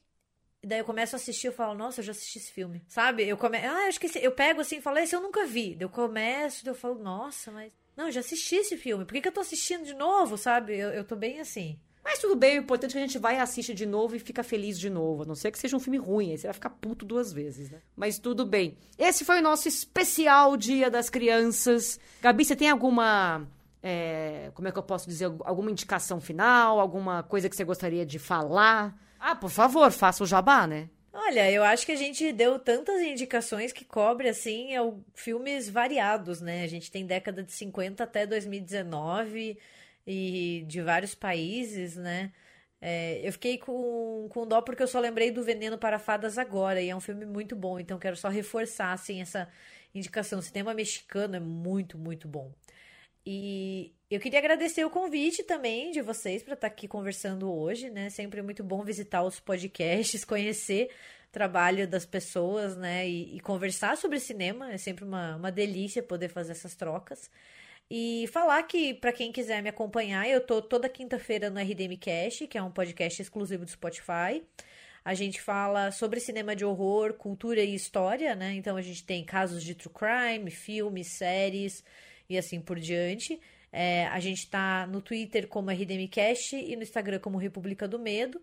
E 0.61 0.67
daí 0.67 0.81
eu 0.81 0.85
começo 0.85 1.15
a 1.15 1.19
assistir, 1.19 1.47
eu 1.47 1.53
falo, 1.53 1.75
nossa, 1.75 2.01
eu 2.01 2.05
já 2.05 2.11
assisti 2.11 2.39
esse 2.39 2.51
filme. 2.51 2.83
Sabe? 2.89 3.23
Eu 3.29 3.37
come... 3.37 3.59
Ah, 3.59 3.85
eu 3.85 3.91
esqueci. 3.91 4.19
Eu 4.21 4.33
pego 4.33 4.61
assim 4.61 4.79
e 4.79 4.81
falo, 4.81 4.99
esse 4.99 5.15
eu 5.15 5.21
nunca 5.21 5.47
vi. 5.47 5.77
Daí 5.77 5.85
eu 5.85 5.89
começo, 5.89 6.65
daí 6.65 6.73
eu 6.73 6.77
falo, 6.77 6.99
nossa, 6.99 7.53
mas. 7.53 7.73
Não, 7.97 8.07
eu 8.07 8.13
já 8.13 8.21
assisti 8.21 8.57
esse 8.57 8.77
filme. 8.77 9.05
Por 9.05 9.13
que, 9.13 9.21
que 9.21 9.29
eu 9.29 9.33
tô 9.33 9.41
assistindo 9.41 9.85
de 9.85 9.95
novo, 9.95 10.37
sabe? 10.37 10.77
Eu, 10.77 10.91
eu 10.91 11.05
tô 11.05 11.15
bem 11.15 11.39
assim. 11.39 11.79
Mas 12.09 12.21
tudo 12.21 12.35
bem, 12.35 12.59
o 12.59 12.63
importante 12.63 12.93
é 12.93 12.95
que 12.95 12.99
a 13.05 13.07
gente 13.07 13.19
vai 13.19 13.37
e 13.37 13.39
assiste 13.39 13.75
de 13.75 13.85
novo 13.85 14.17
e 14.17 14.19
fica 14.19 14.43
feliz 14.43 14.81
de 14.81 14.89
novo. 14.89 15.25
A 15.25 15.27
não 15.27 15.35
ser 15.35 15.51
que 15.51 15.59
seja 15.59 15.77
um 15.77 15.79
filme 15.79 15.99
ruim, 15.99 16.31
aí 16.31 16.39
você 16.39 16.47
vai 16.47 16.55
ficar 16.55 16.71
puto 16.71 17.05
duas 17.05 17.31
vezes, 17.35 17.71
né? 17.71 17.81
Mas 17.95 18.19
tudo 18.19 18.47
bem. 18.47 18.79
Esse 18.97 19.27
foi 19.27 19.41
o 19.41 19.43
nosso 19.43 19.69
especial 19.69 20.57
Dia 20.57 20.91
das 20.91 21.11
Crianças. 21.11 22.01
Gabi, 22.23 22.47
você 22.47 22.57
tem 22.57 22.71
alguma. 22.71 23.47
é, 23.83 24.51
como 24.55 24.67
é 24.67 24.73
que 24.73 24.79
eu 24.79 24.83
posso 24.83 25.07
dizer? 25.07 25.27
Alguma 25.45 25.71
indicação 25.71 26.19
final? 26.19 26.81
Alguma 26.81 27.23
coisa 27.23 27.47
que 27.47 27.55
você 27.55 27.63
gostaria 27.63 28.07
de 28.07 28.19
falar? 28.19 28.99
Ah, 29.21 29.37
por 29.37 29.51
favor, 29.51 29.93
faça 29.93 30.25
o 30.25 30.27
jabá, 30.27 30.67
né? 30.67 30.89
Olha, 31.13 31.51
eu 31.53 31.63
acho 31.63 31.85
que 31.85 31.93
a 31.93 31.97
gente 31.97 32.33
deu 32.33 32.59
tantas 32.59 33.03
indicações 33.03 33.71
que 33.71 33.85
cobre, 33.85 34.31
assim, 34.31 34.75
é 34.75 34.79
filmes 35.15 35.69
variados, 35.69 36.41
né? 36.41 36.65
A 36.65 36.69
gente 36.69 36.91
tem 36.91 37.05
década 37.05 37.43
de 37.43 37.53
50 37.53 38.03
até 38.03 38.25
2019 38.25 39.59
e 40.11 40.65
de 40.67 40.81
vários 40.81 41.15
países, 41.15 41.97
né? 41.97 42.33
É, 42.81 43.21
eu 43.27 43.33
fiquei 43.33 43.59
com, 43.59 44.27
com 44.31 44.47
dó 44.47 44.63
porque 44.63 44.83
eu 44.83 44.89
só 44.89 44.99
lembrei 45.01 45.31
do 45.31 45.43
Veneno 45.43 45.77
para 45.77 45.99
Fadas 45.99 46.39
agora, 46.39 46.81
e 46.81 46.89
é 46.89 46.97
um 46.97 47.01
filme 47.01 47.27
muito 47.27 47.55
bom, 47.55 47.79
então 47.79 47.99
quero 47.99 48.17
só 48.17 48.29
reforçar, 48.29 48.93
assim, 48.93 49.21
essa 49.21 49.49
indicação. 49.95 50.39
O 50.39 50.43
cinema 50.43 50.73
mexicano 50.73 51.37
é 51.37 51.41
muito, 51.41 51.99
muito 51.99 52.27
bom. 52.27 52.55
E 53.27 53.95
eu 54.11 54.19
queria 54.19 54.39
agradecer 54.39 54.83
o 54.87 54.91
convite 54.91 55.43
também 55.43 55.91
de 55.91 56.01
vocês 56.01 56.43
para 56.43 56.55
estar 56.55 56.69
aqui 56.69 56.89
conversando 56.89 57.53
hoje, 57.53 57.91
né? 57.91 58.09
Sempre 58.09 58.41
muito 58.41 58.65
bom 58.65 58.83
visitar 58.83 59.23
os 59.23 59.39
podcasts, 59.39 60.25
conhecer 60.25 60.89
o 61.29 61.33
trabalho 61.33 61.87
das 61.87 62.07
pessoas, 62.07 62.77
né? 62.79 63.07
E, 63.07 63.37
e 63.37 63.41
conversar 63.41 63.99
sobre 63.99 64.19
cinema. 64.19 64.73
É 64.73 64.79
sempre 64.79 65.05
uma, 65.05 65.37
uma 65.37 65.53
delícia 65.53 66.03
poder 66.03 66.29
fazer 66.31 66.53
essas 66.53 66.75
trocas. 66.75 67.31
E 67.91 68.29
falar 68.33 68.63
que, 68.65 68.93
para 68.93 69.13
quem 69.13 69.33
quiser 69.33 69.63
me 69.63 69.71
acompanhar, 69.71 70.29
eu 70.29 70.41
tô 70.41 70.61
toda 70.61 70.89
quinta-feira 70.89 71.49
no 71.49 71.59
RDM 71.59 71.97
Cast, 71.99 72.47
que 72.47 72.59
é 72.59 72.63
um 72.63 72.71
podcast 72.71 73.23
exclusivo 73.23 73.65
do 73.65 73.71
Spotify. 73.71 74.43
A 75.03 75.15
gente 75.15 75.41
fala 75.41 75.91
sobre 75.91 76.21
cinema 76.21 76.55
de 76.55 76.67
horror, 76.67 77.15
cultura 77.15 77.63
e 77.63 77.75
história, 77.75 78.35
né? 78.35 78.53
Então 78.55 78.77
a 78.77 78.83
gente 78.83 79.05
tem 79.05 79.25
casos 79.25 79.65
de 79.65 79.75
true 79.75 79.95
crime, 79.95 80.51
filmes, 80.51 81.17
séries 81.17 81.83
e 82.29 82.37
assim 82.37 82.61
por 82.61 82.79
diante. 82.79 83.41
É, 83.73 84.07
a 84.09 84.21
gente 84.21 84.49
tá 84.51 84.87
no 84.87 85.01
Twitter 85.01 85.49
como 85.49 85.71
RDMcast 85.71 86.57
e 86.57 86.77
no 86.77 86.83
Instagram 86.83 87.19
como 87.21 87.39
República 87.39 87.89
do 87.89 87.99
Medo. 87.99 88.39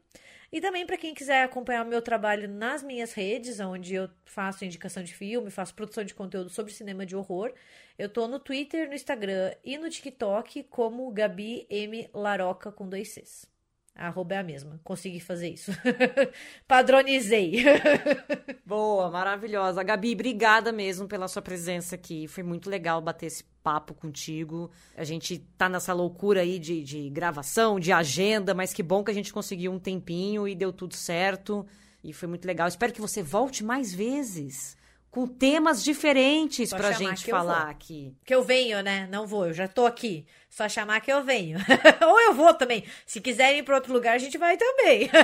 E 0.56 0.62
também 0.62 0.86
para 0.86 0.96
quem 0.96 1.14
quiser 1.14 1.44
acompanhar 1.44 1.86
o 1.86 1.90
meu 1.90 2.02
trabalho 2.02 2.48
nas 2.48 2.82
minhas 2.82 3.12
redes, 3.12 3.60
onde 3.60 3.94
eu 3.94 4.10
faço 4.24 4.64
indicação 4.64 5.04
de 5.04 5.14
filme, 5.14 5.52
faço 5.52 5.76
produção 5.76 6.02
de 6.02 6.14
conteúdo 6.14 6.50
sobre 6.50 6.72
cinema 6.72 7.06
de 7.06 7.14
horror, 7.14 7.54
eu 8.00 8.08
tô 8.08 8.26
no 8.26 8.40
Twitter, 8.40 8.88
no 8.88 8.96
Instagram 8.96 9.54
e 9.66 9.78
no 9.78 9.90
TikTok 9.90 10.64
como 10.70 11.12
Gabi 11.12 11.68
M 11.70 12.10
Laroca 12.14 12.72
com 12.72 12.88
dois 12.88 13.10
Cs. 13.10 13.54
A 13.98 14.08
arroba 14.08 14.36
é 14.36 14.38
a 14.40 14.44
mesma. 14.44 14.78
Consegui 14.84 15.22
fazer 15.22 15.50
isso. 15.50 15.72
Padronizei. 16.68 17.64
Boa, 18.66 19.10
maravilhosa. 19.10 19.82
Gabi, 19.84 20.12
obrigada 20.12 20.74
mesmo 20.74 21.08
pela 21.08 21.30
sua 21.30 21.42
presença 21.42 21.96
aqui. 21.96 22.28
Foi 22.28 22.44
muito 22.44 22.70
legal 22.70 23.00
bater 23.00 23.28
esse 23.28 23.46
papo 23.64 23.94
contigo. 23.94 24.70
A 24.98 25.06
gente 25.06 25.40
tá 25.58 25.70
nessa 25.70 25.94
loucura 25.94 26.42
aí 26.42 26.60
de, 26.60 26.84
de 26.84 27.10
gravação, 27.10 27.80
de 27.80 27.94
agenda, 27.94 28.54
mas 28.54 28.74
que 28.74 28.84
bom 28.84 29.02
que 29.02 29.12
a 29.12 29.14
gente 29.14 29.32
conseguiu 29.32 29.72
um 29.72 29.80
tempinho 29.80 30.46
e 30.46 30.54
deu 30.54 30.74
tudo 30.74 30.94
certo. 30.94 31.66
E 32.04 32.12
foi 32.12 32.28
muito 32.28 32.46
legal. 32.46 32.68
Espero 32.68 32.92
que 32.92 33.02
você 33.02 33.24
volte 33.24 33.64
mais 33.64 33.94
vezes. 33.94 34.76
Com 35.16 35.26
temas 35.26 35.82
diferentes 35.82 36.72
pra 36.72 36.92
chamar 36.92 37.16
gente 37.16 37.30
falar 37.32 37.70
aqui. 37.70 38.14
Que 38.26 38.36
eu 38.36 38.44
venho, 38.44 38.84
né? 38.84 39.08
Não 39.10 39.26
vou, 39.26 39.48
eu 39.48 39.54
já 39.54 39.66
tô 39.66 39.86
aqui. 39.86 40.26
Só 40.50 40.68
chamar 40.68 41.00
que 41.00 41.10
eu 41.10 41.24
venho. 41.24 41.58
Ou 42.06 42.20
eu 42.20 42.34
vou 42.34 42.54
também. 42.54 42.84
Se 43.06 43.22
quiserem 43.22 43.60
ir 43.60 43.64
pra 43.64 43.76
outro 43.76 43.94
lugar, 43.94 44.16
a 44.16 44.18
gente 44.18 44.38
vai 44.38 44.58
também. 44.58 45.10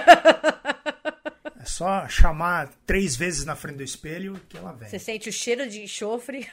É 1.60 1.66
só 1.66 2.08
chamar 2.08 2.70
três 2.88 3.16
vezes 3.16 3.46
na 3.46 3.56
frente 3.56 3.76
do 3.76 3.84
espelho 3.84 4.42
que 4.50 4.58
ela 4.58 4.72
vem. 4.74 4.90
Você 4.90 4.98
sente 4.98 5.30
o 5.30 5.32
cheiro 5.32 5.70
de 5.70 5.84
enxofre. 5.84 6.50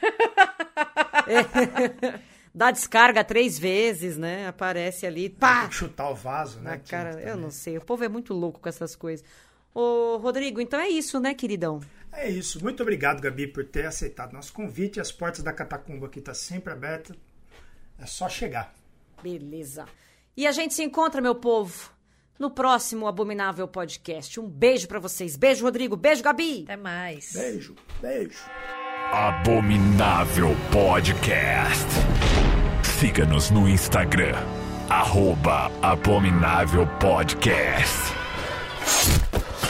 Dá 2.53 2.69
descarga 2.69 3.23
três 3.23 3.57
vezes, 3.57 4.17
né? 4.17 4.47
Aparece 4.47 5.07
ali. 5.07 5.27
Pá! 5.27 5.61
Tem 5.61 5.69
que 5.69 5.75
chutar 5.75 6.11
o 6.11 6.15
vaso, 6.15 6.59
né? 6.59 6.79
Cara, 6.87 7.19
eu 7.21 7.35
não 7.35 7.49
sei. 7.49 7.79
O 7.79 7.81
povo 7.81 8.03
é 8.03 8.07
muito 8.07 8.35
louco 8.35 8.59
com 8.59 8.69
essas 8.69 8.95
coisas. 8.95 9.25
Ô, 9.73 10.17
Rodrigo, 10.17 10.61
então 10.61 10.79
é 10.79 10.89
isso, 10.89 11.19
né, 11.19 11.33
queridão? 11.33 11.79
É 12.11 12.29
isso. 12.29 12.61
Muito 12.63 12.81
obrigado, 12.83 13.21
Gabi, 13.21 13.47
por 13.47 13.63
ter 13.65 13.85
aceitado 13.85 14.33
nosso 14.33 14.51
convite. 14.53 14.99
As 14.99 15.11
portas 15.11 15.43
da 15.43 15.53
Catacumba 15.53 16.07
aqui 16.07 16.19
estão 16.19 16.33
sempre 16.33 16.73
abertas. 16.73 17.15
É 17.97 18.05
só 18.05 18.27
chegar. 18.29 18.73
Beleza. 19.21 19.85
E 20.35 20.47
a 20.47 20.51
gente 20.51 20.73
se 20.73 20.83
encontra, 20.83 21.21
meu 21.21 21.35
povo, 21.35 21.89
no 22.39 22.49
próximo 22.49 23.07
Abominável 23.07 23.67
Podcast. 23.67 24.39
Um 24.39 24.47
beijo 24.47 24.87
pra 24.87 24.99
vocês. 24.99 25.35
Beijo, 25.35 25.65
Rodrigo. 25.65 25.95
Beijo, 25.97 26.23
Gabi. 26.23 26.63
Até 26.63 26.77
mais. 26.77 27.33
Beijo, 27.33 27.75
beijo. 28.01 28.39
Abominável 29.11 30.49
Podcast. 30.71 31.87
Siga-nos 32.99 33.49
no 33.49 33.67
Instagram, 33.67 34.35
arroba 34.89 35.71
Abominável 35.81 36.85
Podcast. 36.99 37.97